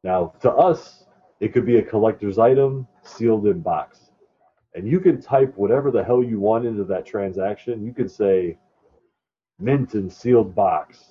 [0.05, 1.05] Now, to us,
[1.40, 4.12] it could be a collector's item sealed in box,
[4.74, 7.85] and you can type whatever the hell you want into that transaction.
[7.85, 8.56] You can say
[9.59, 11.05] mint and sealed box,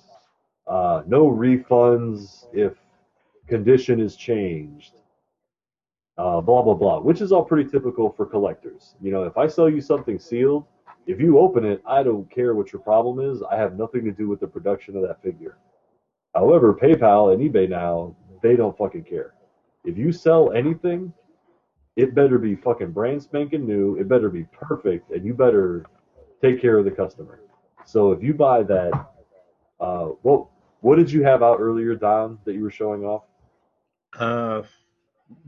[0.66, 2.72] uh, no refunds if
[3.46, 4.94] condition is changed,
[6.18, 8.94] uh, blah blah blah, which is all pretty typical for collectors.
[9.00, 10.64] You know, if I sell you something sealed,
[11.06, 13.42] if you open it, I don't care what your problem is.
[13.42, 15.58] I have nothing to do with the production of that figure.
[16.34, 19.34] However, PayPal and eBay now, they don't fucking care.
[19.84, 21.12] If you sell anything,
[21.96, 23.96] it better be fucking brand spanking new.
[23.96, 25.86] It better be perfect, and you better
[26.42, 27.40] take care of the customer.
[27.84, 29.08] So if you buy that,
[29.80, 30.46] uh, what
[30.80, 33.22] what did you have out earlier, Don, that you were showing off?
[34.18, 34.62] Uh,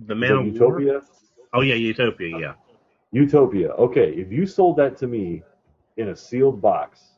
[0.07, 0.81] the Man that of War?
[0.81, 1.03] Utopia.
[1.55, 2.39] Oh yeah, Utopia.
[2.39, 2.55] Yeah.
[3.13, 3.71] Utopia.
[3.71, 5.43] Okay, if you sold that to me
[5.97, 7.13] in a sealed box,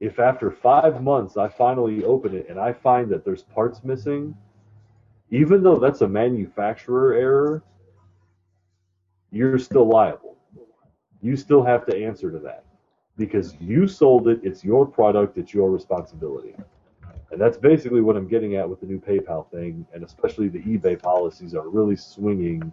[0.00, 4.36] if after five months I finally open it and I find that there's parts missing,
[5.30, 7.62] even though that's a manufacturer error,
[9.30, 10.36] you're still liable.
[11.22, 12.64] You still have to answer to that
[13.16, 16.54] because you sold it, it's your product, it's your responsibility.
[17.30, 20.60] And that's basically what I'm getting at with the new PayPal thing, and especially the
[20.60, 22.72] eBay policies are really swinging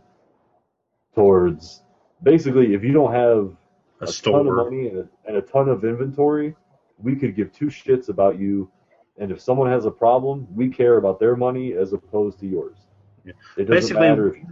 [1.16, 1.82] towards
[2.24, 3.56] basically if you don't have
[4.02, 6.56] A a ton of money and a, and a ton of inventory,
[6.98, 8.70] we could give two shits about you.
[9.18, 12.78] And if someone has a problem, we care about their money as opposed to yours.
[13.26, 13.34] Yeah.
[13.58, 14.46] It doesn't Basically- matter if you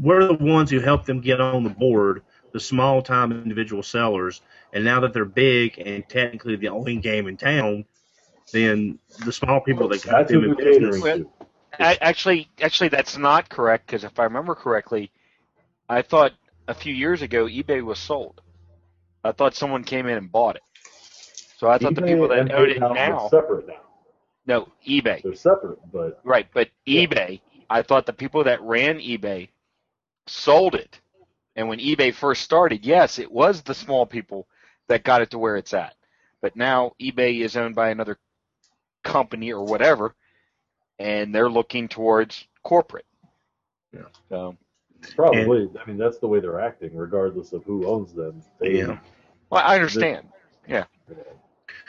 [0.00, 2.22] We're the ones who help them get on the board,
[2.52, 4.42] the small time individual sellers.
[4.72, 7.84] And now that they're big and technically the only game in town,
[8.52, 10.96] then the small people that got that's them in business.
[10.96, 11.30] catering to.
[11.78, 15.10] A- Actually, actually, that's not correct because if I remember correctly,
[15.88, 16.32] I thought
[16.68, 18.40] a few years ago eBay was sold.
[19.24, 20.62] I thought someone came in and bought it.
[21.56, 23.80] So I thought the people that and own it now, separate now.
[24.46, 26.48] no eBay, They're separate, but right?
[26.52, 27.06] But Yeah.
[27.06, 29.50] eBay, I thought the people that ran eBay
[30.26, 31.00] sold it.
[31.56, 34.48] And when eBay first started, yes, it was the small people
[34.88, 35.94] that got it to where it's at.
[36.40, 38.18] But now eBay is owned by another
[39.04, 40.14] company or whatever,
[40.98, 43.06] and they're looking towards corporate.
[43.92, 44.02] Yeah.
[44.28, 44.56] So,
[45.16, 48.42] probably I mean that's the way they're acting, regardless of who owns them.
[48.60, 48.98] They, Yeah.
[49.50, 50.28] well, I understand.
[50.68, 50.84] Yeah.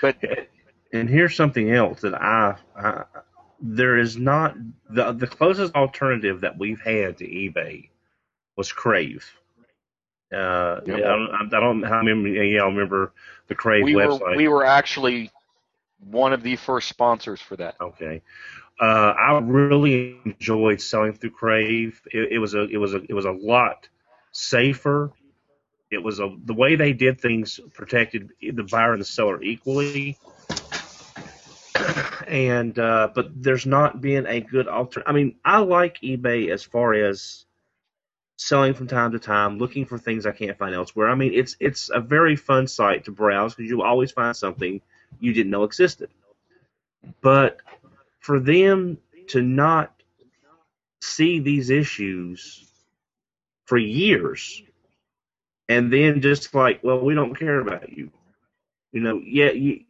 [0.01, 0.17] But
[0.93, 3.03] And here's something else that I, I
[3.61, 4.55] there is not
[4.89, 7.89] the the closest alternative that we've had to eBay
[8.57, 9.25] was Crave.
[10.33, 10.97] Uh, Yep.
[10.97, 13.13] I don't, I don't how many yeah, I remember
[13.47, 14.35] the Crave we were website.
[14.37, 15.29] we were actually
[16.09, 17.75] one of the first sponsors for that.
[17.79, 18.21] Okay.
[18.79, 22.01] Uh, I really enjoyed selling through Crave.
[22.11, 23.87] It, it was a it was a it was a lot
[24.31, 25.11] safer.
[25.91, 30.17] It was a the way they did things protected the buyer and the seller equally.
[32.27, 35.03] And uh, but there's not been a good alter.
[35.05, 37.45] I mean, I like eBay as far as
[38.37, 41.09] selling from time to time, looking for things I can't find elsewhere.
[41.09, 44.81] I mean, it's it's a very fun site to browse because you always find something
[45.19, 46.09] you didn't know existed.
[47.21, 47.57] But
[48.19, 48.97] for them
[49.29, 49.93] to not
[51.01, 52.65] see these issues
[53.65, 54.61] for years
[55.67, 58.11] and then just like, well, we don't care about you.
[58.91, 59.85] You know, yeah, you,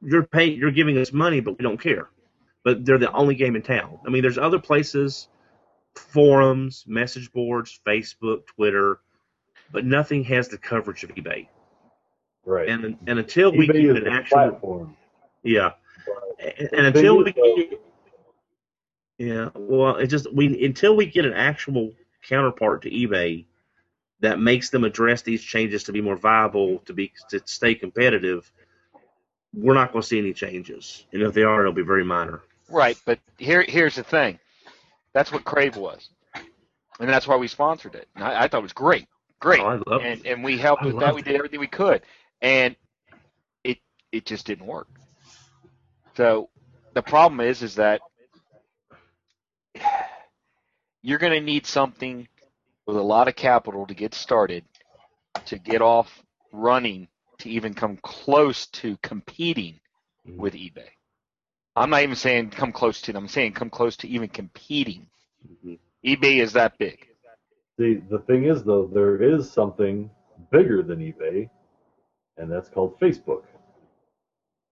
[0.00, 2.08] you're paying, you're giving us money, but we don't care.
[2.64, 3.98] But they're the only game in town.
[4.06, 5.28] I mean, there's other places,
[5.96, 9.00] forums, message boards, Facebook, Twitter,
[9.72, 11.48] but nothing has the coverage of eBay.
[12.44, 12.68] Right.
[12.68, 14.96] And and until we eBay get an actual, platform.
[15.42, 15.72] yeah,
[16.06, 17.80] but and, and until we get,
[19.18, 21.92] yeah, well, it just we until we get an actual
[22.28, 23.44] counterpart to eBay
[24.20, 28.50] that makes them address these changes to be more viable, to be to stay competitive,
[29.54, 31.06] we're not going to see any changes.
[31.12, 32.42] And if they are, it'll be very minor.
[32.68, 34.38] Right, but here here's the thing.
[35.12, 36.10] That's what Crave was,
[37.00, 38.08] and that's why we sponsored it.
[38.14, 39.08] I, I thought it was great,
[39.40, 41.06] great, Oh, I love and and we helped I with that.
[41.06, 42.02] loved We did everything we could,
[42.42, 42.76] and
[43.64, 43.78] it
[44.12, 44.88] it just didn't work.
[46.16, 46.50] So
[46.94, 48.00] the problem is is that
[51.02, 52.28] you're going to need something
[52.86, 54.64] with a lot of capital to get started,
[55.46, 56.22] to get off
[56.52, 57.08] running,
[57.38, 59.80] to even come close to competing
[60.26, 60.38] Mhm.
[60.38, 60.88] with eBay.
[61.76, 63.24] I'm not even saying come close to them.
[63.24, 65.06] I'm saying come close to even competing.
[65.46, 65.78] Mhm.
[66.04, 67.08] eBay is that big.
[67.78, 70.10] The the thing is though, there is something
[70.50, 71.48] bigger than eBay,
[72.40, 73.42] and that's called Facebook.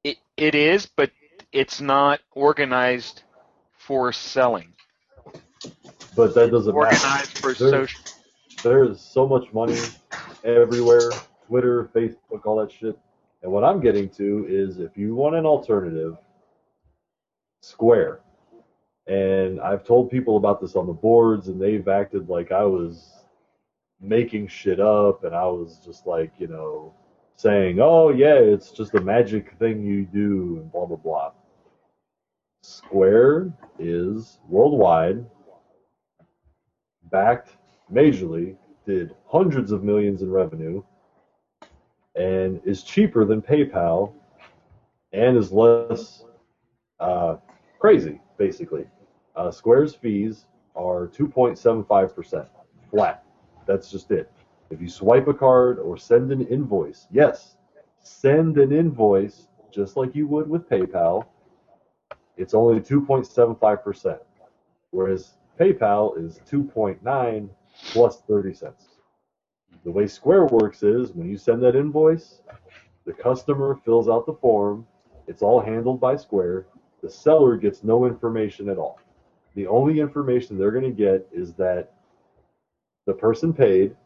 [0.05, 1.11] It it is, but
[1.53, 3.23] it's not organized
[3.73, 4.73] for selling.
[6.17, 6.87] But that doesn't matter.
[6.87, 8.01] Organized for There's- social.
[8.63, 9.79] There's so much money
[10.43, 11.11] everywhere,
[11.47, 12.99] Twitter, Facebook, all that shit.
[13.43, 16.17] And what I'm getting to is if you want an alternative,
[17.63, 18.21] Square.
[19.07, 23.11] And I've told people about this on the boards, and they've acted like I was
[24.01, 26.93] making shit up, and I was just like, you know,
[27.39, 31.33] saying, "Oh yeah, it's just a magic thing you do," and blah blah blah.
[32.63, 35.25] Square is worldwide,
[37.11, 37.57] backed
[37.91, 40.83] majorly, did hundreds of millions in revenue,
[42.17, 44.13] and is cheaper than PayPal,
[45.13, 46.25] and is less
[46.99, 47.37] uh,
[47.79, 48.85] crazy, basically.
[49.37, 52.49] Uh, Square's fees are 2.75%
[52.91, 53.25] flat.
[53.67, 54.31] That's just it.
[54.71, 57.57] If you swipe a card or send an invoice, yes,
[58.01, 61.27] send an invoice just like you would with PayPal.
[62.37, 64.19] It's only 2.75%,
[64.91, 67.49] whereas PayPal is 2.9
[67.93, 68.85] plus 30 cents.
[69.85, 72.43] The way Square works is when you send that invoice,
[73.07, 74.87] the customer fills out the form.
[75.27, 76.67] It's all handled by Square.
[77.03, 79.01] The seller gets no information at all.
[79.55, 81.95] The only information they're going to get is that
[83.07, 83.97] the person paid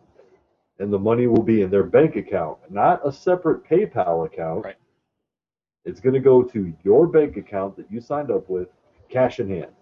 [0.78, 4.64] and the money will be in their bank account, not a separate PayPal account.
[4.64, 4.76] Right.
[5.84, 8.68] It's going to go to your bank account that you signed up with,
[9.08, 9.72] cash in hand.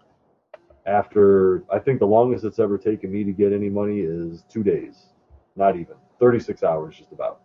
[0.86, 4.62] After, I think the longest it's ever taken me to get any money is two
[4.62, 5.08] days,
[5.56, 7.42] not even 36 hours, just about.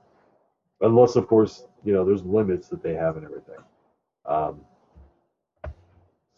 [0.81, 3.59] Unless, of course, you know, there's limits that they have and everything.
[4.25, 4.61] Um,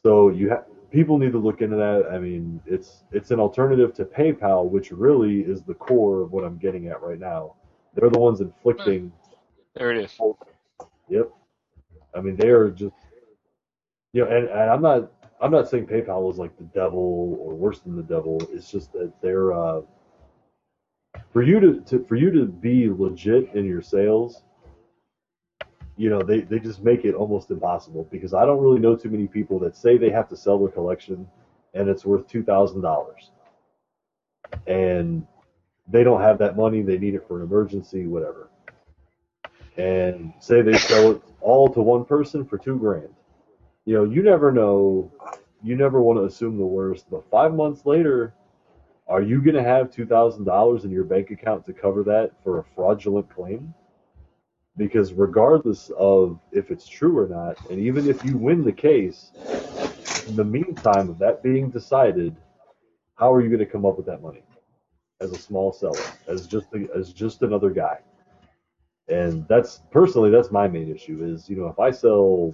[0.04, 2.08] so you have people need to look into that.
[2.12, 6.44] I mean, it's it's an alternative to PayPal, which really is the core of what
[6.44, 7.56] I'm getting at right now.
[7.94, 9.12] They're the ones inflicting.
[9.76, 10.18] There it is.
[11.10, 11.32] Yep.
[12.16, 12.96] I mean, they are just,
[14.14, 15.12] you know, and, and I'm not
[15.42, 18.40] I'm not saying PayPal is like the devil or worse than the devil.
[18.52, 19.82] It's just that they're uh,
[21.32, 24.44] for you to, to for you to be legit in your sales.
[25.98, 29.10] You know, they, they just make it almost impossible because I don't really know too
[29.10, 31.28] many people that say they have to sell their collection
[31.74, 33.32] and it's worth two thousand dollars,
[34.68, 35.26] and
[35.88, 36.82] they don't have that money.
[36.84, 38.50] They need it for an emergency, whatever.
[39.78, 43.10] And say they sell it all to one person for two grand
[43.86, 45.12] you know, you never know.
[45.64, 47.10] You never want to assume the worst.
[47.10, 48.34] But five months later,
[49.08, 52.32] are you going to have two thousand dollars in your bank account to cover that
[52.44, 53.74] for a fraudulent claim?
[54.78, 59.32] Because regardless of if it's true or not, and even if you win the case,
[60.28, 62.36] in the meantime of that being decided,
[63.16, 64.44] how are you going to come up with that money
[65.20, 67.98] as a small seller, as just a, as just another guy?
[69.08, 72.54] And that's personally that's my main issue is you know if I sell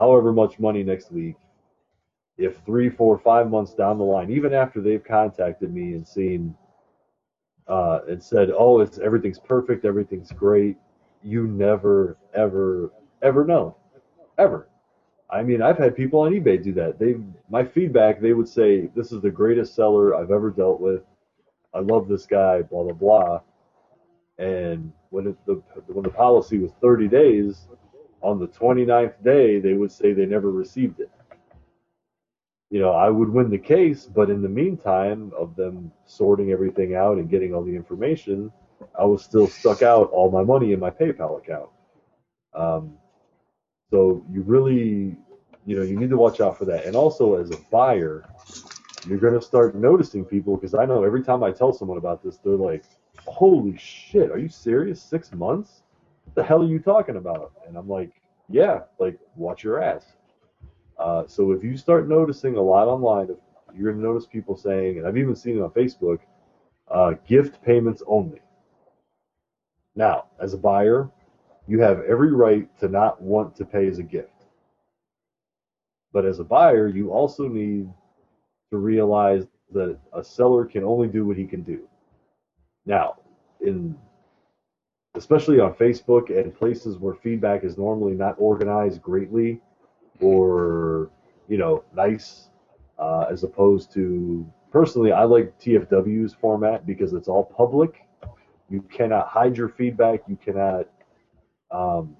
[0.00, 1.36] however much money next week,
[2.38, 6.56] if three, four, five months down the line, even after they've contacted me and seen
[7.68, 10.78] uh, and said, "Oh, it's everything's perfect, everything's great,"
[11.22, 12.92] you never, ever,
[13.22, 13.76] ever know,
[14.38, 14.68] ever.
[15.30, 16.98] I mean, I've had people on eBay do that.
[16.98, 17.16] They,
[17.48, 21.02] my feedback, they would say, "This is the greatest seller I've ever dealt with.
[21.72, 23.40] I love this guy." Blah blah blah.
[24.38, 27.68] And when it, the when the policy was 30 days,
[28.22, 31.10] on the 29th day, they would say they never received it.
[32.70, 36.94] You know, I would win the case, but in the meantime of them sorting everything
[36.94, 38.52] out and getting all the information,
[38.98, 41.68] I was still stuck out all my money in my PayPal account.
[42.54, 42.94] Um,
[43.90, 45.16] so you really,
[45.66, 46.86] you know, you need to watch out for that.
[46.86, 48.28] And also as a buyer,
[49.06, 52.22] you're going to start noticing people because I know every time I tell someone about
[52.22, 52.84] this, they're like,
[53.26, 55.02] holy shit, are you serious?
[55.02, 55.82] Six months?
[56.30, 57.52] what the hell are you talking about?
[57.66, 58.12] And I'm like,
[58.48, 60.04] yeah, like watch your ass.
[60.98, 63.28] Uh, so if you start noticing a lot online,
[63.74, 66.20] you're going to notice people saying, and I've even seen it on Facebook,
[66.88, 68.40] uh, gift payments only.
[69.94, 71.10] Now, as a buyer,
[71.66, 74.46] you have every right to not want to pay as a gift.
[76.12, 77.88] But as a buyer, you also need
[78.70, 81.88] to realize that a seller can only do what he can do.
[82.86, 83.16] Now,
[83.60, 83.96] in
[85.14, 89.60] especially on Facebook and places where feedback is normally not organized greatly
[90.20, 91.10] or
[91.48, 92.48] you know nice,
[92.98, 98.02] uh, as opposed to personally, I like TFW's format because it's all public.
[98.70, 100.20] You cannot hide your feedback.
[100.28, 100.86] You cannot.
[101.70, 102.16] Um,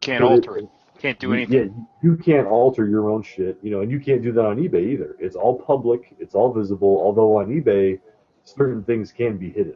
[0.00, 0.68] Can't alter it.
[0.98, 1.54] Can't do anything.
[1.54, 4.56] Yeah, you can't alter your own shit, you know, and you can't do that on
[4.56, 5.16] eBay either.
[5.18, 6.14] It's all public.
[6.18, 7.00] It's all visible.
[7.02, 8.00] Although on eBay,
[8.44, 9.74] certain things can be hidden.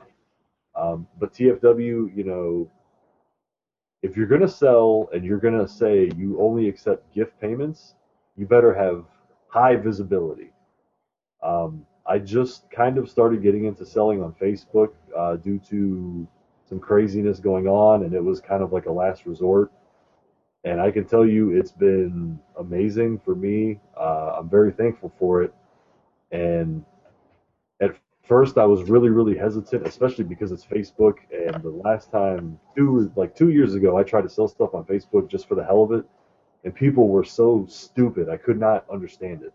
[0.75, 2.71] Um, but TFW, you know,
[4.03, 7.95] if you're going to sell and you're going to say you only accept gift payments,
[8.37, 9.05] you better have
[9.49, 10.53] high visibility.
[11.43, 16.27] Um, I just kind of started getting into selling on Facebook uh, due to
[16.69, 19.71] some craziness going on, and it was kind of like a last resort.
[20.65, 23.79] And I can tell you, it's been amazing for me.
[23.97, 25.55] Uh, I'm very thankful for it.
[26.33, 26.85] And
[27.81, 27.95] at
[28.27, 31.15] first I was really really hesitant, especially because it's Facebook.
[31.33, 34.83] And the last time, two like two years ago, I tried to sell stuff on
[34.83, 36.05] Facebook just for the hell of it,
[36.65, 38.29] and people were so stupid.
[38.29, 39.55] I could not understand it.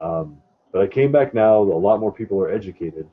[0.00, 0.40] Um,
[0.72, 1.58] but I came back now.
[1.58, 3.06] A lot more people are educated,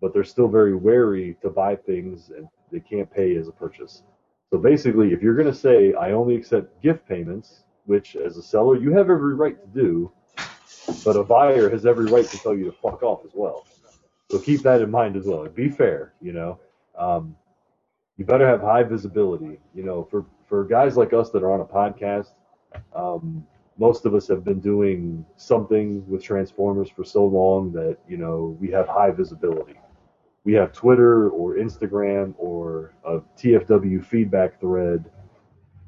[0.00, 4.02] but they're still very wary to buy things and they can't pay as a purchase.
[4.50, 8.42] So basically, if you're going to say I only accept gift payments, which as a
[8.42, 10.12] seller you have every right to do,
[11.04, 13.66] but a buyer has every right to tell you to fuck off as well.
[14.30, 15.46] So keep that in mind as well.
[15.48, 16.58] Be fair, you know.
[16.98, 17.36] Um,
[18.16, 19.60] you better have high visibility.
[19.74, 22.32] You know, for for guys like us that are on a podcast,
[22.94, 23.46] um,
[23.78, 28.56] most of us have been doing something with Transformers for so long that you know
[28.60, 29.78] we have high visibility.
[30.44, 35.04] We have Twitter or Instagram or a TFW feedback thread.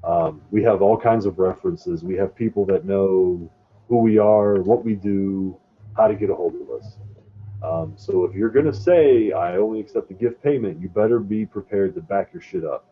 [0.04, 2.02] Um, we have all kinds of references.
[2.02, 3.50] We have people that know
[3.88, 5.56] who we are, what we do,
[5.96, 6.98] how to get a hold of us.
[7.62, 11.18] Um, so if you're going to say, I only accept a gift payment, you better
[11.18, 12.84] be prepared to back your shit up.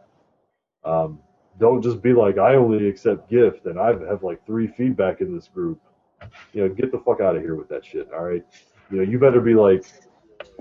[0.84, 1.20] Um,
[1.58, 5.34] don't just be like, I only accept gift and I have like three feedback in
[5.34, 5.80] this group.
[6.52, 8.44] You know, get the fuck out of here with that shit, all right?
[8.90, 9.84] You know, you better be like,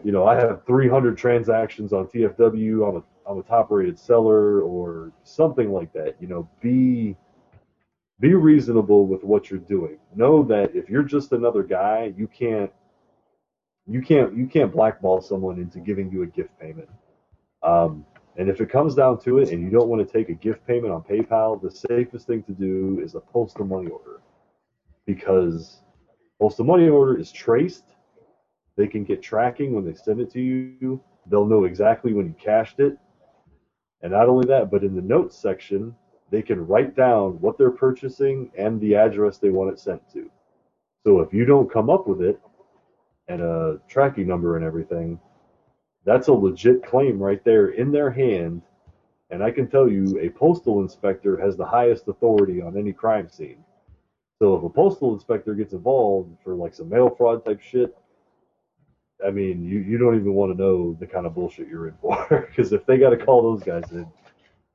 [0.04, 2.88] you know, I have 300 transactions on TFW.
[2.88, 6.16] I'm a I'm a top rated seller or something like that.
[6.20, 7.16] You know, be
[8.20, 9.98] be reasonable with what you're doing.
[10.16, 12.72] Know that if you're just another guy, you can't
[13.88, 16.90] you can't you can't blackball someone into giving you a gift payment.
[17.64, 18.06] Um,
[18.38, 20.66] and if it comes down to it, and you don't want to take a gift
[20.68, 24.22] payment on PayPal, the safest thing to do is a postal money order,
[25.06, 25.82] because
[26.40, 27.86] postal money order is traced.
[28.78, 31.02] They can get tracking when they send it to you.
[31.28, 32.98] They'll know exactly when you cashed it.
[34.02, 35.96] And not only that, but in the notes section,
[36.30, 40.30] they can write down what they're purchasing and the address they want it sent to.
[41.06, 42.40] So if you don't come up with it
[43.28, 45.20] and a tracking number and everything,
[46.06, 48.62] that's a legit claim right there in their hand.
[49.32, 53.28] And I can tell you, a postal inspector has the highest authority on any crime
[53.28, 53.64] scene.
[54.40, 57.98] So if a postal inspector gets involved for like some mail fraud type shit,
[59.26, 61.96] I mean, you, you don't even want to know the kind of bullshit you're in
[62.02, 62.48] for.
[62.56, 64.06] Because if they got to call those guys in,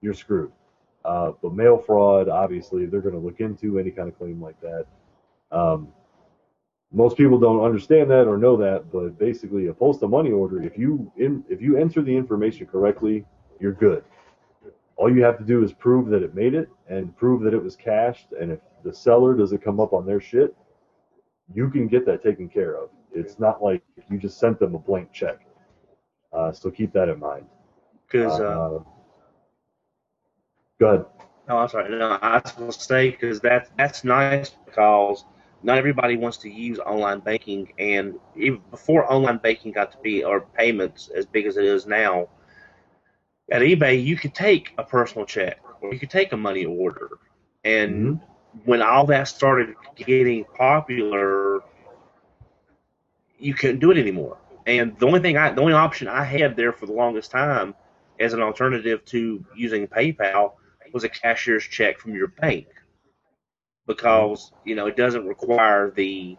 [0.01, 0.51] you're screwed.
[1.05, 4.61] Uh, but mail fraud, obviously, they're going to look into any kind of claim like
[4.61, 4.87] that.
[5.53, 5.89] Um,
[6.93, 10.77] most people don't understand that or know that, but basically, a postal money order, if
[10.77, 13.25] you in, if you enter the information correctly,
[13.61, 14.03] you're good.
[14.97, 17.63] All you have to do is prove that it made it and prove that it
[17.63, 18.33] was cashed.
[18.39, 20.55] And if the seller doesn't come up on their shit,
[21.55, 22.91] you can get that taken care of.
[23.13, 25.41] It's not like you just sent them a blank check.
[26.33, 27.47] Uh, so keep that in mind.
[28.07, 28.83] Because uh, Uh,
[30.79, 31.07] go ahead.
[31.49, 31.91] No, I'm sorry.
[31.91, 35.25] No, I was to say because that that's nice because
[35.63, 40.25] not everybody wants to use online banking, and even before online banking got to be
[40.25, 42.29] or payments as big as it is now,
[43.51, 47.19] at eBay you could take a personal check or you could take a money order,
[47.65, 48.59] and mm-hmm.
[48.65, 51.61] when all that started getting popular,
[53.39, 54.39] you couldn't do it anymore.
[54.67, 57.75] And the only thing I, the only option I had there for the longest time,
[58.19, 60.53] as an alternative to using PayPal,
[60.93, 62.67] was a cashier's check from your bank,
[63.95, 66.37] because you know it doesn't require the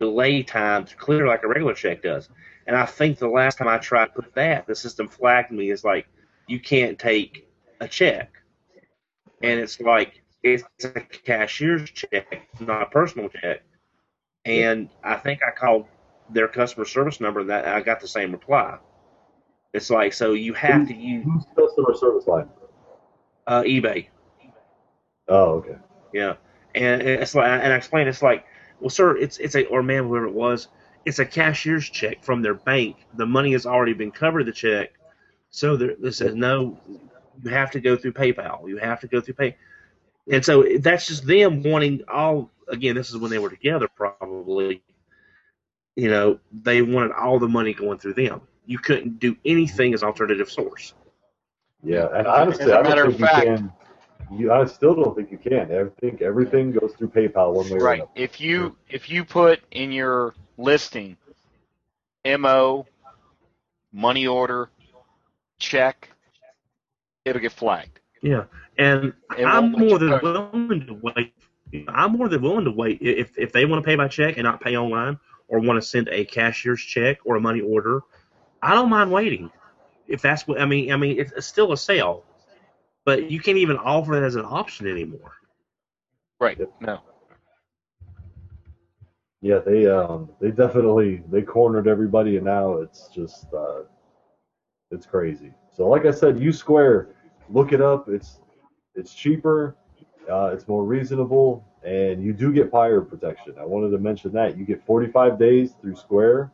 [0.00, 2.28] delay time to clear like a regular check does.
[2.66, 5.70] And I think the last time I tried to put that, the system flagged me
[5.70, 6.06] as like
[6.46, 7.48] you can't take
[7.80, 8.30] a check,
[9.42, 13.62] and it's like it's a cashier's check, not a personal check.
[14.44, 15.86] And I think I called
[16.30, 18.78] their customer service number, and that I got the same reply.
[19.72, 22.48] It's like so you have to use Who's customer service line?
[23.46, 24.08] uh, eBay.
[25.28, 25.76] Oh, okay.
[26.12, 26.34] Yeah,
[26.76, 28.44] and it's like, and I explained, it's like,
[28.80, 30.68] well, sir, it's it's a or man, whoever it was,
[31.04, 32.96] it's a cashier's check from their bank.
[33.14, 34.92] The money has already been covered the check,
[35.50, 36.78] so there, this says no,
[37.42, 38.68] you have to go through PayPal.
[38.68, 39.56] You have to go through Pay,
[40.30, 42.50] and so that's just them wanting all.
[42.68, 44.82] Again, this is when they were together, probably.
[45.94, 48.42] You know, they wanted all the money going through them.
[48.66, 50.92] You couldn't do anything as alternative source.
[51.82, 53.72] Yeah, and honestly, As a I matter don't of fact- you can.
[54.30, 55.70] You, I still don't think you can.
[55.72, 58.04] I think everything goes through PayPal one way or another.
[58.04, 58.08] Right.
[58.14, 61.16] If you if you put in your listing
[62.24, 62.86] MO,
[63.92, 64.70] money order,
[65.58, 66.10] check,
[67.24, 68.00] it'll get flagged.
[68.22, 68.44] Yeah,
[68.78, 70.18] and It I'm more than go.
[70.18, 71.08] willing to wait.
[71.88, 74.44] I'm more than willing to wait if if they want to pay by check and
[74.44, 75.18] not pay online,
[75.48, 78.00] or want to send a cashier's check or a money order.
[78.62, 79.50] I don't mind waiting.
[80.06, 82.24] If that's what I mean, I mean it's, it's still a sale,
[83.06, 85.32] but you can't even offer that as an option anymore.
[86.38, 86.60] Right.
[86.80, 87.00] No.
[89.40, 93.82] Yeah, they um they definitely they cornered everybody, and now it's just uh,
[94.90, 95.54] it's crazy.
[95.72, 97.14] So like I said, U Square,
[97.48, 98.08] look it up.
[98.08, 98.40] It's
[98.96, 99.76] it's cheaper,
[100.30, 103.54] uh, it's more reasonable, and you do get fire protection.
[103.60, 106.50] I wanted to mention that you get 45 days through Square,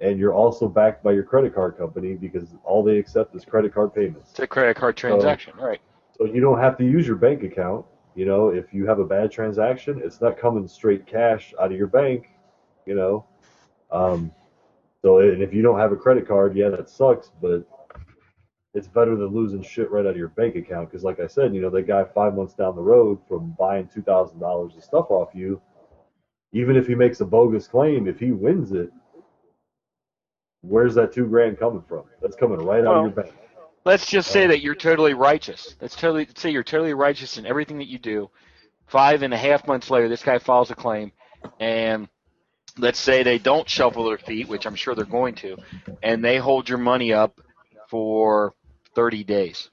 [0.00, 3.74] and you're also backed by your credit card company because all they accept is credit
[3.74, 4.30] card payments.
[4.30, 5.80] It's a credit card transaction, right?
[6.16, 7.84] So you don't have to use your bank account.
[8.14, 11.78] You know, if you have a bad transaction, it's not coming straight cash out of
[11.78, 12.30] your bank.
[12.86, 13.26] You know,
[13.90, 14.32] um,
[15.02, 17.64] so and if you don't have a credit card, yeah, that sucks, but
[18.72, 20.90] it's better than losing shit right out of your bank account.
[20.90, 23.88] Because like I said, you know, that guy five months down the road from buying
[23.92, 25.60] two thousand dollars of stuff off you,
[26.52, 28.90] even if he makes a bogus claim, if he wins it,
[30.62, 32.04] where's that two grand coming from?
[32.20, 33.34] That's coming right out of your bank.
[33.84, 35.74] Let's just say Uh, that you're totally righteous.
[35.80, 38.30] Let's totally say you're totally righteous in everything that you do.
[38.86, 41.12] Five and a half months later, this guy files a claim,
[41.60, 42.08] and
[42.76, 45.56] let's say they don't shuffle their feet, which I'm sure they're going to,
[46.02, 47.40] and they hold your money up
[47.88, 48.54] for
[48.94, 49.70] 30 days.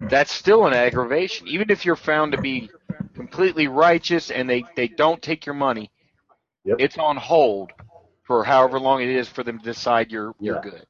[0.00, 2.70] That's still an aggravation, even if you're found to be
[3.14, 5.90] completely righteous and they, they don't take your money.
[6.64, 6.76] Yep.
[6.80, 7.72] It's on hold
[8.26, 10.70] for however long it is for them to decide you're you're Yeah.
[10.70, 10.86] good.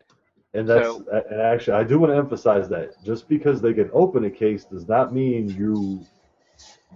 [0.54, 3.90] And that's So- and actually, I do want to emphasize that just because they can
[3.92, 6.00] open a case does not mean you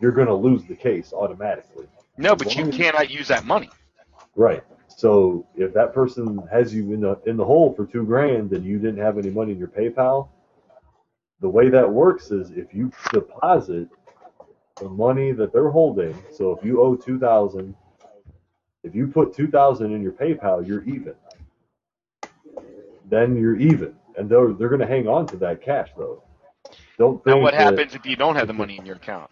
[0.00, 1.86] you're going to lose the case automatically.
[2.16, 3.68] No, but you cannot use that money.
[4.34, 4.62] Right.
[4.88, 8.64] So if that person has you in the in the hole for two grand and
[8.64, 10.28] you didn't have any money in your PayPal,
[11.40, 13.88] the way that works is if you deposit
[14.76, 16.16] the money that they're holding.
[16.32, 17.74] So if you owe two thousand,
[18.82, 21.14] if you put two thousand in your PayPal, you're even.
[23.08, 26.22] Then you're even, and they're they're going to hang on to that cash though.
[26.98, 29.30] Don't think Now, what that- happens if you don't have the money in your account?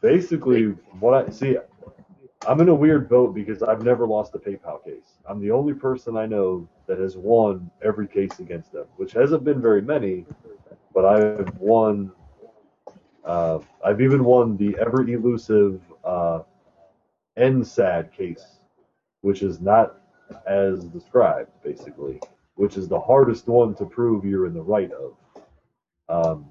[0.00, 0.64] basically
[0.98, 1.56] what I see
[2.48, 5.12] I'm in a weird boat because I've never lost a PayPal case.
[5.28, 9.44] I'm the only person I know that has won every case against them, which hasn't
[9.44, 10.26] been very many,
[10.92, 12.10] but I've won
[13.24, 16.40] uh, I've even won the ever elusive uh,
[17.38, 18.44] NSAD case,
[19.20, 20.00] which is not
[20.46, 22.20] as described, basically,
[22.54, 25.16] which is the hardest one to prove you're in the right of.
[26.08, 26.46] Um,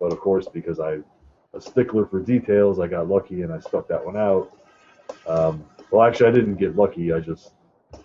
[0.00, 0.98] but of course, because I
[1.54, 2.78] a stickler for details.
[2.80, 4.56] I got lucky and I stuck that one out.
[5.26, 7.12] Um, well, actually, I didn't get lucky.
[7.12, 7.52] I just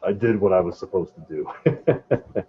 [0.04, 1.50] I did what I was supposed to do.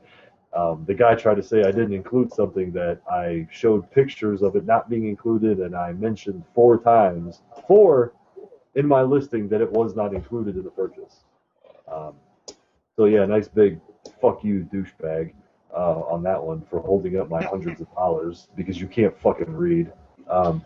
[0.57, 4.57] um, the guy tried to say I didn't include something that I showed pictures of
[4.57, 8.13] it not being included, and I mentioned four times, four
[8.75, 11.25] in my listing that it was not included in the purchase.
[11.91, 12.15] Um,
[12.97, 13.81] so yeah, nice big
[14.21, 15.33] fuck you douchebag
[15.75, 19.53] uh, on that one for holding up my hundreds of dollars because you can't fucking
[19.53, 19.93] read.
[20.29, 20.65] Um,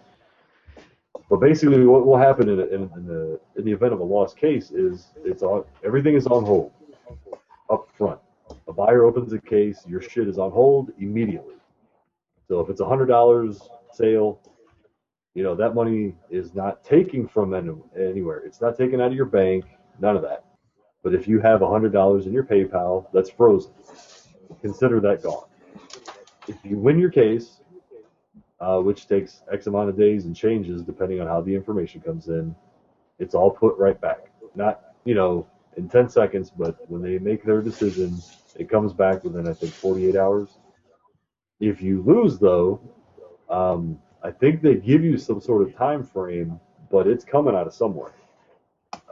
[1.29, 4.37] but basically, what will happen in, in, in the in the event of a lost
[4.37, 6.73] case is it's on everything is on hold
[7.71, 8.21] up front.
[8.69, 11.55] A buyer opens a case, your shit is on hold immediately.
[12.49, 13.61] So if it's a hundred dollars
[13.93, 14.41] sale,
[15.35, 17.55] you know that money is not taking from
[17.99, 18.39] anywhere.
[18.45, 19.65] It's not taken out of your bank.
[20.01, 20.45] None of that.
[21.03, 23.73] But if you have a hundred dollars in your PayPal, that's frozen.
[24.61, 25.47] Consider that gone.
[26.49, 27.63] If you win your case,
[28.63, 32.29] uh, which takes X amount of days and changes depending on how the information comes
[32.29, 32.55] in.
[33.19, 34.31] It's all put right back.
[34.55, 35.47] Not, you know,
[35.77, 38.17] in 10 seconds, but when they make their decision,
[38.57, 40.59] it comes back within, I think, 48 hours.
[41.59, 42.81] If you lose, though,
[43.51, 47.67] um, I think they give you some sort of time frame, but it's coming out
[47.67, 48.13] of somewhere,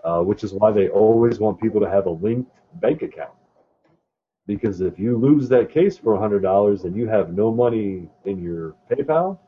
[0.04, 3.32] uh, which is why they always want people to have a linked bank account.
[4.46, 8.74] Because if you lose that case for $100 and you have no money in your
[8.90, 9.38] PayPal,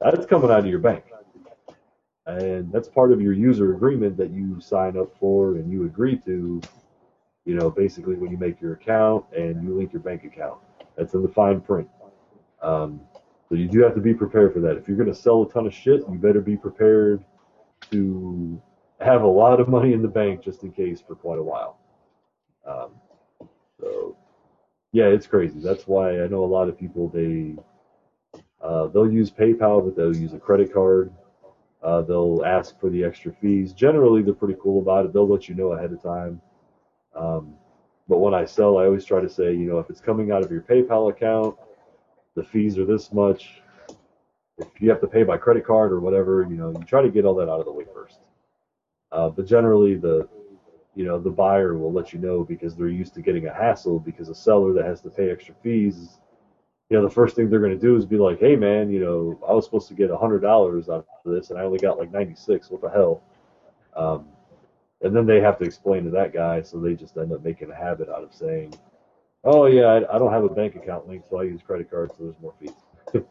[0.00, 1.04] that's coming out of your bank.
[2.26, 6.18] And that's part of your user agreement that you sign up for and you agree
[6.26, 6.60] to,
[7.46, 10.58] you know, basically when you make your account and you link your bank account.
[10.96, 11.88] That's in the fine print.
[12.60, 13.00] Um,
[13.48, 14.76] so you do have to be prepared for that.
[14.76, 17.24] If you're going to sell a ton of shit, you better be prepared
[17.90, 18.60] to
[19.00, 21.78] have a lot of money in the bank just in case for quite a while.
[22.66, 23.48] Um,
[23.80, 24.16] so,
[24.92, 25.60] yeah, it's crazy.
[25.60, 27.56] That's why I know a lot of people they
[28.62, 31.12] uh, they'll use PayPal, but they'll use a credit card.
[31.82, 33.72] Uh, they'll ask for the extra fees.
[33.72, 35.12] Generally, they're pretty cool about it.
[35.12, 36.40] They'll let you know ahead of time.
[37.14, 37.54] Um,
[38.08, 40.42] but when I sell, I always try to say, you know, if it's coming out
[40.42, 41.56] of your PayPal account,
[42.38, 43.62] the fees are this much.
[44.58, 47.10] If you have to pay by credit card or whatever, you know, you try to
[47.10, 48.20] get all that out of the way first.
[49.12, 50.28] Uh, but generally, the
[50.96, 54.00] you know the buyer will let you know because they're used to getting a hassle
[54.00, 56.20] because a seller that has to pay extra fees
[56.90, 59.00] you know the first thing they're going to do is be like hey man you
[59.00, 61.78] know i was supposed to get a hundred dollars out of this and i only
[61.78, 63.22] got like 96 what the hell
[63.96, 64.26] Um,
[65.02, 67.70] and then they have to explain to that guy, so they just end up making
[67.70, 68.74] a habit out of saying,
[69.44, 72.14] "Oh yeah, I, I don't have a bank account link, so I use credit cards,
[72.18, 72.72] so there's more fees."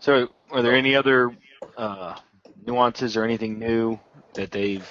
[0.00, 1.36] So, are there any other
[1.76, 2.16] uh,
[2.64, 3.98] nuances or anything new
[4.34, 4.88] that they've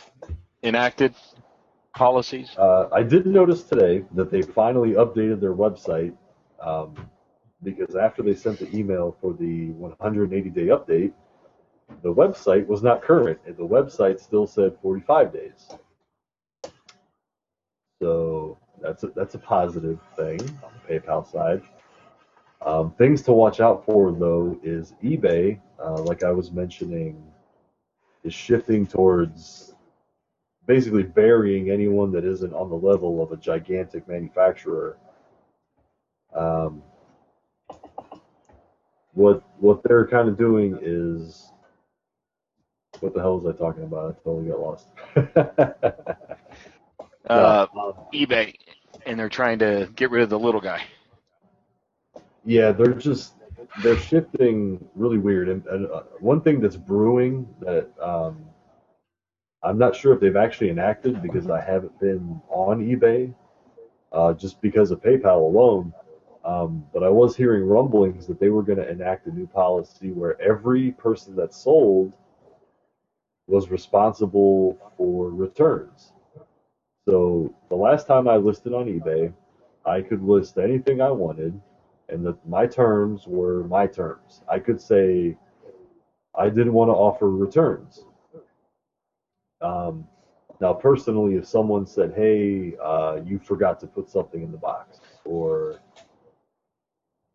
[0.63, 1.15] enacted?
[1.95, 2.55] Policies?
[2.57, 6.15] Uh, I did notice today that they finally updated their website
[6.59, 6.95] um,
[7.63, 11.13] because after they sent the email for the 180 day update,
[12.03, 15.69] the website was not current, and the website still said 45 days.
[18.01, 21.61] So that's a, that's a positive thing on the PayPal side.
[22.65, 27.23] Um, things to watch out for though is eBay, uh, like I was mentioning,
[28.23, 29.75] is shifting towards
[30.67, 34.97] basically burying anyone that isn't on the level of a gigantic manufacturer.
[36.35, 36.83] Um,
[39.13, 41.51] what what they're kind of doing is
[42.99, 44.15] what the hell was I talking about?
[44.15, 44.87] I totally got lost.
[47.29, 48.53] Uh, um, eBay,
[49.05, 50.83] and they're trying to get rid of the little guy.
[52.45, 53.33] Yeah, they're just
[53.83, 55.49] they're shifting really weird.
[55.49, 58.45] And, and uh, one thing that's brewing that um,
[59.63, 63.33] I'm not sure if they've actually enacted because I haven't been on eBay,
[64.11, 65.93] uh, just because of PayPal alone.
[66.45, 70.11] Um, but I was hearing rumblings that they were going to enact a new policy
[70.11, 72.13] where every person that sold
[73.47, 76.13] was responsible for returns.
[77.07, 79.33] So the last time I listed on eBay,
[79.85, 81.59] I could list anything I wanted,
[82.09, 84.41] and that my terms were my terms.
[84.49, 85.37] I could say
[86.35, 88.03] I didn't want to offer returns.
[89.61, 90.05] Um,
[90.59, 94.99] now, personally, if someone said, "Hey, uh, you forgot to put something in the box,"
[95.23, 95.79] or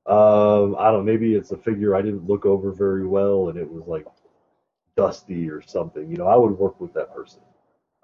[0.06, 3.58] um, I don't know, maybe it's a figure I didn't look over very well and
[3.58, 4.06] it was like
[4.96, 7.40] dusty or something, you know, I would work with that person.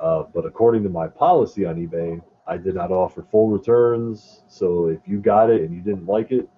[0.00, 4.42] Uh, but according to my policy on eBay, I did not offer full returns.
[4.48, 6.48] So if you got it and you didn't like it,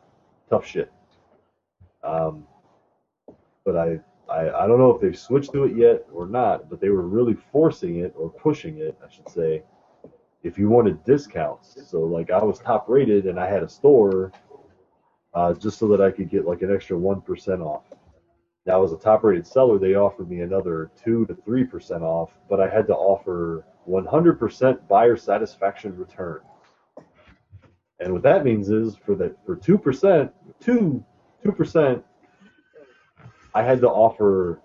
[0.51, 0.93] tough shit.
[2.05, 2.47] Um,
[3.65, 4.01] but I,
[4.31, 7.07] I, I don't know if they've switched to it yet or not, but they were
[7.07, 9.63] really forcing it or pushing it, I should say,
[10.43, 11.77] if you wanted discounts.
[11.89, 14.33] So like I was top rated and I had a store
[15.35, 17.85] uh, just so that I could get like an extra 1% off.
[18.71, 22.61] Now, as a top rated seller, they offered me another 2 to 3% off, but
[22.61, 26.39] I had to offer 100% buyer satisfaction return.
[27.99, 31.05] And what that means is for that for 2%, 2
[31.45, 32.03] 2%,
[33.57, 34.61] I had to offer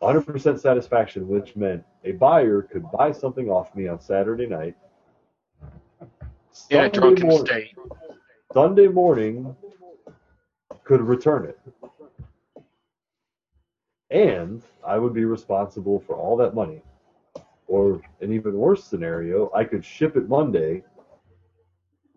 [0.00, 4.76] 100% satisfaction, which meant a buyer could buy something off me on Saturday night.
[6.52, 7.76] Sunday drunken morning- state.
[8.54, 9.54] Sunday morning
[10.84, 11.58] could return it.
[14.10, 16.82] And I would be responsible for all that money.
[17.68, 20.82] Or an even worse scenario, I could ship it Monday.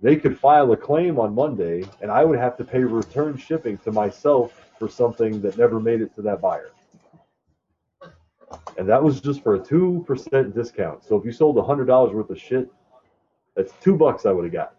[0.02, 3.78] They could file a claim on Monday, and I would have to pay return shipping
[3.80, 6.72] to myself for something that never made it to that buyer.
[8.78, 11.03] And that was just for a 2% discount.
[11.03, 12.70] So if you sold $100 worth of shit,
[13.56, 14.76] that's two bucks I would have got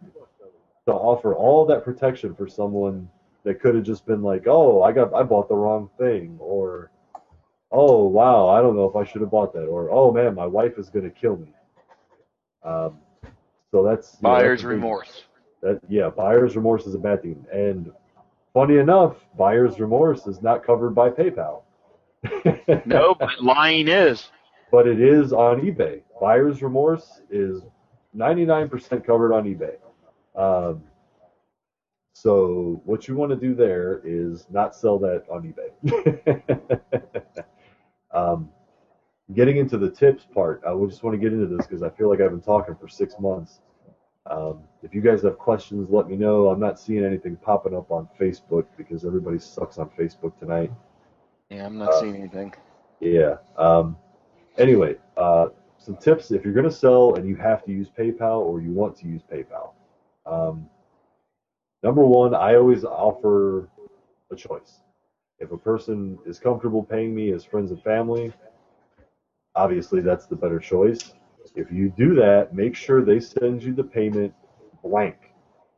[0.87, 3.09] to offer all that protection for someone
[3.45, 6.91] that could have just been like, "Oh, I got I bought the wrong thing," or
[7.75, 10.47] "Oh, wow, I don't know if I should have bought that," or "Oh man, my
[10.47, 11.49] wife is going to kill me."
[12.65, 12.99] Um,
[13.71, 15.25] so that's you know, Buyer's that's remorse.
[15.63, 17.93] That yeah, buyer's remorse is a bad thing, and
[18.53, 21.63] funny enough, buyer's remorse is not covered by PayPal.
[22.87, 24.31] No, but lying is.
[24.71, 26.01] but it is on eBay.
[26.21, 27.63] Buyer's remorse is
[28.17, 29.77] 99% covered on eBay.
[30.35, 30.83] Um,
[32.15, 36.65] so what you want to do there is not sell that on eBay.
[38.15, 38.49] um,
[39.35, 42.09] getting into the tips part, I just want to get into this because I feel
[42.09, 43.61] like I've been talking for six months.
[44.27, 46.49] Um, if you guys have questions, let me know.
[46.49, 50.73] I'm not seeing anything popping up on Facebook because everybody sucks on Facebook tonight.
[51.51, 52.55] Yeah, I'm not Uh, seeing anything.
[53.01, 53.37] Yeah.
[53.59, 53.99] Um,
[54.57, 58.41] anyway, uh, some tips if you're going to sell and you have to use PayPal
[58.41, 59.73] or you want to use PayPal.
[60.25, 60.71] Um,
[61.83, 63.69] number one, I always offer
[64.31, 64.81] a choice.
[65.45, 68.33] If a person is comfortable paying me as friends and family,
[69.55, 71.13] obviously that's the better choice.
[71.55, 74.33] If you do that, make sure they send you the payment
[74.83, 75.17] blank.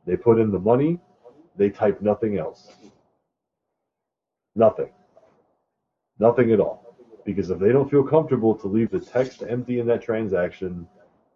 [0.05, 1.01] They put in the money,
[1.57, 2.71] they type nothing else.
[4.55, 4.89] Nothing.
[6.17, 6.95] Nothing at all.
[7.25, 10.87] Because if they don't feel comfortable to leave the text empty in that transaction,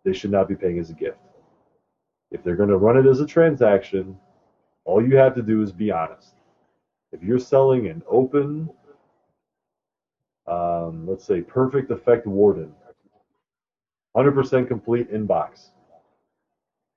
[0.06, 1.20] they should not be paying as a gift.
[2.32, 4.18] If they're going to run it as a transaction,
[4.86, 6.36] all you have to do is be honest.
[7.12, 8.70] If you're selling an open
[10.48, 12.74] um, let's say Perfect Effect Warden,
[14.16, 15.70] 100% complete inbox.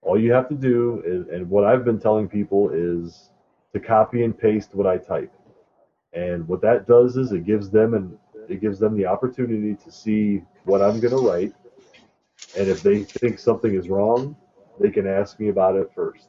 [0.02, 3.30] All you have to do is, and what I've been telling people is
[3.72, 5.32] to copy and paste what I type.
[6.12, 8.18] And what that does is it gives them and
[8.48, 11.54] it gives them the opportunity to see what I'm going to write.
[12.56, 14.36] And if they think something is wrong,
[14.80, 16.28] they can ask me about it first.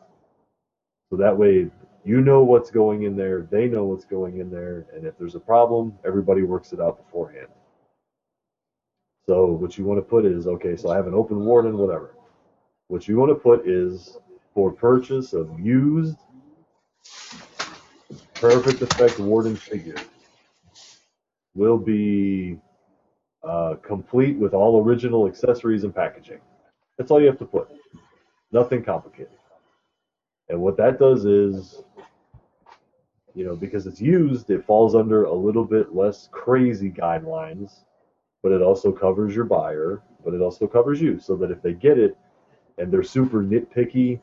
[1.09, 1.69] So that way,
[2.05, 5.35] you know what's going in there, they know what's going in there, and if there's
[5.35, 7.47] a problem, everybody works it out beforehand.
[9.25, 12.15] So what you want to put is okay, so I have an open warden, whatever.
[12.87, 14.17] What you want to put is
[14.53, 16.17] for purchase of used
[18.35, 19.95] perfect effect warden figure
[21.55, 22.59] will be
[23.43, 26.39] uh, complete with all original accessories and packaging.
[26.97, 27.69] That's all you have to put.
[28.51, 29.29] Nothing complicated.
[30.49, 31.81] And what that does is,
[33.35, 37.83] you know, because it's used, it falls under a little bit less crazy guidelines,
[38.41, 41.73] but it also covers your buyer, but it also covers you, so that if they
[41.73, 42.17] get it
[42.77, 44.19] and they're super nitpicky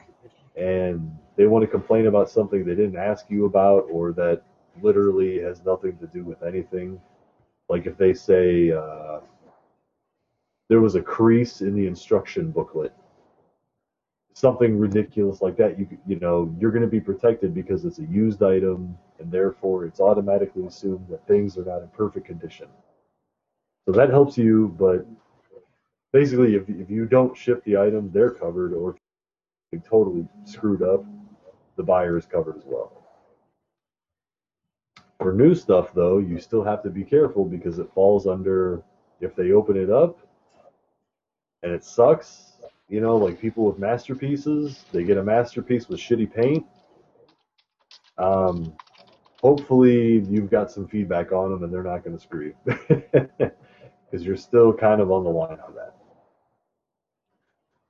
[0.56, 4.42] and they want to complain about something they didn't ask you about or that
[4.82, 6.98] literally has nothing to do with anything,
[7.68, 9.20] like if they say uh,
[10.68, 12.94] there was a crease in the instruction booklet
[14.34, 18.04] something ridiculous like that, you you know you're going to be protected because it's a
[18.04, 22.68] used item, and therefore it's automatically assumed that things are not in perfect condition.
[23.86, 25.06] So that helps you, but
[26.12, 28.96] basically, if if you don't ship the item, they're covered, or
[29.72, 31.04] if totally screwed up,
[31.76, 32.92] the buyer is covered as well.
[35.18, 38.82] For new stuff, though, you still have to be careful because it falls under
[39.20, 40.18] if they open it up
[41.62, 42.51] and it sucks,
[42.92, 46.66] you know, like people with masterpieces, they get a masterpiece with shitty paint.
[48.18, 48.76] Um,
[49.40, 52.76] hopefully, you've got some feedback on them and they're not going to screw you
[53.14, 55.94] because you're still kind of on the line on that.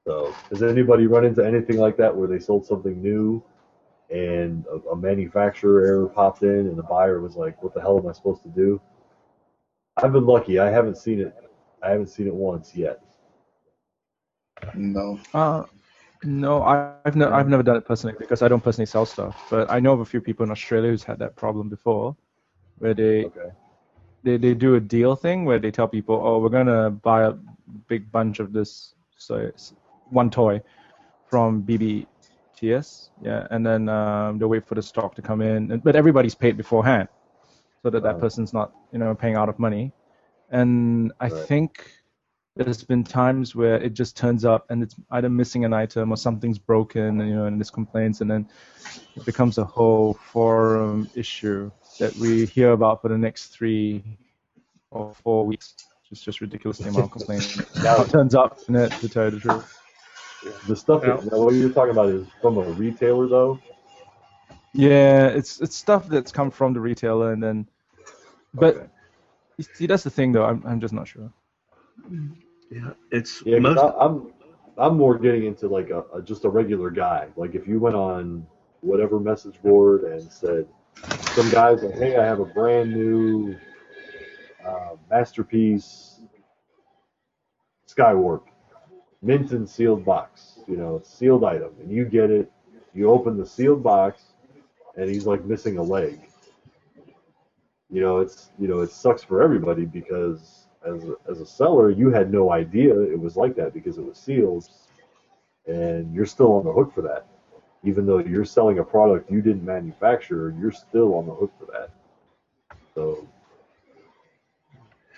[0.06, 3.42] So, has anybody run into anything like that where they sold something new
[4.08, 7.98] and a, a manufacturer error popped in and the buyer was like, "What the hell
[7.98, 8.80] am I supposed to do?"
[9.96, 10.60] I've been lucky.
[10.60, 11.34] I haven't seen it.
[11.82, 13.00] I haven't seen it once yet.
[14.74, 15.18] No.
[15.34, 15.64] Uh,
[16.24, 19.16] no, I, I've never I've never done it personally because I don't personally sell stuff.
[19.30, 22.14] But I know of a few people in Australia who's had that problem before,
[22.78, 23.50] where they Okay.
[24.22, 27.32] they, they do a deal thing where they tell people, oh, we're gonna buy a
[27.88, 29.74] big bunch of this, so it's
[30.10, 30.60] one toy
[31.24, 35.82] from BBTS, yeah, and then um, they wait for the stock to come in, and-
[35.82, 37.08] but everybody's paid beforehand,
[37.82, 39.92] so that that person's not you know paying out of money,
[40.50, 41.48] and I Right.
[41.48, 41.84] think
[42.56, 46.16] there's been times where it just turns up and it's either missing an item or
[46.16, 48.48] something's broken, and, you know, and there's complaints, and then
[49.16, 54.02] it becomes a whole forum issue that we hear about for the next three
[54.90, 55.76] or four weeks.
[56.10, 57.58] It's just ridiculous the amount of complaints.
[57.82, 59.64] Now, it turns up in it, to tell you the truth.
[60.66, 61.16] the stuff Yeah.
[61.16, 63.60] that, now what you're talking about is from a retailer, though.
[64.74, 67.68] Yeah, it's it's stuff that's come from the retailer, and then,
[68.54, 68.86] but Okay.
[69.58, 70.44] you see, that's the thing though.
[70.44, 71.30] I'm I'm just not sure.
[72.72, 73.78] Yeah, it's Yeah, most.
[73.78, 74.32] I, I'm
[74.78, 77.28] I'm more getting into like a, a just a regular guy.
[77.36, 78.46] Like if you went on
[78.82, 80.66] whatever message board and said
[81.34, 83.56] some guys like, hey, I have a brand new
[84.66, 86.20] uh, masterpiece
[87.88, 88.42] Skywarp
[89.22, 90.60] mint and sealed box.
[90.68, 92.52] You know, sealed item, and you get it.
[92.94, 94.34] You open the sealed box,
[94.96, 96.20] and he's like missing a leg.
[97.90, 101.90] You know, it's you know it sucks for everybody because as a, as a seller,
[101.90, 104.68] you had no idea it was like that because it was sealed,
[105.66, 107.26] and you're still on the hook for that.
[107.84, 111.66] Even though you're selling a product you didn't manufacture, you're still on the hook for
[111.72, 111.90] that.
[112.94, 113.26] So,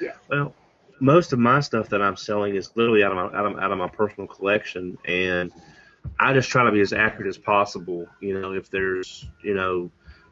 [0.01, 0.12] yeah.
[0.31, 0.55] Well,
[1.01, 3.73] most of my stuff that I'm selling is literally out of my out of, out
[3.73, 5.53] of my personal collection, and
[6.19, 8.07] I just try to be as accurate as possible.
[8.20, 9.91] You know, if there's you know,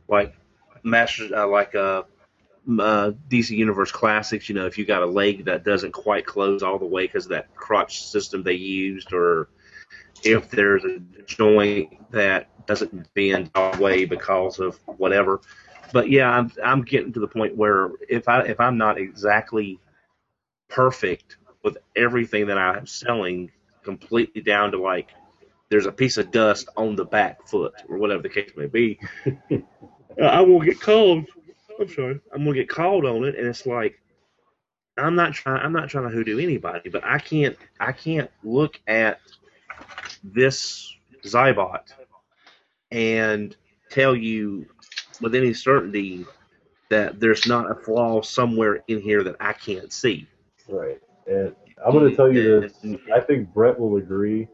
[0.09, 0.35] like
[0.83, 2.05] master uh, like uh,
[2.69, 6.63] uh, DC Universe Classics, you know, if you got a leg that doesn't quite close
[6.63, 9.49] all the way because of that crotch system they used, or
[10.23, 15.41] if there's a joint that doesn't bend all the way because of whatever.
[15.93, 19.79] But yeah, I'm I'm getting to the point where if I if I'm not exactly
[20.69, 23.51] perfect with everything that I'm selling,
[23.83, 25.11] completely down to like
[25.69, 29.01] there's a piece of dust on the back foot or whatever the case may be,
[30.23, 31.27] I will get called.
[31.83, 34.01] I'm sorry, I'm gonna get called on it, and it's like
[34.99, 35.61] I'm not trying.
[35.63, 37.57] I'm not trying to hoodoo anybody, but I can't.
[37.81, 39.21] I can't look at
[40.23, 40.95] this
[41.25, 41.83] Zybot
[42.91, 43.57] and
[43.91, 44.67] tell you
[45.21, 46.27] with any certainty
[46.91, 50.29] that there's not a flaw somewhere in here that I can't see.
[50.69, 51.01] Right.
[51.27, 51.55] And
[51.85, 52.75] I'm going to tell you this.
[53.15, 54.49] I think Brett will agree.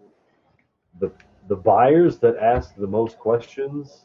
[1.00, 1.10] The
[1.48, 4.04] the buyers that ask the most questions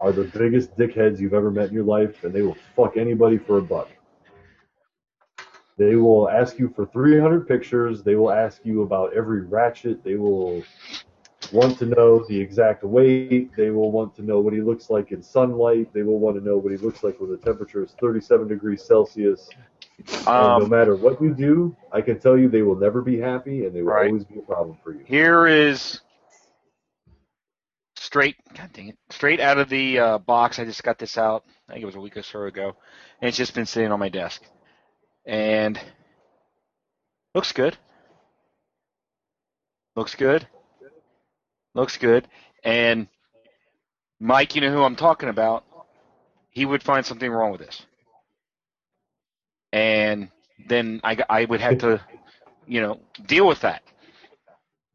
[0.00, 3.38] are the biggest dickheads you've ever met in your life, and they will fuck anybody
[3.38, 3.88] for a buck.
[5.78, 8.02] They will ask you for 300 pictures.
[8.02, 10.02] They will ask you about every ratchet.
[10.04, 10.62] They will
[11.52, 13.54] want to know the exact weight.
[13.56, 15.92] They will want to know what he looks like in sunlight.
[15.92, 18.82] They will want to know what he looks like when the temperature is 37 degrees
[18.82, 19.54] Celsius.
[20.34, 23.18] And no Um, matter what you do, I can tell you they will never be
[23.18, 23.98] happy and they will Right.
[23.98, 25.06] always be a problem for you.
[25.06, 26.00] Here is
[28.16, 28.36] straight.
[28.56, 28.98] God dang it!
[29.10, 30.58] Straight out of the uh, box.
[30.58, 31.44] I just got this out.
[31.68, 32.74] I think it was a week or so ago,
[33.20, 34.42] and it's just been sitting on my desk,
[35.26, 35.78] and
[37.34, 37.76] looks good.
[39.96, 40.46] Looks good.
[41.74, 42.26] Looks good.
[42.64, 43.08] And
[44.18, 45.64] Mike, you know who I'm talking about.
[46.48, 47.84] He would find something wrong with this,
[49.72, 50.30] and
[50.68, 52.00] then I, I would have to,
[52.66, 53.82] you know, deal with that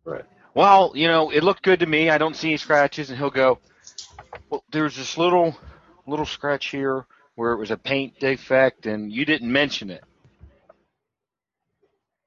[0.03, 0.26] Right.
[0.53, 2.10] Well, you know, it looked good to me.
[2.10, 3.60] I don't see any scratches, and he'll go,
[4.49, 5.56] well, there's this little
[6.07, 7.06] little scratch here
[7.36, 10.03] where it was a paint defect, and you didn't mention it.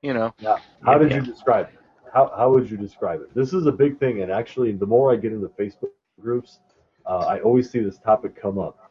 [0.02, 1.16] You know, Now, how did Yeah.
[1.18, 1.78] you describe it?
[2.12, 3.34] How, how would you describe it?
[3.34, 5.90] This is a big thing, and actually, the more I get into Facebook
[6.20, 6.60] groups,
[7.06, 8.90] uh, I always see this topic come up.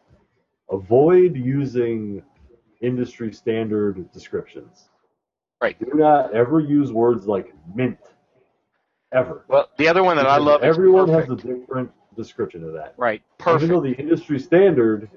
[0.70, 2.22] Avoid using
[2.82, 4.90] industry standard descriptions.
[5.62, 5.80] Right.
[5.80, 7.98] Do not ever use words like mint,
[9.14, 9.46] ever.
[9.48, 12.74] well, the other one that I Because love is Everyone has a different description of
[12.74, 12.96] that.
[12.98, 13.22] right,
[13.54, 15.10] Even though the industry standard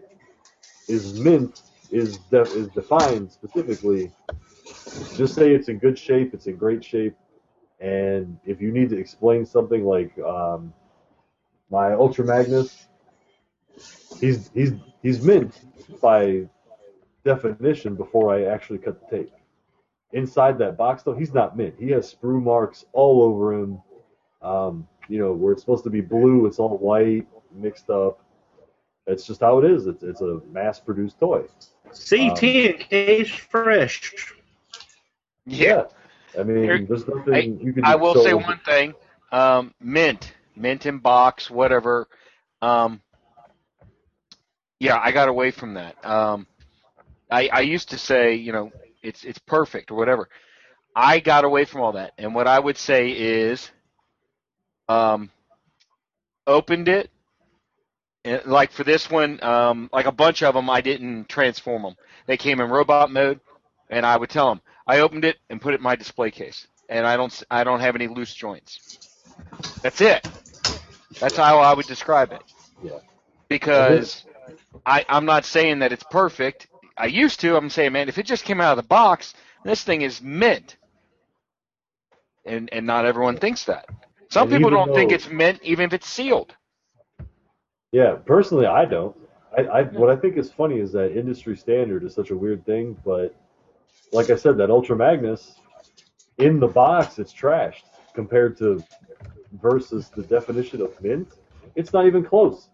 [0.89, 4.10] is mint is de- is defined specifically,
[5.16, 7.16] just say it's in good shape, it's in great shape,
[7.81, 10.73] and if you need to explain something like um,
[11.70, 12.89] my Ultra Magnus,
[14.20, 15.60] he's he's he's mint
[16.01, 16.48] by
[17.24, 19.32] definition before I actually cut the tape.
[20.12, 21.74] Inside that box though, he's not mint.
[21.78, 23.81] He has sprue marks all over him.
[24.47, 28.20] Um, you know, where it's supposed to be blue, it's all white, mixed up.
[29.06, 29.86] It's just how it is.
[29.86, 31.44] It's it's a mass produced toy.
[31.90, 34.12] C10 case fresh.
[35.47, 35.85] Yeah.
[36.39, 37.85] I mean, Here- there's nothing I, you can.
[37.85, 38.94] I will so- say one thing.
[39.32, 42.09] Um, mint, mint in box, whatever.
[42.62, 43.01] Um,
[44.78, 46.05] yeah, I got away from that.
[46.05, 46.47] Um,
[47.31, 48.70] I, I used to say, you know,
[49.02, 50.28] it's it's perfect or whatever.
[50.94, 53.70] I got away from all that, and what I would say is,
[54.88, 55.30] um,
[56.46, 57.10] opened it.
[58.24, 61.96] And like for this one, um, like a bunch of them, I didn't transform them.
[62.26, 63.40] They came in robot mode,
[63.88, 66.66] and I would tell them I opened it and put it in my display case,
[66.88, 68.98] and I don't I don't have any loose joints.
[69.82, 70.26] That's it.
[71.20, 72.42] That's how I would describe it.
[72.82, 72.98] Yeah.
[73.48, 74.24] Because
[74.84, 76.68] I I'm not saying that it's perfect.
[76.98, 77.56] I used to.
[77.56, 79.34] I'm saying, man, if it just came out of the box,
[79.64, 80.76] this thing is mint.
[82.44, 83.86] And and not everyone thinks that.
[84.36, 86.54] Some And people don't think it's mint, even if it's sealed.
[87.90, 89.16] Yeah, personally, I don't.
[89.56, 92.66] I, I what I think is funny is that industry standard is such a weird
[92.66, 93.34] thing, but
[94.12, 95.54] like I said, that Ultra Magnus
[96.36, 98.84] in the box, it's trashed compared to
[99.54, 101.28] versus the definition of mint.
[101.74, 102.68] It's not even close.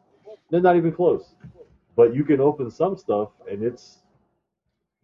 [0.50, 1.36] They're not even close.
[1.94, 3.98] But you can open some stuff, and it's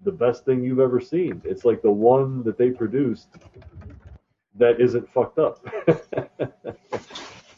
[0.03, 1.41] the best thing you've ever seen.
[1.45, 3.29] It's like the one that they produced
[4.59, 5.65] that isn't fucked up.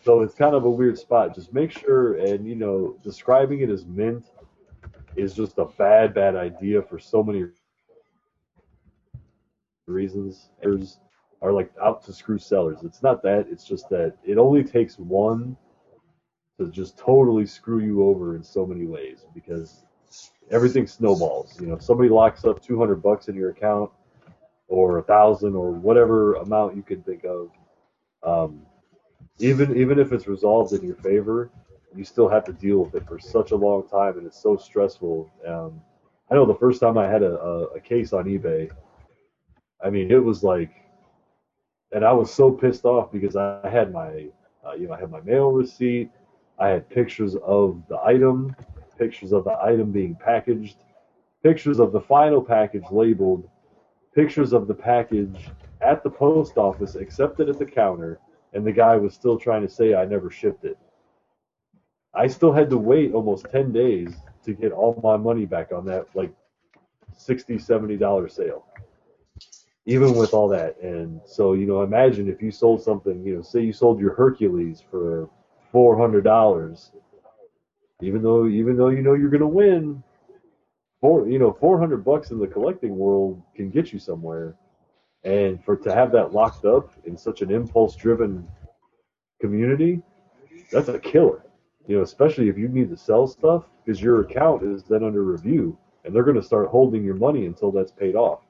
[0.04, 1.34] so it's kind of a weird spot.
[1.34, 4.30] Just make sure, and you know, describing it as mint
[5.16, 7.46] is just a bad, bad idea for so many
[9.86, 10.50] reasons.
[10.62, 10.98] There's
[11.42, 12.80] are like out to screw sellers.
[12.84, 13.46] It's not that.
[13.50, 15.56] It's just that it only takes one
[16.58, 19.84] to just totally screw you over in so many ways because
[20.50, 21.58] everything snowballs.
[21.58, 23.90] You know, if somebody locks up 200 bucks in your account
[24.70, 27.50] or a thousand or whatever amount you can think of,
[28.22, 28.62] um,
[29.38, 31.50] even even if it's resolved in your favor,
[31.94, 34.56] you still have to deal with it for such a long time, and it's so
[34.56, 35.28] stressful.
[35.46, 35.80] Um,
[36.30, 38.70] I know the first time I had a, a, a case on eBay,
[39.84, 40.70] I mean, it was like,
[41.92, 44.28] and I was so pissed off because I had my,
[44.64, 46.10] uh, you know, I had my mail receipt,
[46.58, 48.54] I had pictures of the item,
[48.96, 50.76] pictures of the item being packaged,
[51.42, 53.48] pictures of the final package labeled,
[54.14, 55.48] pictures of the package
[55.80, 58.20] at the post office accepted at the counter,
[58.52, 60.78] and the guy was still trying to say I never shipped it.
[62.14, 64.14] I still had to wait almost 10 days
[64.44, 66.32] to get all my money back on that like
[67.16, 68.64] 60 70 dollar sale
[69.86, 73.42] even with all that and so you know imagine if you sold something you know
[73.42, 75.28] say you sold your hercules for
[75.72, 76.90] $400
[78.02, 80.02] even though even though you know you're going to win
[81.00, 84.56] four you know 400 bucks in the collecting world can get you somewhere.
[85.24, 88.46] And for to have that locked up in such an impulse driven
[89.40, 90.02] community
[90.72, 91.44] that's a killer.
[91.86, 95.22] You know especially if you need to sell stuff because your account is then under
[95.24, 98.40] review and they're going to start holding your money until that's paid off.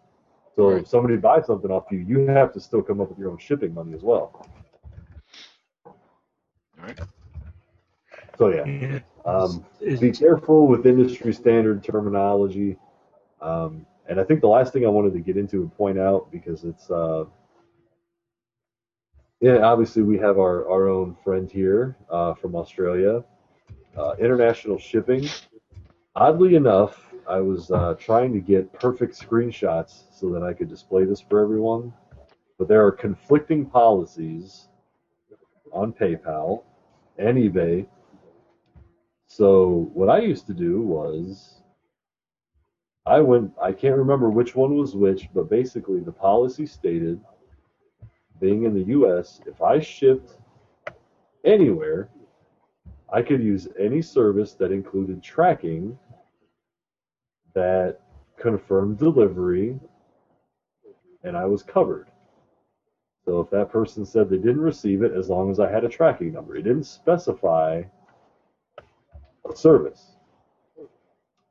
[0.56, 3.30] So if somebody buys something off you you have to still come up with your
[3.30, 4.46] own shipping money as well.
[6.78, 6.98] All right.
[8.38, 9.64] so yeah um,
[10.00, 12.76] be careful with industry standard terminology.
[13.40, 16.30] Um, and I think the last thing I wanted to get into and point out
[16.32, 17.24] because it's uh,
[19.40, 23.24] yeah, obviously we have our, our own friend here uh, from Australia.
[23.96, 25.28] Uh, international shipping.
[26.14, 31.04] Oddly enough, I was uh, trying to get perfect screenshots so that I could display
[31.04, 31.92] this for everyone,
[32.58, 34.68] but there are conflicting policies
[35.72, 36.64] on PayPal
[37.18, 37.86] and eBay
[39.30, 41.62] so what I used to do was
[43.06, 47.20] I went I can't remember which one was which, but basically the policy stated
[48.40, 50.36] being in the US, if I shipped
[51.44, 52.08] anywhere,
[53.12, 55.96] I could use any service that included tracking
[57.54, 58.00] that
[58.36, 59.78] confirmed delivery
[61.22, 62.08] and I was covered.
[63.24, 65.88] So if that person said they didn't receive it as long as I had a
[65.88, 67.84] tracking number, it didn't specify
[69.58, 70.16] service.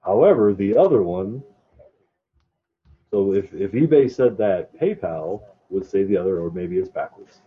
[0.01, 1.43] However, the other one,
[3.11, 7.41] so if, if eBay said that, PayPal would say the other, or maybe it's backwards.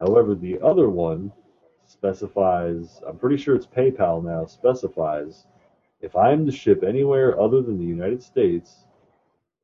[0.00, 1.32] However, the other one
[1.86, 5.46] specifies, I'm pretty sure it's PayPal now, specifies
[6.02, 8.86] if I'm to ship anywhere other than the United States,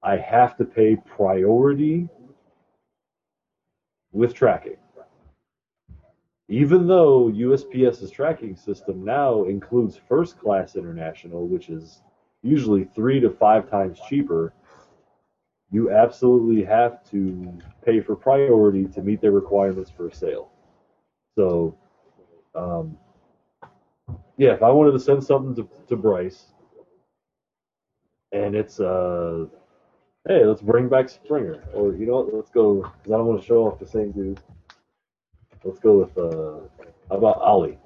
[0.02, 2.08] I have to pay priority
[4.12, 4.76] with tracking
[6.48, 12.02] even though USPS's tracking system now includes first class international, which is
[12.42, 14.54] usually three to five times cheaper,
[15.70, 17.52] you absolutely have to
[17.84, 20.50] pay for priority to meet their requirements for a sale.
[21.34, 21.76] So,
[22.54, 22.96] um,
[24.38, 26.46] yeah, if I wanted to send something to, to Bryce,
[28.32, 29.46] and it's uh,
[30.26, 33.40] hey, let's bring back Springer, or you know what, let's go because I don't want
[33.40, 34.40] to show off the same dude.
[35.64, 36.60] Let's go with uh,
[37.10, 37.78] how about Ollie?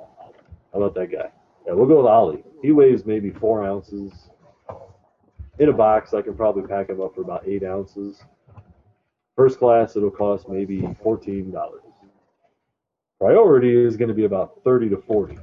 [0.72, 1.30] How about that guy?
[1.66, 2.44] Yeah, we'll go with Ollie.
[2.62, 4.12] He weighs maybe four ounces.
[5.58, 8.22] In a box, I can probably pack him up for about eight ounces.
[9.36, 11.82] First class, it'll cost maybe fourteen dollars.
[13.20, 15.38] Priority is going to be about thirty to forty.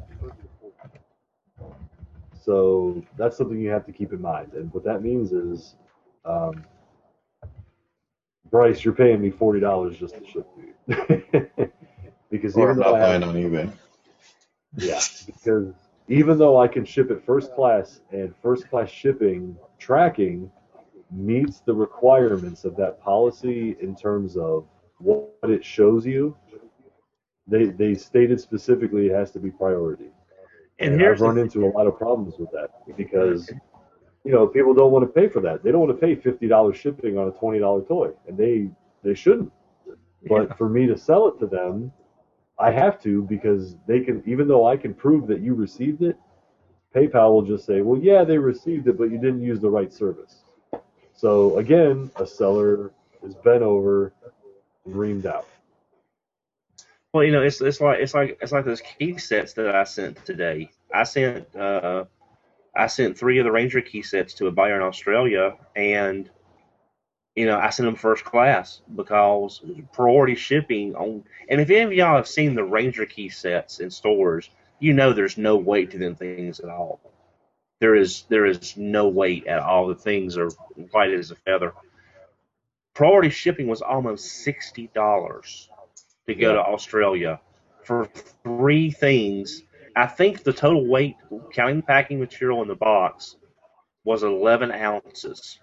[2.40, 4.54] So that's something you have to keep in mind.
[4.54, 5.76] And what that means is,
[6.26, 6.66] um,
[8.50, 11.72] Bryce, you're paying me forty dollars just to ship you.
[12.30, 13.72] because Or even I'm though not I have, buying on eBay.
[14.78, 15.74] yeah, because
[16.08, 20.52] even though I can ship it first class and first class shipping tracking
[21.12, 24.66] meets the requirements of that policy in terms of
[25.00, 26.12] what it shows you,
[27.48, 30.10] they they stated specifically it has to be priority.
[30.80, 33.52] And and I've run into a lot of problems with that because
[34.24, 35.64] you know people don't want to pay for that.
[35.64, 38.70] They don't want to pay fifty dollars shipping on a twenty dollar toy, and they
[39.04, 39.52] they shouldn't.
[40.28, 41.92] But for me to sell it to them,
[42.60, 44.22] I have to because they can.
[44.26, 46.18] Even though I can prove that you received it,
[46.96, 49.92] PayPal will just say, "Well, yeah, they received it, but you didn't use the right
[49.92, 50.42] service."
[51.14, 52.92] So again, a seller
[53.24, 54.14] is bent over,
[54.88, 55.48] reamed out.
[57.14, 59.84] Well, you know, it's it's like it's like it's like those key sets that I
[59.84, 60.70] sent today.
[60.94, 62.06] I sent uh,
[62.76, 66.30] I sent three of the Ranger key sets to a buyer in Australia, and
[67.40, 69.62] you know, I sent them first class because
[69.94, 71.24] priority shipping on.
[71.50, 74.50] And if any of y'all have seen the Ranger key sets in stores,
[74.80, 77.00] you know there's no weight to them things at all.
[77.80, 79.88] There is there is no weight at all.
[79.88, 80.50] The things are
[80.94, 81.72] light as a feather.
[82.94, 85.70] Priority shipping was almost sixty dollars
[86.28, 87.40] to go to Australia
[87.86, 88.10] for
[88.44, 89.64] three things.
[89.96, 91.16] I think the total weight,
[91.54, 93.38] counting the packing material in the box,
[94.04, 95.58] was 11 ounces.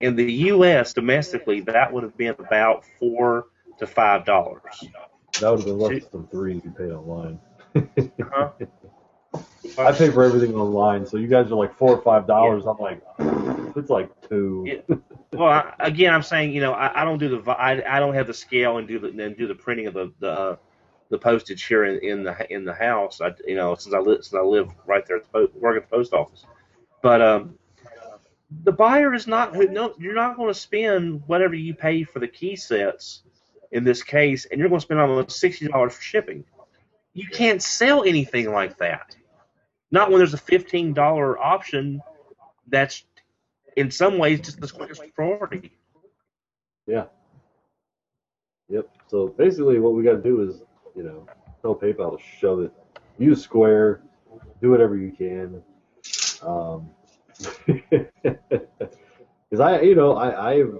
[0.00, 0.92] In the U.S.
[0.92, 3.46] domestically, that would have been about four
[3.78, 4.84] to five dollars.
[5.40, 7.40] That would have been less than three if you paid online.
[8.32, 8.50] Huh?
[9.78, 12.64] I pay for everything online, so you guys are like four or five dollars.
[12.66, 13.02] I'm like,
[13.76, 14.64] it's like two.
[14.66, 14.96] Yeah.
[15.32, 18.14] Well, I, again, I'm saying, you know, I, I don't do the, I, I don't
[18.14, 20.56] have the scale and do the and do the printing of the the, uh,
[21.10, 23.20] the postage here in, in the in the house.
[23.20, 25.76] I, you know, since I live since I live right there at the po- work
[25.82, 26.46] at the post office,
[27.02, 27.58] but um,
[28.64, 32.20] the buyer is not who no, you're not going to spend whatever you pay for
[32.20, 33.22] the key sets
[33.72, 36.44] in this case, and you're going to spend almost sixty dollars for shipping.
[37.12, 39.16] You can't sell anything like that.
[39.90, 42.00] Not when there's a fifteen dollar option
[42.68, 43.04] that's
[43.76, 45.72] in some ways just the quickest priority.
[46.86, 47.06] Yeah.
[48.68, 48.88] Yep.
[49.08, 50.62] So basically, what we got to do is,
[50.94, 51.26] you know,
[51.62, 52.72] tell PayPal to shove it.
[53.18, 54.02] Use Square.
[54.60, 55.62] Do whatever you can.
[56.42, 56.90] Um,
[59.50, 60.78] because I, you know, I, I've,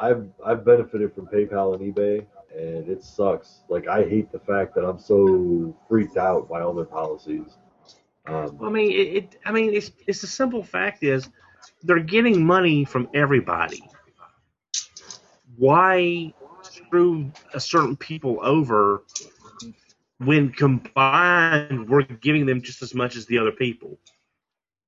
[0.00, 2.24] I've, I've benefited from PayPal and eBay,
[2.56, 3.60] and it sucks.
[3.68, 7.56] Like I hate the fact that I'm so freaked out by all their policies.
[8.26, 9.36] Um, I mean, it, it.
[9.44, 11.28] I mean, it's it's the simple fact is
[11.82, 13.82] they're getting money from everybody.
[15.56, 16.32] Why
[16.62, 19.02] screw a certain people over
[20.18, 23.98] when combined we're giving them just as much as the other people?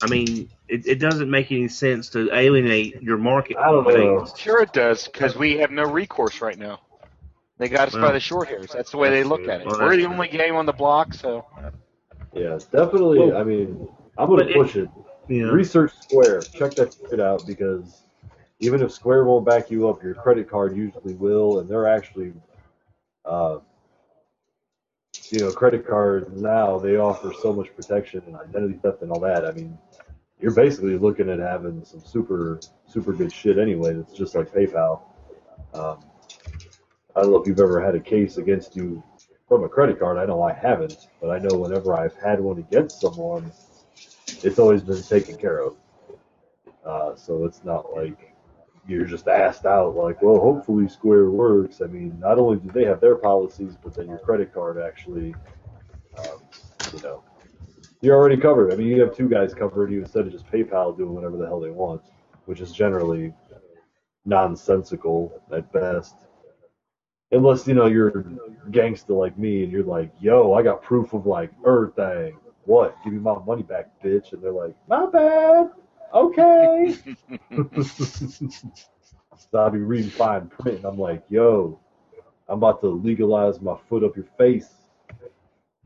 [0.03, 3.57] I mean, it, it doesn't make any sense to alienate your market.
[3.59, 4.27] I don't know.
[4.37, 6.81] Sure it does, because we have no recourse right now.
[7.59, 8.71] They got us by the short hairs.
[8.73, 9.53] That's the way they look true.
[9.53, 9.67] at it.
[9.67, 10.13] Well, We're the true.
[10.13, 11.45] only game on the block, so
[12.33, 13.19] yeah, definitely.
[13.19, 13.87] Well, I mean,
[14.17, 14.89] I'm gonna but it- push it.
[15.29, 16.41] You know, Research Square.
[16.41, 18.03] Check that shit out because
[18.59, 22.33] even if Square won't back you up, your credit card usually will, and they're actually,
[23.25, 23.59] uh,
[25.31, 29.21] you know, credit cards now they offer so much protection and identity theft and all
[29.21, 29.45] that.
[29.47, 29.79] I mean,
[30.41, 33.95] you're basically looking at having some super super good shit anyway.
[33.95, 35.01] That's just like PayPal.
[35.73, 35.99] Um,
[37.15, 39.03] I don't know if you've ever had a case against you
[39.49, 40.17] from a credit card.
[40.19, 43.51] I know I haven't, but I know whenever I've had one against someone,
[44.43, 45.77] it's always been taken care of.
[46.85, 48.30] Uh, so it's not like
[48.87, 51.81] you're just asked out like, well, hopefully Square works.
[51.81, 55.35] I mean, not only do they have their policies, but then your credit card actually,
[56.19, 56.41] um,
[56.95, 57.23] you know,
[58.01, 58.73] you're already covered.
[58.73, 61.47] I mean, you have two guys covered you instead of just PayPal doing whatever the
[61.47, 62.03] hell they want,
[62.47, 63.33] which is generally
[64.25, 66.15] nonsensical at best.
[67.33, 68.25] Unless you know you're
[68.73, 72.37] gangster like me and you're like, yo, I got proof of like everything.
[72.65, 72.97] What?
[73.05, 74.33] Give me my money back, bitch.
[74.33, 75.71] And they're like, my bad.
[76.15, 76.95] Okay.
[77.83, 81.79] so I'll be reading fine print and I'm like, yo,
[82.49, 84.71] I'm about to legalize my foot up your face.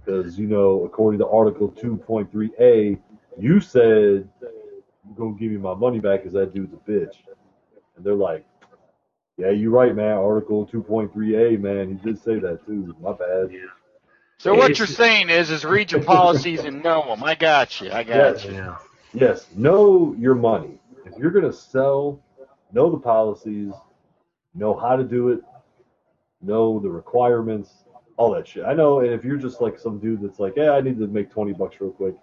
[0.04, 2.98] Because, you know, according to Article 2.3a,
[3.38, 7.14] you said you're going to give me my money back because that dude's a bitch.
[7.96, 8.46] And they're like,
[9.36, 10.16] yeah, you're right, man.
[10.16, 11.88] Article 2.3a, man.
[11.88, 12.94] He did say that too.
[13.00, 13.50] My bad.
[14.38, 17.24] So what you're saying is, is read your policies and know them.
[17.24, 17.90] I got you.
[17.92, 18.44] I got Yes.
[18.44, 18.52] you.
[18.52, 18.76] yeah.
[19.14, 20.76] Yes, know your money.
[21.06, 22.20] If you're going to sell,
[22.72, 23.72] know the policies,
[24.54, 25.40] know how to do it,
[26.42, 27.84] know the requirements,
[28.16, 28.64] all that shit.
[28.64, 31.06] I know, and if you're just like some dude that's like, yeah, I need to
[31.06, 32.16] make 20 bucks real quick,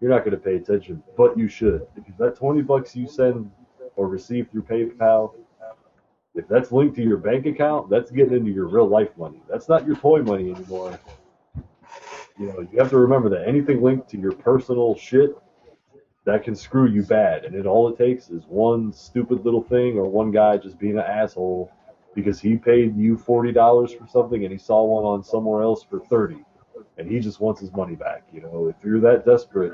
[0.00, 1.86] you're not going to pay attention, but you should.
[1.96, 3.48] If that 20 bucks you send
[3.94, 5.34] or receive through PayPal,
[6.34, 9.40] if that's linked to your bank account, that's getting into your real life money.
[9.48, 10.98] That's not your toy money anymore.
[12.36, 15.36] You know, you have to remember that anything linked to your personal shit
[16.24, 17.44] that can screw you bad.
[17.44, 20.98] And it all it takes is one stupid little thing or one guy just being
[20.98, 21.70] an asshole
[22.14, 25.82] because he paid you forty dollars for something and he saw one on somewhere else
[25.82, 26.44] for thirty.
[26.98, 28.24] And he just wants his money back.
[28.32, 29.72] You know, if you're that desperate,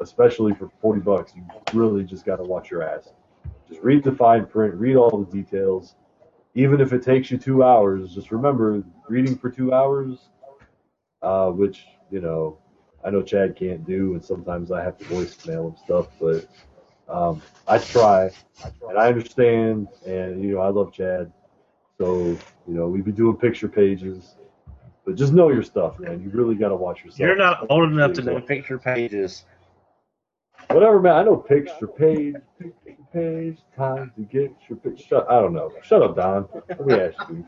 [0.00, 3.12] especially for forty bucks, you really just gotta watch your ass.
[3.68, 5.96] Just read the fine print, read all the details.
[6.54, 10.30] Even if it takes you two hours, just remember reading for two hours,
[11.22, 12.58] uh, which, you know,
[13.04, 16.46] I know Chad can't do, and sometimes I have to voicemail him stuff, but
[17.08, 18.30] um, I try,
[18.88, 21.32] and I understand, and you know I love Chad,
[21.98, 22.36] so
[22.66, 24.36] you know we'd be doing picture pages,
[25.04, 26.22] but just know your stuff, man.
[26.22, 27.20] You really got to watch yourself.
[27.20, 29.44] You're not old enough to know picture pages.
[30.68, 31.16] Whatever, man.
[31.16, 35.04] I know picture page, picture page, time to get your picture.
[35.04, 35.72] Shut, I don't know.
[35.82, 36.48] Shut up, Don.
[36.68, 37.44] Let me ask you.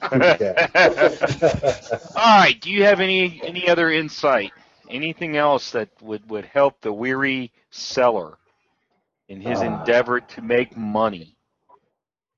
[2.17, 2.59] All right.
[2.61, 4.53] Do you have any any other insight?
[4.93, 8.39] Anything else that would would help the weary seller
[9.29, 9.81] in his Ah.
[9.81, 11.37] endeavor to make money?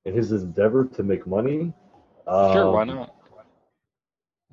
[0.05, 1.73] In his endeavor to make money,
[2.25, 2.67] Sure.
[2.67, 3.15] um, Why not?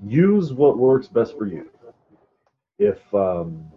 [0.04, 1.70] use what works best for you.
[2.78, 3.70] If um,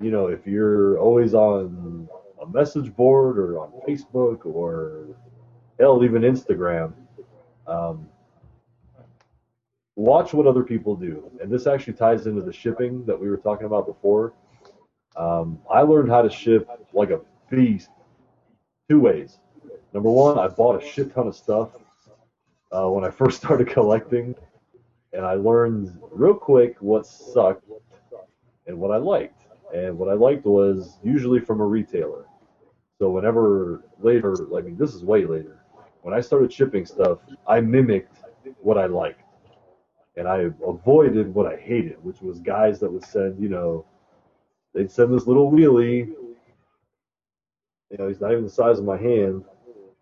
[0.00, 2.08] you know, if you're always on
[2.42, 5.06] a message board or on Facebook or
[5.80, 6.92] hell, even Instagram,
[7.66, 8.08] um,
[9.98, 11.28] watch what other people do.
[11.42, 14.32] And this actually ties into the shipping that we were talking about before.
[15.16, 17.20] Um, I learned how to ship like a
[17.50, 17.90] beast
[18.88, 19.40] two ways.
[19.92, 21.70] Number one, I bought a shit ton of stuff
[22.70, 24.36] uh, when I first started collecting,
[25.12, 27.64] and I learned real quick what sucked
[28.68, 29.42] and what I liked.
[29.74, 32.24] And what I liked was usually from a retailer.
[33.00, 35.58] So whenever later, I mean, this is way later,
[36.02, 37.18] when I started shipping stuff,
[37.48, 38.16] I mimicked
[38.60, 39.22] what I liked.
[40.18, 43.86] And I avoided what I hated, which was guys that would send, you know,
[44.74, 46.08] they'd send this little wheelie
[47.90, 49.44] You know, he's not even the size of my hand.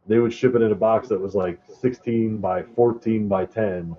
[0.08, 3.96] They would ship it in a box that was like 16 by 14 by 10,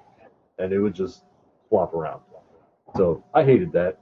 [0.60, 1.24] and it would just
[1.70, 2.22] flop around.
[2.98, 4.00] So I hated that,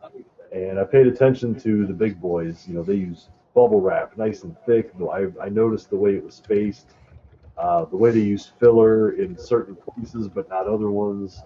[0.53, 2.67] and I paid attention to the big boys.
[2.67, 4.91] You know, they use bubble wrap, nice and thick.
[5.11, 6.87] I, I noticed the way it was spaced,
[7.57, 11.43] uh, the way they use filler in certain places but not other ones.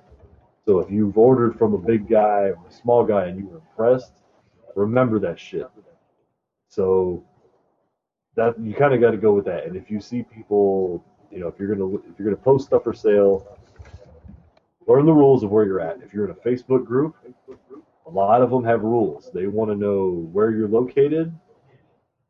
[0.70, 3.58] So if you've ordered from a big guy or a small guy and you were
[3.58, 4.14] impressed,
[4.76, 5.66] remember that shit.
[6.68, 7.24] So
[8.36, 9.66] that you kind of got to go with that.
[9.66, 12.84] And if you see people, you know, if you're gonna if you're gonna post stuff
[12.84, 13.48] for sale,
[14.86, 16.04] learn the rules of where you're at.
[16.04, 17.16] If you're in a Facebook group,
[18.06, 19.32] a lot of them have rules.
[19.34, 21.34] They want to know where you're located,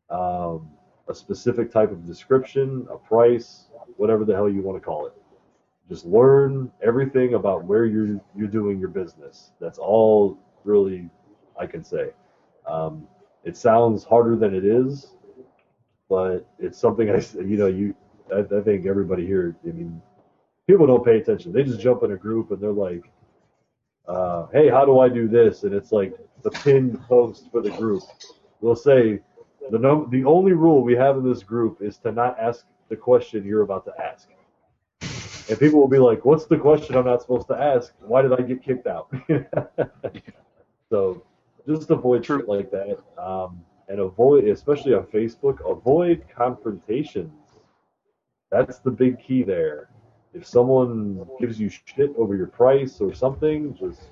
[0.10, 0.70] um,
[1.10, 3.66] a specific type of description, a price,
[3.98, 5.14] whatever the hell you want to call it.
[5.90, 9.52] Just learn everything about where you're you're doing your business.
[9.60, 11.10] That's all really
[11.60, 12.11] I can say.
[12.68, 13.07] Um,
[13.44, 15.16] it sounds harder than it is,
[16.07, 17.95] but it's something I you know you
[18.34, 19.56] I, I think everybody here.
[19.64, 20.02] I mean,
[20.68, 21.52] people don't pay attention.
[21.52, 23.10] They just jump in a group and they're like,
[24.07, 26.14] uh, "Hey, how do I do this?" And it's like
[26.44, 28.03] the pinned post for the group.
[28.61, 29.22] We'll say
[29.72, 32.95] the no, the only rule we have in this group is to not ask the
[32.95, 34.30] question you're about to ask.
[35.49, 37.93] And people will be like, "What's the question I'm not supposed to ask?
[38.01, 39.11] Why did I get kicked out?"
[40.89, 41.23] so
[41.67, 47.34] just avoid shit like that, um, and avoid, especially on Facebook, avoid confrontations.
[48.51, 49.89] That's the big key there.
[50.34, 54.11] If someone gives you shit over your price or something, just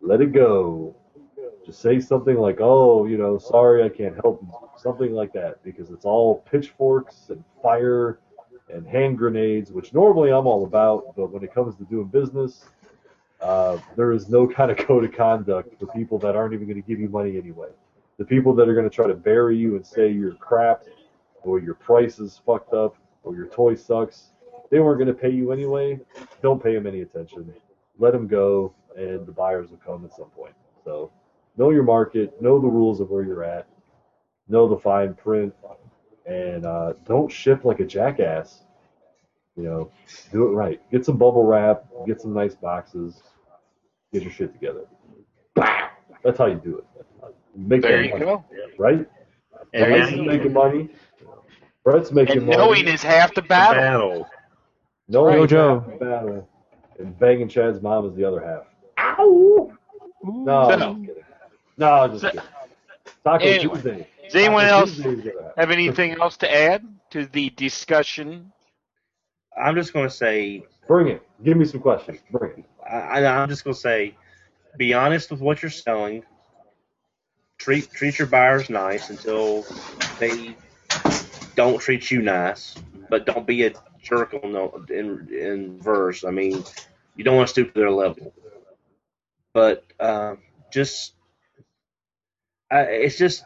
[0.00, 0.96] let it go.
[1.64, 5.62] Just say something like, "Oh, you know, sorry, I can't help," you," something like that,
[5.62, 8.18] because it's all pitchforks and fire
[8.68, 12.64] and hand grenades, which normally I'm all about, but when it comes to doing business,
[13.40, 16.80] uh, there is no kind of code of conduct for people that aren't even going
[16.80, 17.68] to give you money anyway.
[18.18, 20.84] The people that are going to try to bury you and say you're crap,
[21.42, 24.30] or your price is fucked up, or your toy sucks,
[24.70, 26.00] they weren't going to pay you anyway.
[26.42, 27.52] Don't pay them any attention.
[27.98, 30.54] Let them go, and the buyers will come at some point.
[30.84, 31.12] So
[31.56, 33.66] know your market, know the rules of where you're at,
[34.48, 35.54] know the fine print,
[36.26, 38.62] and uh, don't ship like a jackass.
[39.56, 39.90] You know,
[40.32, 40.80] do it right.
[40.90, 43.22] Get some bubble wrap, get some nice boxes,
[44.12, 44.84] get your shit together.
[46.22, 46.84] That's how you do it.
[47.56, 48.44] Make There you money, go.
[48.78, 49.08] Right?
[49.72, 50.88] And Brett's now you- making money.
[51.84, 52.58] Brett's making And money.
[52.58, 53.80] knowing is half the battle.
[53.80, 54.28] battle.
[55.08, 55.80] Knowing Yo, is Joe.
[55.80, 56.48] half the battle,
[56.98, 58.64] and banging Chad's mom is the other half.
[58.98, 59.72] Ow!
[60.24, 61.22] No, I'm just kidding.
[61.78, 62.44] No, I'm just So- kidding.
[63.24, 64.08] Taco Anyway, Tuesday.
[64.26, 65.56] Does anyone else Tuesday is the other half.
[65.56, 68.52] have anything else to add to the discussion?
[69.56, 71.22] I'm just going to say, Bring it.
[71.42, 72.20] Give me some questions.
[72.30, 72.64] Bring it.
[72.88, 74.14] I, I- I'm just going to say,
[74.76, 76.22] be honest with what you're selling.
[77.58, 79.64] Treat treat your buyers nice until
[80.20, 80.54] they
[81.54, 82.74] don't treat you nice,
[83.08, 83.72] but don't be a
[84.02, 86.22] jerk on the, in in verse.
[86.24, 86.62] I mean,
[87.16, 88.34] you don't want to stoop to their level,
[89.54, 90.36] but uh,
[90.70, 91.14] just
[92.70, 93.42] I, it's just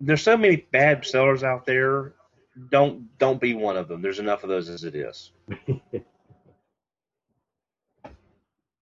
[0.00, 2.14] there's so many bad sellers out there.
[2.70, 4.02] Don't don't be one of them.
[4.02, 5.32] There's enough of those as it is.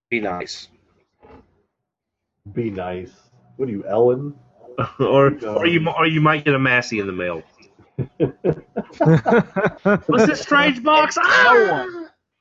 [0.09, 0.69] Be nice.
[2.53, 3.11] Be nice.
[3.57, 4.35] What are you, Ellen?
[5.01, 7.43] or or you or you might get a Massey in the mail.
[10.07, 11.17] What's this strange box?
[11.19, 11.87] Ah!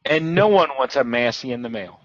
[0.06, 2.00] And no one wants a Massey in the mail.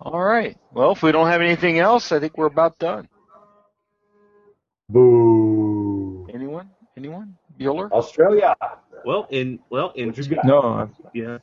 [0.00, 0.56] All right.
[0.72, 3.08] Well, if we don't have anything else, I think we're about done.
[6.96, 7.36] Anyone?
[7.58, 7.88] Anyone?
[7.88, 7.92] Bueller?
[7.92, 8.54] Australia.
[9.04, 10.44] Well, in well in What you got?
[10.44, 11.38] No, yeah.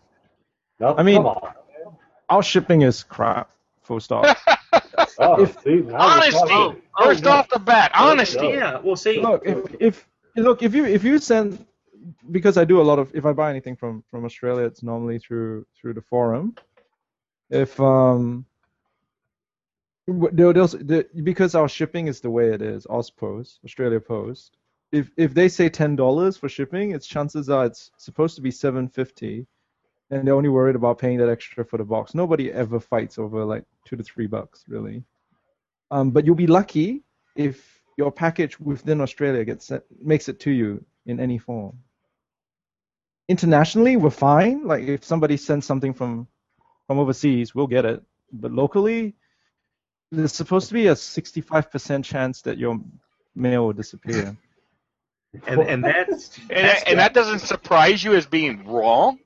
[0.79, 0.99] Nothing?
[0.99, 1.53] I mean- Come
[2.29, 3.49] our shipping is crap.
[3.83, 4.37] Full stop.
[5.21, 6.39] Oh, if- see, Honesty.
[6.47, 6.81] talking.
[6.97, 8.37] First Oh, off the bat, honesty.
[8.39, 8.53] go.
[8.53, 8.79] Yeah.
[8.79, 10.07] Well, see, look, if if
[10.37, 11.65] look if you if you send
[12.31, 15.19] because I do a lot of if I buy anything from from Australia, it's normally
[15.19, 16.55] through through the forum.
[17.49, 18.45] If um
[20.07, 22.85] w- there- there's the, because our shipping is the way it is,
[23.17, 24.55] Post, Australia Post.
[24.91, 28.51] If if they say ten dollars for shipping, its chances are it's supposed to be
[28.51, 29.45] seven fifty,
[30.09, 32.15] and they're only worried about paying that extra for the box.
[32.15, 35.03] Nobody ever fights over like two to three bucks, really.
[35.91, 37.03] Um, but you'll be lucky
[37.35, 39.71] if your package within Australia gets
[40.01, 41.77] makes it to you in any form.
[43.27, 44.65] Internationally, we're fine.
[44.65, 46.27] Like if somebody sends something from
[46.87, 48.01] from overseas, we'll get it.
[48.31, 49.15] But locally,
[50.11, 52.79] there's supposed to be a 65% chance that your
[53.35, 54.35] mail will disappear.
[55.47, 59.19] And and that's And, that- and that doesn't surprise you as being wrong?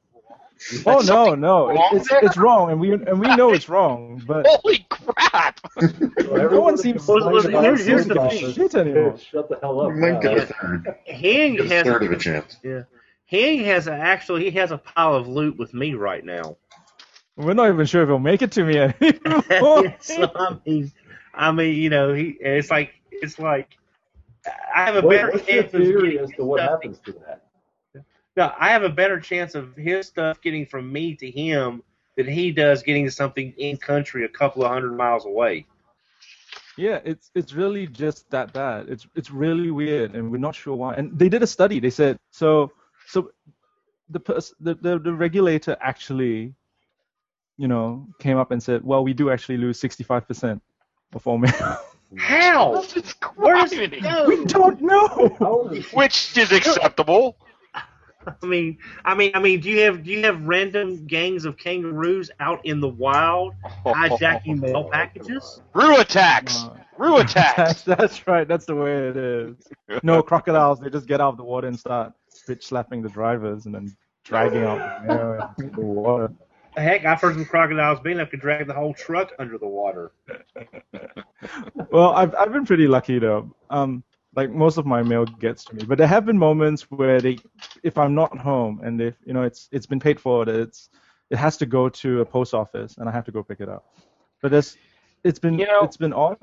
[0.86, 3.68] Oh That's no, no, wrong it's, it's, it's wrong, and we and we know it's
[3.68, 5.60] wrong, but Holy crap!
[6.22, 8.54] no one seems to Well, complain here's- about here's the thing.
[8.54, 9.18] shit anymore.
[9.18, 9.92] Shut the hell up.
[9.92, 10.96] We might get a third.
[11.06, 12.58] Hang Get a has third of a chance.
[12.64, 12.84] yeah.
[13.26, 16.56] Hang has a, actually he has a pile of loot with me right now.
[17.36, 18.78] We're not even sure if he'll make it to me
[19.50, 19.96] anymore.
[20.00, 20.92] so, I mean,
[21.34, 23.76] I mean, you know, he it's like it's like
[24.46, 27.12] I have a What- better what's chance of theory getting as to what happens to
[27.14, 27.46] that?
[28.36, 31.84] No, I have a better chance of his stuff getting from me to him
[32.16, 35.66] than he does getting something in country a couple of hundred miles away.
[36.76, 38.90] Yeah, it's it's really just that bad.
[38.90, 40.96] It's it's really weird, and we're not sure why.
[40.96, 41.80] And they did a study.
[41.80, 42.72] They said so
[43.06, 43.32] so
[44.10, 46.56] the pers- the the, the regulator actually,
[47.58, 50.60] you know, came up and said, well, we do actually lose 65%
[51.14, 51.78] of all mail.
[52.18, 52.76] How?
[52.96, 54.28] It's Where does it go?
[54.28, 55.36] we don't know.
[55.40, 55.94] How is it?
[55.94, 57.38] Which is acceptable.
[58.26, 61.58] I mean, I mean, I mean, do you have do you have random gangs of
[61.58, 63.54] kangaroos out in the wild
[63.86, 65.62] hijacking mail packages?
[65.74, 66.66] Rue attacks.
[66.98, 67.56] Rue attacks.
[67.58, 68.48] That's, that's right.
[68.48, 69.56] That's the way it is.
[70.04, 70.80] No crocodiles.
[70.80, 72.14] They just get out of the water and start
[72.48, 76.32] bitch slapping the drivers and then dragging out the mail into the water.
[76.76, 80.12] Heck, I've heard some crocodiles being able to drag the whole truck under the water.
[81.92, 83.54] Well, I've I've been pretty lucky though.
[83.70, 84.04] Um,
[84.36, 87.38] like most of my mail gets to me, but there have been moments where they,
[87.84, 90.90] if I'm not home and if you know it's it's been paid for, it's
[91.30, 93.68] it has to go to a post office and I have to go pick it
[93.70, 93.84] up.
[94.42, 94.78] But there's
[95.24, 96.38] it's been You know- it's been odd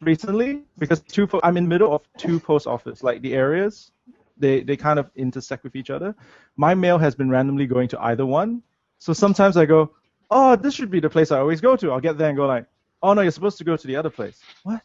[0.00, 3.90] recently because two po- I'm in the middle of two post office like the areas
[4.38, 6.14] they they kind of intersect with each other.
[6.56, 8.62] My mail has been randomly going to either one,
[8.98, 9.90] so sometimes I go,
[10.30, 11.90] oh, this should be the place I always go to.
[11.92, 12.66] I'll get there and go like,
[13.02, 14.40] oh no, you're supposed to go to the other place.
[14.62, 14.80] What?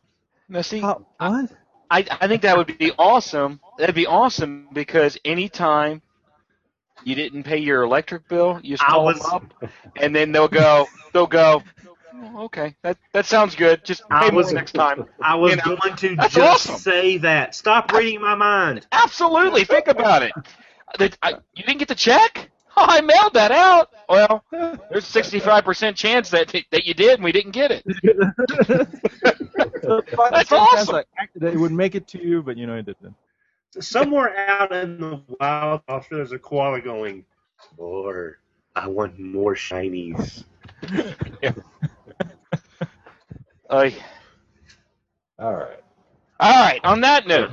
[0.49, 1.52] Now see, How, what?
[1.91, 3.60] I, I think that would be awesome.
[3.77, 6.02] That'd be awesome because anytime
[7.03, 10.31] you didn't pay your electric bill, you just I call was- them up, and then
[10.31, 11.64] they'll go, they'll go,
[12.14, 13.86] "Oh, okay, that that sounds good.
[13.86, 15.06] Just I pay more was- next time.
[15.22, 16.77] I was You know, going to that's just awesome.
[16.80, 17.56] say that.
[17.56, 18.86] Stop reading my mind.
[18.91, 20.34] Absolutely, think about it.
[20.98, 22.49] That I, you didn't get the check?
[22.77, 23.89] Oh, I mailed that out.
[24.07, 27.83] Well, there's a 65% chance that that you did and we didn't get it.
[30.31, 30.95] That's awesome.
[30.95, 31.07] Like,
[31.41, 33.15] it would make it to you, but you know it didn't.
[33.79, 37.25] Somewhere out in the wild, I'm sure there's a koala going,
[37.77, 38.35] Lord,
[38.75, 40.43] I want more shinies.
[43.71, 43.95] Oy.
[45.37, 45.79] All right.
[46.39, 46.79] All right.
[46.83, 47.51] On that note,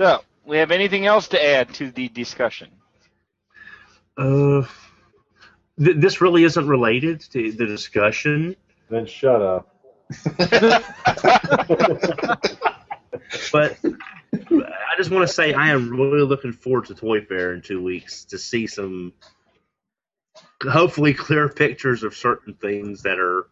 [0.00, 2.68] so we have anything else to add to the discussion?
[4.16, 4.62] Uh,
[5.78, 8.56] th- this really isn't related to the discussion,
[8.88, 9.74] Then shut up.
[13.52, 13.78] but
[14.32, 17.82] I just want to say I am really looking forward to Toy Fair in two
[17.82, 19.12] weeks to see some
[20.62, 23.46] hopefully clear pictures of certain things that are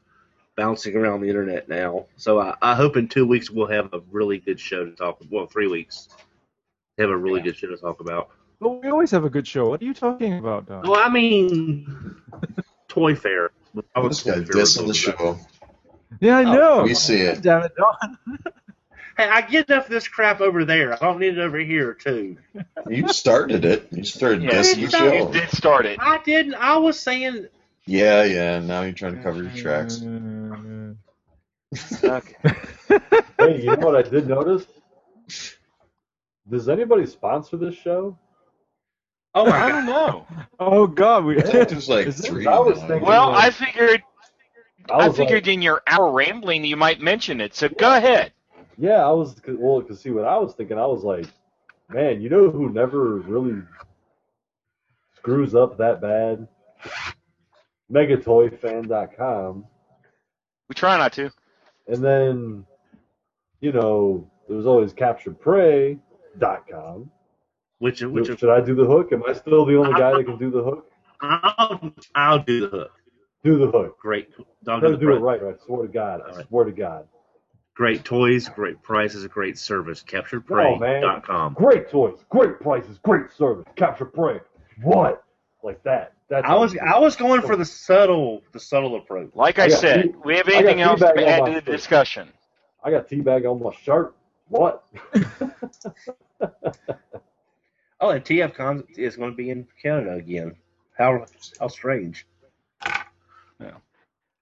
[0.57, 2.07] bouncing around the internet now.
[2.17, 5.21] So I, I hope in two weeks we'll have a really good show to talk.
[5.21, 6.09] About well, three weeks,
[6.99, 8.31] have a really good show to talk about.
[8.61, 9.69] But we always have a good show.
[9.69, 10.83] What are you talking about, Don?
[10.83, 12.17] Well, I mean,
[12.89, 13.53] Toy Fair.
[13.95, 15.39] I This guy Toy Fair dissing the was show.
[16.21, 16.83] Yeah, I oh, know.
[16.83, 17.43] We see it.
[17.43, 18.19] Damn it, Don.
[19.17, 20.93] Hey, I get enough of this crap over there.
[20.93, 22.37] I don't need it over here too.
[22.89, 23.89] You started it.
[23.91, 25.13] You started Yeah, dissing the you show.
[25.13, 25.99] You did start it.
[26.01, 26.55] I didn't.
[26.55, 27.49] I was saying
[27.85, 28.61] Yeah, yeah.
[28.61, 30.01] Now you're trying to cover your tracks.
[32.03, 32.35] Okay.
[33.39, 34.65] Hey, you know what I did notice?
[36.49, 38.17] Does anybody sponsor this show?
[39.35, 39.73] Oh my I god!
[39.73, 40.27] don't know.
[40.59, 41.41] oh God, we.
[41.41, 42.29] There's like Is it?
[42.29, 42.47] three.
[42.47, 44.03] I was thinking- Well, I figured
[44.91, 47.55] I I was figured like, in your hour rambling you might mention it.
[47.55, 48.33] So go ahead.
[48.79, 50.79] yeah, I was well, cause see what I was thinking.
[50.79, 51.27] I was like,
[51.91, 53.63] man, you know who never really
[55.17, 56.49] screws up that bad?
[57.93, 59.67] Megatoyfan.com.
[60.69, 61.31] We try not to.
[61.87, 62.67] And then,
[63.61, 67.11] you know, there was always CapturedPrey.com.
[67.79, 69.13] Which which Should I do the hook?
[69.13, 70.91] Am I still the only guy that can do the hook?
[71.21, 72.93] I'll I'll do the hook.
[73.45, 73.99] Do the hook.
[74.01, 74.29] Great.
[74.67, 75.41] I'll I'm gonna the do it price.
[75.43, 75.55] right.
[75.55, 76.21] I swear to God.
[76.21, 76.49] I All right.
[76.49, 77.07] swear to God.
[77.75, 80.05] Great toys, great prices, great service.
[80.13, 81.03] Oh, man.
[81.03, 81.55] CapturedPrey.com.
[81.55, 83.65] Great toys, great prices, great service.
[83.77, 84.41] Captured Prey.
[84.83, 85.23] What?
[85.63, 86.13] Like that.
[86.29, 89.31] That's I was I was going for the subtle the subtle approach.
[89.35, 91.71] Like I, I said, tea- we have anything else to add to the foot.
[91.71, 92.29] discussion?
[92.83, 94.15] I got teabag on my shirt.
[94.49, 94.85] What?
[98.01, 100.55] Oh, and TFCon is going to be in Canada again.
[100.97, 101.27] How
[101.61, 102.27] how strange.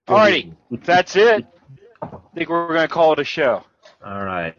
[0.08, 1.46] Alrighty, if that's it.
[2.02, 3.64] I think we're going to call it a show.
[4.04, 4.54] All right.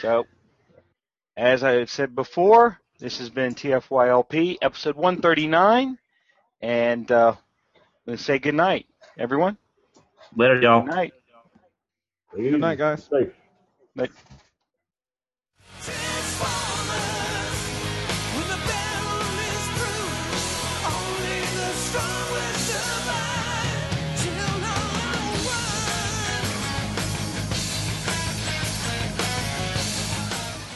[0.00, 0.26] So,
[1.36, 5.98] as I said before, This has been TFYLP, episode 139.
[6.60, 7.34] And uh,
[8.06, 8.86] let's say good night,
[9.18, 9.58] everyone.
[10.36, 10.82] Later, y'all.
[10.82, 11.12] Good night.
[12.34, 13.04] Good night, guys.
[13.04, 13.32] Safe.
[13.94, 14.10] Night.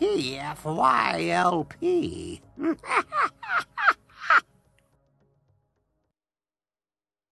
[0.00, 1.72] TFYLP.